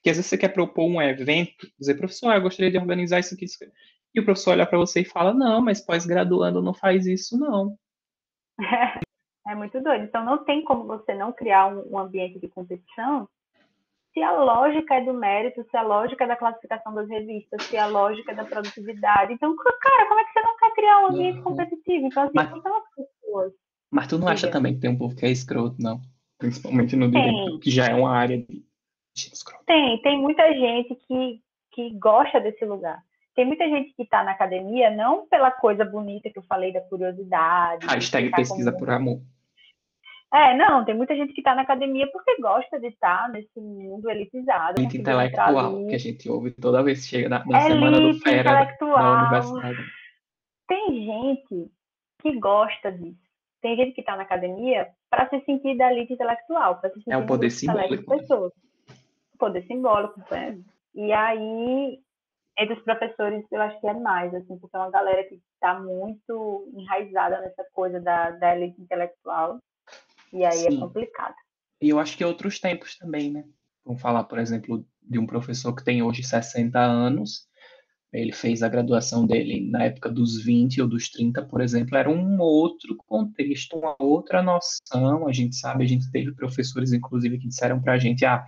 [0.03, 3.35] que às vezes você quer propor um evento, dizer, professor, eu gostaria de organizar isso
[3.35, 3.47] aqui.
[4.15, 7.77] E o professor olha para você e fala, não, mas pós-graduando não faz isso, não.
[9.45, 10.05] É muito doido.
[10.05, 13.29] Então, não tem como você não criar um, um ambiente de competição
[14.13, 17.77] se a lógica é do mérito, se a lógica é da classificação das revistas, se
[17.77, 19.33] a lógica é da produtividade.
[19.33, 21.45] Então, cara, como é que você não quer criar um ambiente uhum.
[21.45, 22.07] competitivo?
[22.07, 23.53] Então, assim, mas, são as pessoas.
[23.93, 26.01] Mas tu não acha também que tem um povo que é escroto, não?
[26.39, 28.65] Principalmente no direito, que já é uma área de
[29.15, 29.63] escroto.
[29.67, 31.43] Tem, tem muita gente que,
[31.73, 33.03] que gosta desse lugar.
[33.35, 36.81] Tem muita gente que está na academia não pela coisa bonita que eu falei da
[36.81, 37.87] curiosidade.
[37.87, 38.85] Hashtag pesquisa como...
[38.85, 39.21] por amor.
[40.33, 44.11] É, não, tem muita gente que está na academia porque gosta de estar nesse mundo
[44.11, 44.81] elitizado.
[44.81, 48.65] Elite intelectual, que a gente ouve toda vez que chega na, na semana do Fera
[48.65, 49.85] da universidade.
[50.67, 51.71] Tem gente
[52.23, 53.22] que gosta disso.
[53.63, 57.13] Tem gente que está na academia para se sentir da elite intelectual, para se sentir
[57.13, 58.19] é um poder simbólico.
[58.19, 58.53] Pessoas.
[59.39, 60.59] Poder simbólico, é.
[60.95, 62.01] E aí,
[62.59, 65.79] entre os professores, eu acho que é mais, assim, porque é uma galera que está
[65.79, 69.61] muito enraizada nessa coisa da, da elite intelectual
[70.33, 70.77] e aí é Sim.
[70.77, 71.35] é complicado.
[71.81, 73.45] E eu acho que outros tempos também, né?
[73.85, 77.49] Vamos falar, por exemplo, de um professor que tem hoje 60 anos.
[78.13, 82.11] Ele fez a graduação dele na época dos 20 ou dos 30, por exemplo, era
[82.11, 85.27] um outro contexto, uma outra noção.
[85.27, 88.45] A gente sabe, a gente teve professores, inclusive, que disseram para a gente: ah,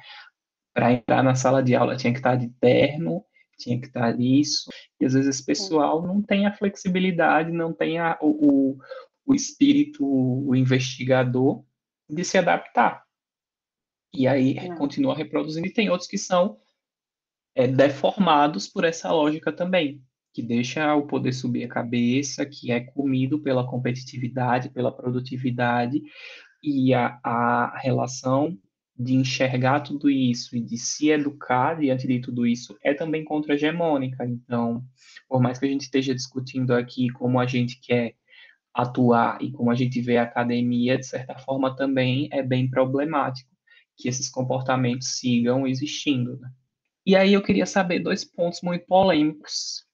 [0.74, 3.24] para entrar na sala de aula tinha que estar de terno,
[3.56, 4.68] tinha que estar isso.
[5.00, 8.76] E às vezes esse pessoal não tem a flexibilidade, não tem a, o,
[9.24, 11.64] o espírito, o investigador
[12.08, 13.02] de se adaptar.
[14.12, 14.76] E aí Não.
[14.76, 15.66] continua reproduzindo.
[15.66, 16.58] E tem outros que são
[17.55, 20.02] é, deformados por essa lógica também,
[20.32, 26.02] que deixa o poder subir a cabeça, que é comido pela competitividade, pela produtividade,
[26.62, 28.59] e a, a relação
[28.97, 34.24] de enxergar tudo isso e de se educar diante de tudo isso é também contra-hegemônica.
[34.24, 34.85] Então,
[35.28, 38.14] por mais que a gente esteja discutindo aqui como a gente quer
[38.72, 43.51] atuar e como a gente vê a academia, de certa forma, também é bem problemático
[43.97, 46.39] que esses comportamentos sigam existindo.
[46.39, 46.51] Né?
[47.06, 49.85] E aí eu queria saber dois pontos muito polêmicos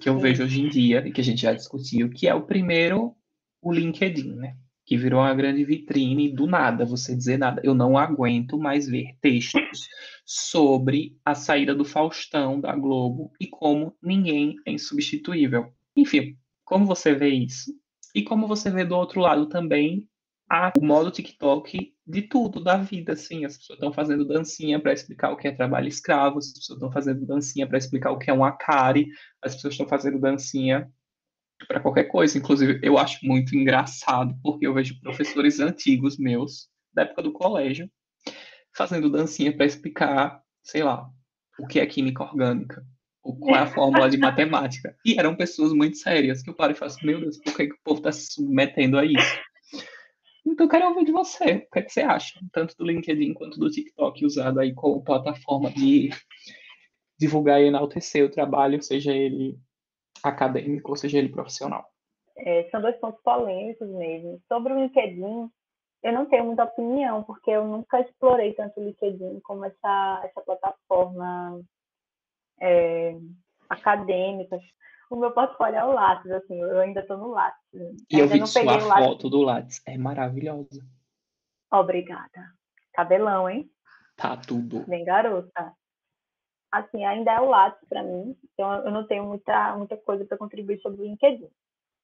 [0.00, 2.46] que eu vejo hoje em dia e que a gente já discutiu, que é o
[2.46, 3.14] primeiro,
[3.60, 4.56] o LinkedIn, né?
[4.86, 7.60] Que virou uma grande vitrine do nada, você dizer nada.
[7.64, 9.88] Eu não aguento mais ver textos
[10.24, 15.72] sobre a saída do Faustão da Globo e como ninguém é insubstituível.
[15.96, 17.72] Enfim, como você vê isso?
[18.14, 20.08] E como você vê do outro lado também
[20.48, 24.92] a, o modo TikTok de tudo da vida, assim, as pessoas estão fazendo dancinha para
[24.92, 28.30] explicar o que é trabalho escravo, as pessoas estão fazendo dancinha para explicar o que
[28.30, 29.08] é um acari,
[29.42, 30.90] as pessoas estão fazendo dancinha
[31.66, 32.36] para qualquer coisa.
[32.36, 37.90] Inclusive, eu acho muito engraçado, porque eu vejo professores antigos meus, da época do colégio,
[38.76, 41.08] fazendo dancinha para explicar sei lá,
[41.58, 42.82] o que é química orgânica?
[43.22, 44.96] Qual é a fórmula de matemática?
[45.04, 47.74] E eram pessoas muito sérias, que eu paro e faço, meu Deus, por que, que
[47.74, 49.38] o povo está se submetendo a isso?
[50.46, 51.66] Então, eu quero ouvir de você.
[51.66, 52.38] O que, é que você acha?
[52.52, 56.10] Tanto do LinkedIn quanto do TikTok, usado aí como plataforma de
[57.18, 59.58] divulgar e enaltecer o trabalho, seja ele
[60.22, 61.84] acadêmico ou seja ele profissional.
[62.36, 64.40] É, são dois pontos polêmicos mesmo.
[64.48, 65.50] Sobre o LinkedIn,
[66.02, 70.40] eu não tenho muita opinião, porque eu nunca explorei tanto o LinkedIn como essa, essa
[70.42, 71.60] plataforma
[72.60, 73.16] é,
[73.68, 74.58] acadêmica.
[75.10, 77.60] O meu portfólio é o Lattes, assim, eu ainda estou no Lattes.
[78.10, 80.84] E eu vi não sua foto do Lattes, é maravilhosa.
[81.72, 82.52] Obrigada.
[82.92, 83.70] Cabelão, hein?
[84.16, 84.84] Tá tudo.
[84.86, 85.72] Bem garota.
[86.72, 90.38] Assim, ainda é o Lattes para mim, então eu não tenho muita, muita coisa para
[90.38, 91.48] contribuir sobre o LinkedIn.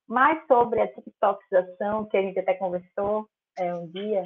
[0.06, 4.24] Mas sobre a TikTokização, que a gente até conversou é, um dia.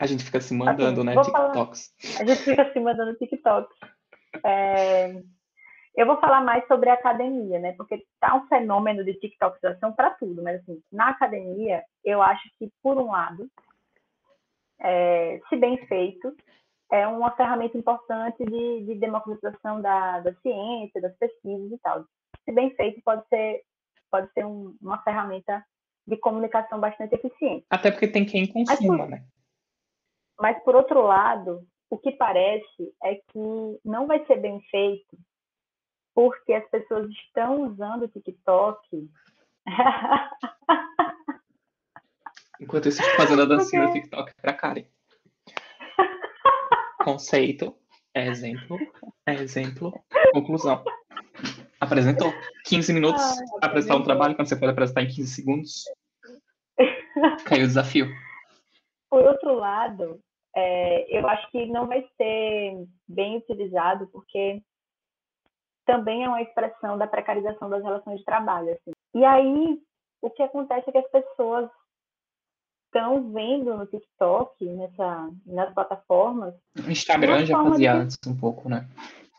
[0.00, 1.22] A gente fica se mandando, assim, né?
[1.22, 1.94] TikToks.
[2.00, 3.76] Falar, a gente fica se mandando TikToks.
[4.44, 5.22] É,
[5.94, 7.72] eu vou falar mais sobre a academia, né?
[7.72, 12.70] Porque tá um fenômeno de TikTokização para tudo, mas assim, na academia, eu acho que,
[12.82, 13.48] por um lado,
[14.80, 16.34] é, se bem feito,
[16.90, 22.04] é uma ferramenta importante de, de democratização da, da ciência, das pesquisas e tal.
[22.44, 23.62] Se bem feito, pode ser
[24.10, 25.64] pode ser um, uma ferramenta
[26.06, 27.64] de comunicação bastante eficiente.
[27.70, 29.24] Até porque tem quem consuma, mas né?
[30.38, 35.16] Mas, por outro lado, o que parece é que não vai ser bem feito
[36.14, 39.10] porque as pessoas estão usando o TikTok.
[42.60, 44.84] Enquanto isso, estou fazendo a dancinha do TikTok para Karen.
[47.02, 47.76] Conceito,
[48.14, 48.78] exemplo,
[49.26, 49.92] exemplo,
[50.32, 50.84] conclusão.
[51.80, 52.32] Apresentou.
[52.66, 55.84] 15 minutos ah, apresentar um trabalho quando você pode apresentar em 15 segundos.
[57.44, 58.08] Caiu o desafio.
[59.10, 60.20] Por outro lado,
[60.54, 64.62] é, eu acho que não vai ser bem utilizado porque
[65.84, 68.72] também é uma expressão da precarização das relações de trabalho.
[68.72, 68.92] Assim.
[69.14, 69.78] E aí,
[70.20, 71.70] o que acontece é que as pessoas
[72.86, 76.54] estão vendo no TikTok, nessa, nas plataformas.
[76.86, 77.98] O Instagram já fazia de...
[77.98, 78.86] antes um pouco, né?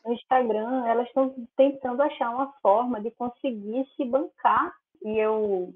[0.06, 4.74] no Instagram, elas estão tentando achar uma forma de conseguir se bancar.
[5.04, 5.74] E eu,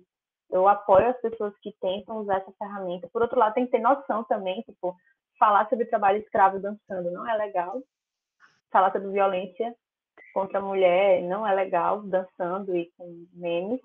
[0.49, 3.09] eu apoio as pessoas que tentam usar essa ferramenta.
[3.11, 4.95] Por outro lado, tem que ter noção também, tipo,
[5.39, 7.81] falar sobre trabalho escravo dançando não é legal.
[8.71, 9.73] Falar sobre violência
[10.33, 13.79] contra a mulher não é legal, dançando e com memes.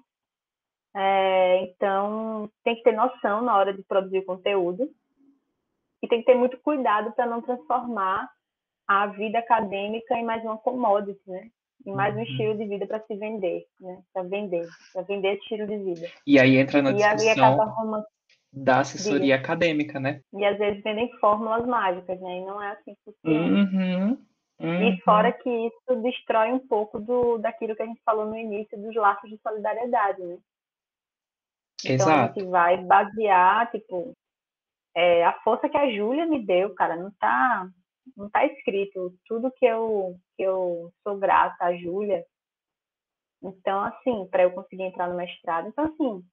[0.94, 4.90] É, então, tem que ter noção na hora de produzir conteúdo.
[6.02, 8.28] E tem que ter muito cuidado para não transformar
[8.86, 11.48] a vida acadêmica em mais uma commodity, né?
[11.86, 12.24] Em mais um uhum.
[12.24, 14.02] estilo de vida para se vender, né?
[14.12, 16.08] Para vender, para vender estilo de vida.
[16.26, 18.04] E aí entra na e discussão
[18.52, 19.32] da assessoria de...
[19.32, 20.20] acadêmica, né?
[20.32, 22.38] E às vezes vendem fórmulas mágicas, né?
[22.38, 23.58] E não é assim que funciona.
[23.58, 24.18] Uhum.
[24.62, 24.88] Uhum.
[24.88, 28.80] E fora que isso destrói um pouco do, daquilo que a gente falou no início
[28.80, 30.38] dos laços de solidariedade, né?
[31.84, 32.10] Então Exato.
[32.10, 34.14] a gente vai basear, tipo,
[34.94, 37.68] é, a força que a Júlia me deu, cara, não tá
[38.16, 42.24] não está escrito tudo que eu, que eu sou grata à Júlia.
[43.42, 45.68] Então, assim, para eu conseguir entrar no mestrado.
[45.68, 46.24] Então, assim,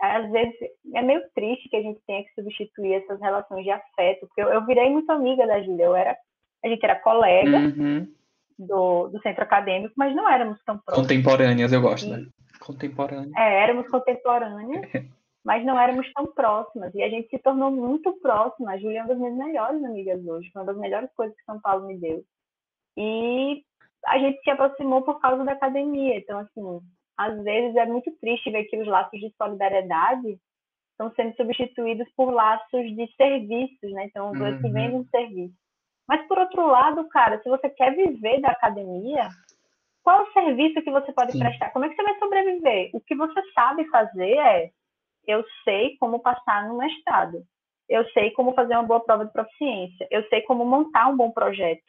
[0.00, 0.54] às vezes
[0.94, 4.48] é meio triste que a gente tenha que substituir essas relações de afeto, porque eu,
[4.48, 5.84] eu virei muito amiga da Júlia.
[5.84, 6.16] Eu era,
[6.64, 8.06] a gente era colega uhum.
[8.58, 11.08] do, do centro acadêmico, mas não éramos tão próximos.
[11.08, 12.26] Contemporâneas, eu gosto, né?
[12.60, 13.32] Contemporâneas.
[13.36, 14.90] É, éramos contemporâneas.
[15.44, 16.94] mas não éramos tão próximas.
[16.94, 18.72] E a gente se tornou muito próxima.
[18.72, 21.58] A Júlia é uma das minhas melhores amigas hoje, uma das melhores coisas que São
[21.58, 22.22] Paulo me deu.
[22.98, 23.62] E
[24.06, 26.18] a gente se aproximou por causa da academia.
[26.18, 26.80] Então, assim,
[27.16, 30.38] às vezes é muito triste ver que os laços de solidariedade
[30.90, 34.04] estão sendo substituídos por laços de serviços, né?
[34.04, 34.72] Então, você uhum.
[34.72, 35.54] vende um serviço.
[36.08, 39.28] Mas, por outro lado, cara, se você quer viver da academia,
[40.02, 41.38] qual é o serviço que você pode Sim.
[41.38, 41.70] prestar?
[41.70, 42.90] Como é que você vai sobreviver?
[42.94, 44.70] O que você sabe fazer é
[45.26, 47.46] eu sei como passar no mestrado,
[47.86, 51.30] eu sei como fazer uma boa prova de proficiência, eu sei como montar um bom
[51.30, 51.84] projeto.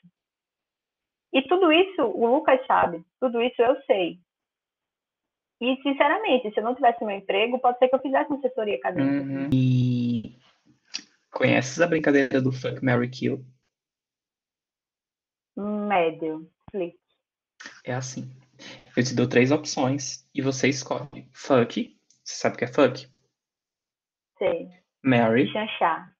[1.31, 4.19] E tudo isso o Lucas sabe, tudo isso eu sei.
[5.61, 8.75] E, sinceramente, se eu não tivesse meu emprego, pode ser que eu fizesse uma assessoria
[8.75, 9.23] acadêmica.
[9.23, 9.49] Uhum.
[9.53, 10.37] E
[11.31, 13.45] conheces a brincadeira do Fuck, Mary Kill?
[15.59, 16.97] Médio, Flick.
[17.83, 18.31] É assim.
[18.95, 21.27] Eu te dou três opções e você escolhe.
[21.33, 23.07] Fuck, você sabe o que é fuck?
[24.37, 24.69] Sei.
[25.03, 25.51] Mary.
[25.51, 26.15] Chanchar.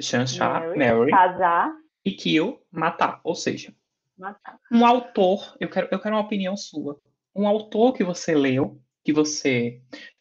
[0.00, 1.10] Chanchar, Mary, Mary.
[1.10, 1.72] Casar.
[2.04, 3.20] E kill, matar.
[3.24, 3.74] Ou seja,
[4.18, 4.60] matar.
[4.70, 7.00] um autor, eu quero, eu quero uma opinião sua.
[7.34, 9.80] Um autor que você leu, que você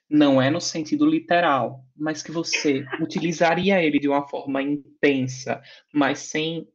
[0.10, 5.62] não é no sentido literal, mas que você utilizaria ele de uma forma intensa,
[5.92, 6.68] mas sem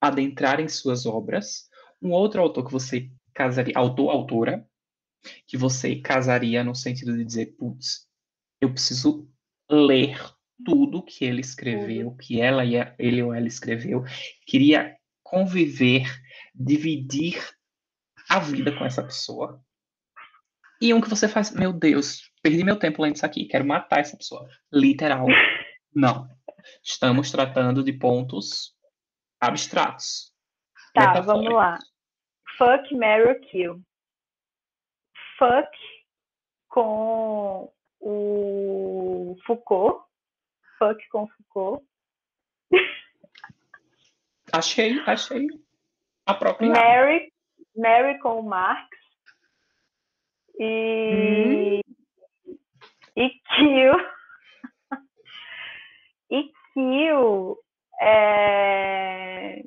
[0.00, 1.68] adentrar em suas obras.
[2.00, 4.66] Um outro autor que você casaria, autor, autora,
[5.46, 8.06] que você casaria no sentido de dizer, putz,
[8.60, 9.28] eu preciso
[9.70, 10.18] ler
[10.64, 14.04] tudo que ele escreveu, que ela e ele ou ela escreveu,
[14.46, 16.04] queria conviver,
[16.54, 17.38] dividir
[18.28, 19.62] a vida com essa pessoa.
[20.80, 24.00] E um que você faz, meu Deus, perdi meu tempo lendo isso aqui, quero matar
[24.00, 24.48] essa pessoa.
[24.72, 25.26] Literal.
[25.94, 26.28] Não.
[26.82, 28.74] Estamos tratando de pontos
[29.40, 30.32] abstratos.
[30.94, 31.78] Tá, vamos lá.
[32.58, 33.82] Fuck, Mary Kill.
[35.38, 35.70] Fuck
[36.68, 40.04] com o Foucault.
[40.78, 41.84] Fuck com Foucault.
[44.52, 45.46] Achei, achei
[46.26, 46.76] apropriado.
[46.76, 47.32] Mary,
[47.76, 48.88] Mary com o Marx.
[50.58, 51.80] E,
[52.44, 52.58] hum.
[53.16, 53.94] e Kill.
[56.30, 57.56] e Kill
[58.00, 59.62] é,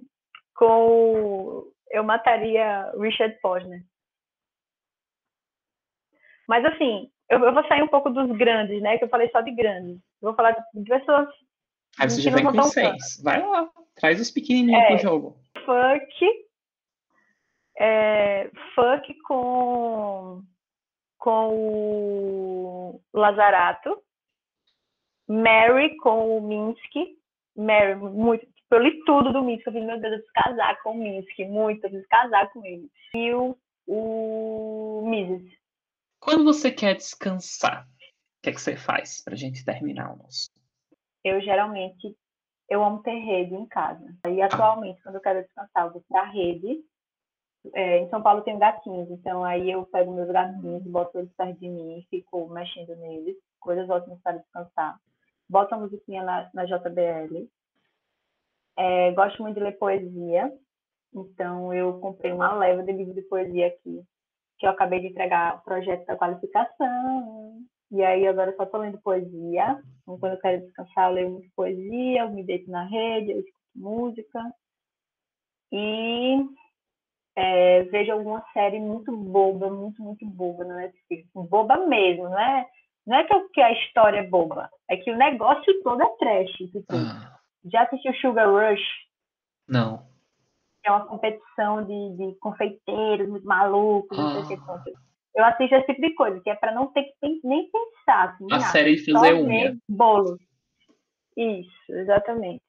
[0.56, 1.72] com.
[1.92, 3.84] Eu mataria Richard Posner.
[6.48, 8.98] Mas assim, eu, eu, vou sair um pouco dos grandes, né?
[8.98, 9.96] Que eu falei só de grandes.
[10.22, 11.30] Eu vou falar de pessoas.
[12.00, 13.22] Aí você já vem com seis.
[13.24, 15.38] Vai lá, traz os pequenininhos é, pro jogo.
[15.66, 16.48] Fuck.
[17.78, 20.44] É, fuck com
[21.24, 23.98] com o Lazarato,
[25.26, 27.18] Mary com o Minsky,
[27.56, 30.92] Mary, muito, eu li tudo do Minsky, eu falei, meu Deus, eu preciso casar com
[30.92, 32.90] o Minsky, muito, eu preciso casar com ele.
[33.16, 33.58] E o,
[33.88, 35.52] o Mises.
[36.20, 40.50] Quando você quer descansar, o que, é que você faz pra gente terminar o nosso?
[41.24, 42.16] Eu geralmente,
[42.70, 44.06] eu amo ter rede em casa.
[44.28, 46.84] E atualmente, quando eu quero descansar, eu vou pra rede,
[47.74, 51.60] é, em São Paulo tem gatinhos, então aí eu pego meus gatinhos, boto eles perto
[51.60, 55.00] de mim e fico mexendo neles, coisas ótimas para descansar.
[55.50, 57.48] Boto a musiquinha na, na JBL.
[58.78, 60.52] É, gosto muito de ler poesia,
[61.14, 64.04] então eu comprei uma leva de livro de poesia aqui,
[64.58, 67.62] que eu acabei de entregar o projeto da qualificação.
[67.92, 69.80] E aí agora eu só estou lendo poesia.
[70.02, 73.40] Então, quando eu quero descansar, eu leio muito poesia, eu me deito na rede, eu
[73.40, 74.40] escuto música.
[75.72, 76.44] E
[77.36, 81.30] é, vejo alguma série muito boba, muito, muito boba na Netflix.
[81.34, 82.68] Boba mesmo, não é,
[83.06, 86.52] não é que a história é boba, é que o negócio todo é trash.
[86.52, 87.38] Tipo, ah.
[87.66, 88.82] Já assistiu Sugar Rush?
[89.68, 90.06] Não.
[90.86, 94.34] É uma competição de, de confeiteiros muito malucos, ah.
[94.34, 94.92] não sei o que.
[94.92, 95.00] Ah.
[95.36, 98.30] Eu assisto esse tipo de coisa, que é para não ter que nem pensar.
[98.30, 98.72] Assim, a nada.
[98.72, 99.78] série fazer unha.
[99.90, 100.38] Bolo.
[101.36, 102.64] Isso, exatamente.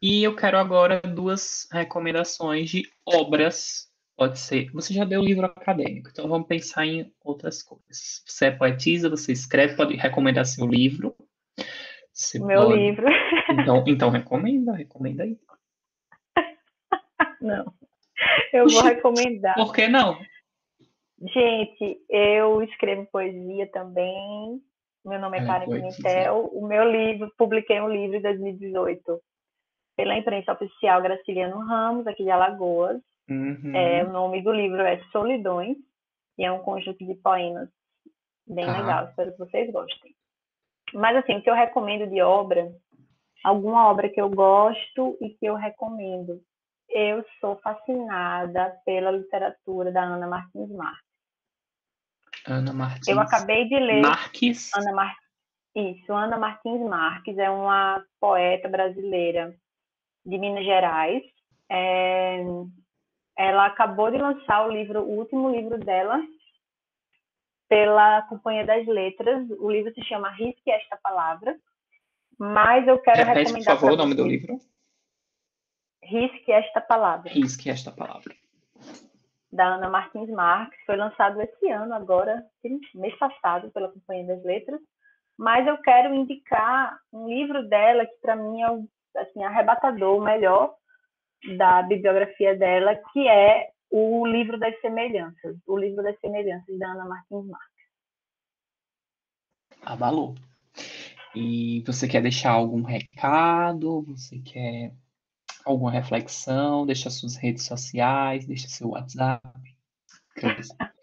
[0.00, 4.70] E eu quero agora duas recomendações de obras Pode ser.
[4.70, 8.22] Você já deu livro acadêmico, então vamos pensar em outras coisas.
[8.24, 11.14] Você é poetisa, você escreve, pode recomendar seu livro.
[12.12, 12.78] Você Meu pode...
[12.78, 13.06] livro.
[13.46, 15.38] Então, então recomenda, recomenda aí.
[17.42, 17.74] Não.
[18.52, 19.54] Eu vou recomendar.
[19.54, 20.18] Por que não?
[21.20, 24.60] Gente, eu escrevo poesia também.
[25.04, 26.50] Meu nome é, é Karen Pimentel.
[26.52, 29.20] O meu livro, publiquei um livro em 2018
[29.96, 33.00] pela imprensa oficial Graciliano Ramos, aqui de Alagoas.
[33.28, 33.74] Uhum.
[33.74, 35.76] É, o nome do livro é Solidões,
[36.38, 37.68] e é um conjunto de poemas
[38.46, 38.78] bem ah.
[38.78, 40.14] legal, espero que vocês gostem.
[40.92, 42.70] Mas assim, o que eu recomendo de obra,
[43.42, 46.40] alguma obra que eu gosto e que eu recomendo.
[46.88, 51.04] Eu sou fascinada pela literatura da Ana Martins Marques.
[52.46, 53.08] Ana Martins.
[53.08, 54.02] Eu acabei de ler.
[54.02, 54.70] Marques.
[54.74, 55.16] Ana Mar...
[55.74, 59.56] Isso, Ana Martins Marques é uma poeta brasileira
[60.24, 61.22] de Minas Gerais.
[61.68, 62.44] É
[63.36, 66.20] ela acabou de lançar o livro, o último livro dela,
[67.68, 69.48] pela Companhia das Letras.
[69.58, 71.56] O livro se chama Risque Esta Palavra.
[72.38, 73.74] Mas eu quero Repete, recomendar.
[73.74, 74.58] por favor, o nome do livro.
[76.02, 77.30] Risque Esta Palavra.
[77.30, 78.34] Risque Esta Palavra.
[79.52, 80.78] Da Ana Martins Marques.
[80.84, 82.44] Foi lançado esse ano, agora,
[82.94, 84.80] mês passado, pela Companhia das Letras.
[85.36, 90.74] Mas eu quero indicar um livro dela que, para mim, é assim, arrebatador, o melhor,
[91.56, 97.04] da bibliografia dela, que é o Livro das Semelhanças, o Livro das Semelhanças da Ana
[97.04, 97.84] Martins Marques.
[99.82, 100.34] Abalou.
[101.34, 104.02] E você quer deixar algum recado?
[104.02, 104.92] Você quer
[105.64, 106.86] alguma reflexão?
[106.86, 109.42] Deixa suas redes sociais, deixa seu WhatsApp.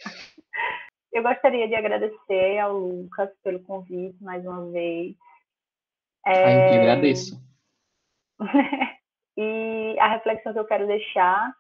[1.14, 5.14] Eu gostaria de agradecer ao Lucas pelo convite mais uma vez.
[6.26, 6.46] É...
[6.46, 7.44] Ah, eu que agradeço.
[9.38, 11.53] E a reflexão que eu quero deixar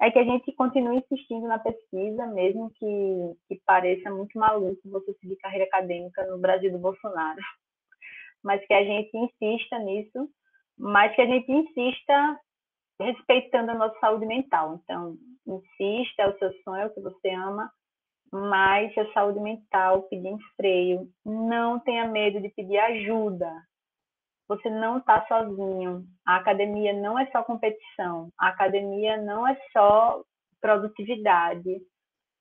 [0.00, 5.14] é que a gente continue insistindo na pesquisa, mesmo que, que pareça muito maluco você
[5.14, 7.40] seguir carreira acadêmica no Brasil do Bolsonaro.
[8.42, 10.28] Mas que a gente insista nisso,
[10.78, 12.40] mas que a gente insista
[13.00, 14.80] respeitando a nossa saúde mental.
[14.82, 15.16] Então,
[15.46, 17.70] insista, é o seu sonho, é o que você ama,
[18.32, 23.50] mas a saúde mental pedir freio, não tenha medo de pedir ajuda.
[24.48, 26.04] Você não está sozinho.
[26.26, 28.30] A academia não é só competição.
[28.38, 30.22] A academia não é só
[30.60, 31.80] produtividade.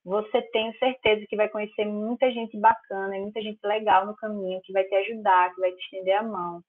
[0.04, 4.72] Você tem certeza que vai conhecer muita gente bacana, muita gente legal no caminho, que
[4.72, 6.62] vai te ajudar, que vai te estender a mão.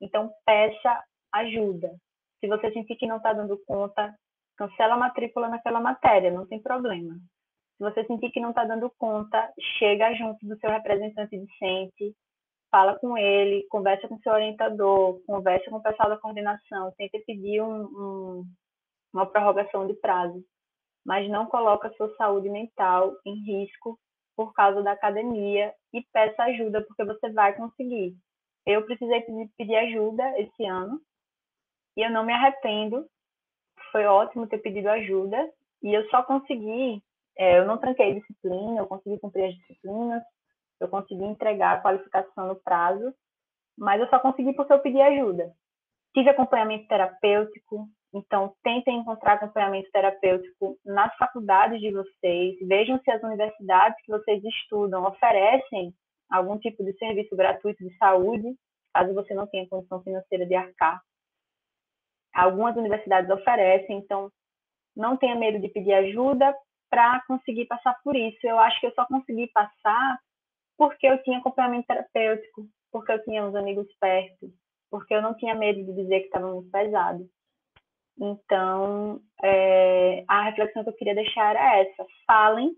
[0.00, 1.94] Então, peça ajuda.
[2.40, 4.12] Se você sentir que não está dando conta,
[4.56, 7.14] cancela a matrícula naquela matéria, não tem problema.
[7.76, 12.14] Se você sentir que não está dando conta, chega junto do seu representante discente,
[12.74, 17.62] fala com ele, conversa com seu orientador, conversa com o pessoal da coordenação, tenta pedir
[17.62, 18.44] um, um,
[19.12, 20.44] uma prorrogação de prazo,
[21.06, 23.96] mas não coloca sua saúde mental em risco
[24.34, 28.16] por causa da academia e peça ajuda, porque você vai conseguir.
[28.66, 31.00] Eu precisei pedir, pedir ajuda esse ano
[31.96, 33.06] e eu não me arrependo.
[33.92, 35.48] Foi ótimo ter pedido ajuda
[35.80, 37.00] e eu só consegui
[37.36, 40.22] é, eu não tranquei disciplina, eu consegui cumprir as disciplinas,
[40.80, 43.14] eu consegui entregar a qualificação no prazo,
[43.76, 45.52] mas eu só consegui porque eu pedi ajuda.
[46.14, 53.22] Tive acompanhamento terapêutico, então tentem encontrar acompanhamento terapêutico nas faculdades de vocês, vejam se as
[53.22, 55.92] universidades que vocês estudam oferecem
[56.30, 58.54] algum tipo de serviço gratuito de saúde,
[58.92, 61.00] caso você não tenha condição financeira de arcar.
[62.32, 64.30] Algumas universidades oferecem, então
[64.96, 66.54] não tenha medo de pedir ajuda,
[66.94, 68.38] para conseguir passar por isso.
[68.44, 70.18] Eu acho que eu só consegui passar
[70.76, 74.52] porque eu tinha acompanhamento terapêutico, porque eu tinha uns amigos perto,
[74.90, 77.28] porque eu não tinha medo de dizer que estava muito pesado.
[78.18, 82.72] Então, é, a reflexão que eu queria deixar era essa: falem,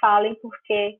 [0.00, 0.98] falem, porque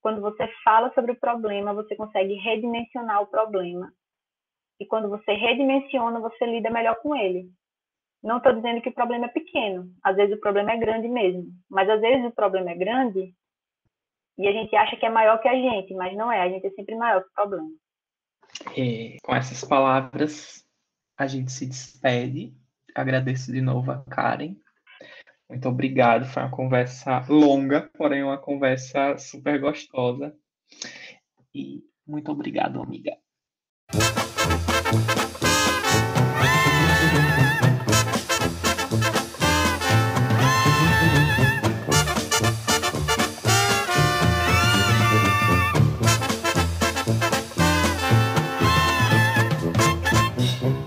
[0.00, 3.92] quando você fala sobre o problema, você consegue redimensionar o problema.
[4.80, 7.50] E quando você redimensiona, você lida melhor com ele.
[8.22, 11.44] Não estou dizendo que o problema é pequeno, às vezes o problema é grande mesmo,
[11.70, 13.32] mas às vezes o problema é grande
[14.38, 16.40] e a gente acha que é maior que a gente, mas não é.
[16.40, 17.68] A gente é sempre maior que o problema.
[18.76, 20.64] E com essas palavras,
[21.16, 22.54] a gente se despede.
[22.94, 24.54] Agradeço de novo a Karen.
[25.48, 26.24] Muito obrigado.
[26.26, 30.32] Foi uma conversa longa, porém uma conversa super gostosa.
[31.52, 33.16] E muito obrigado, amiga.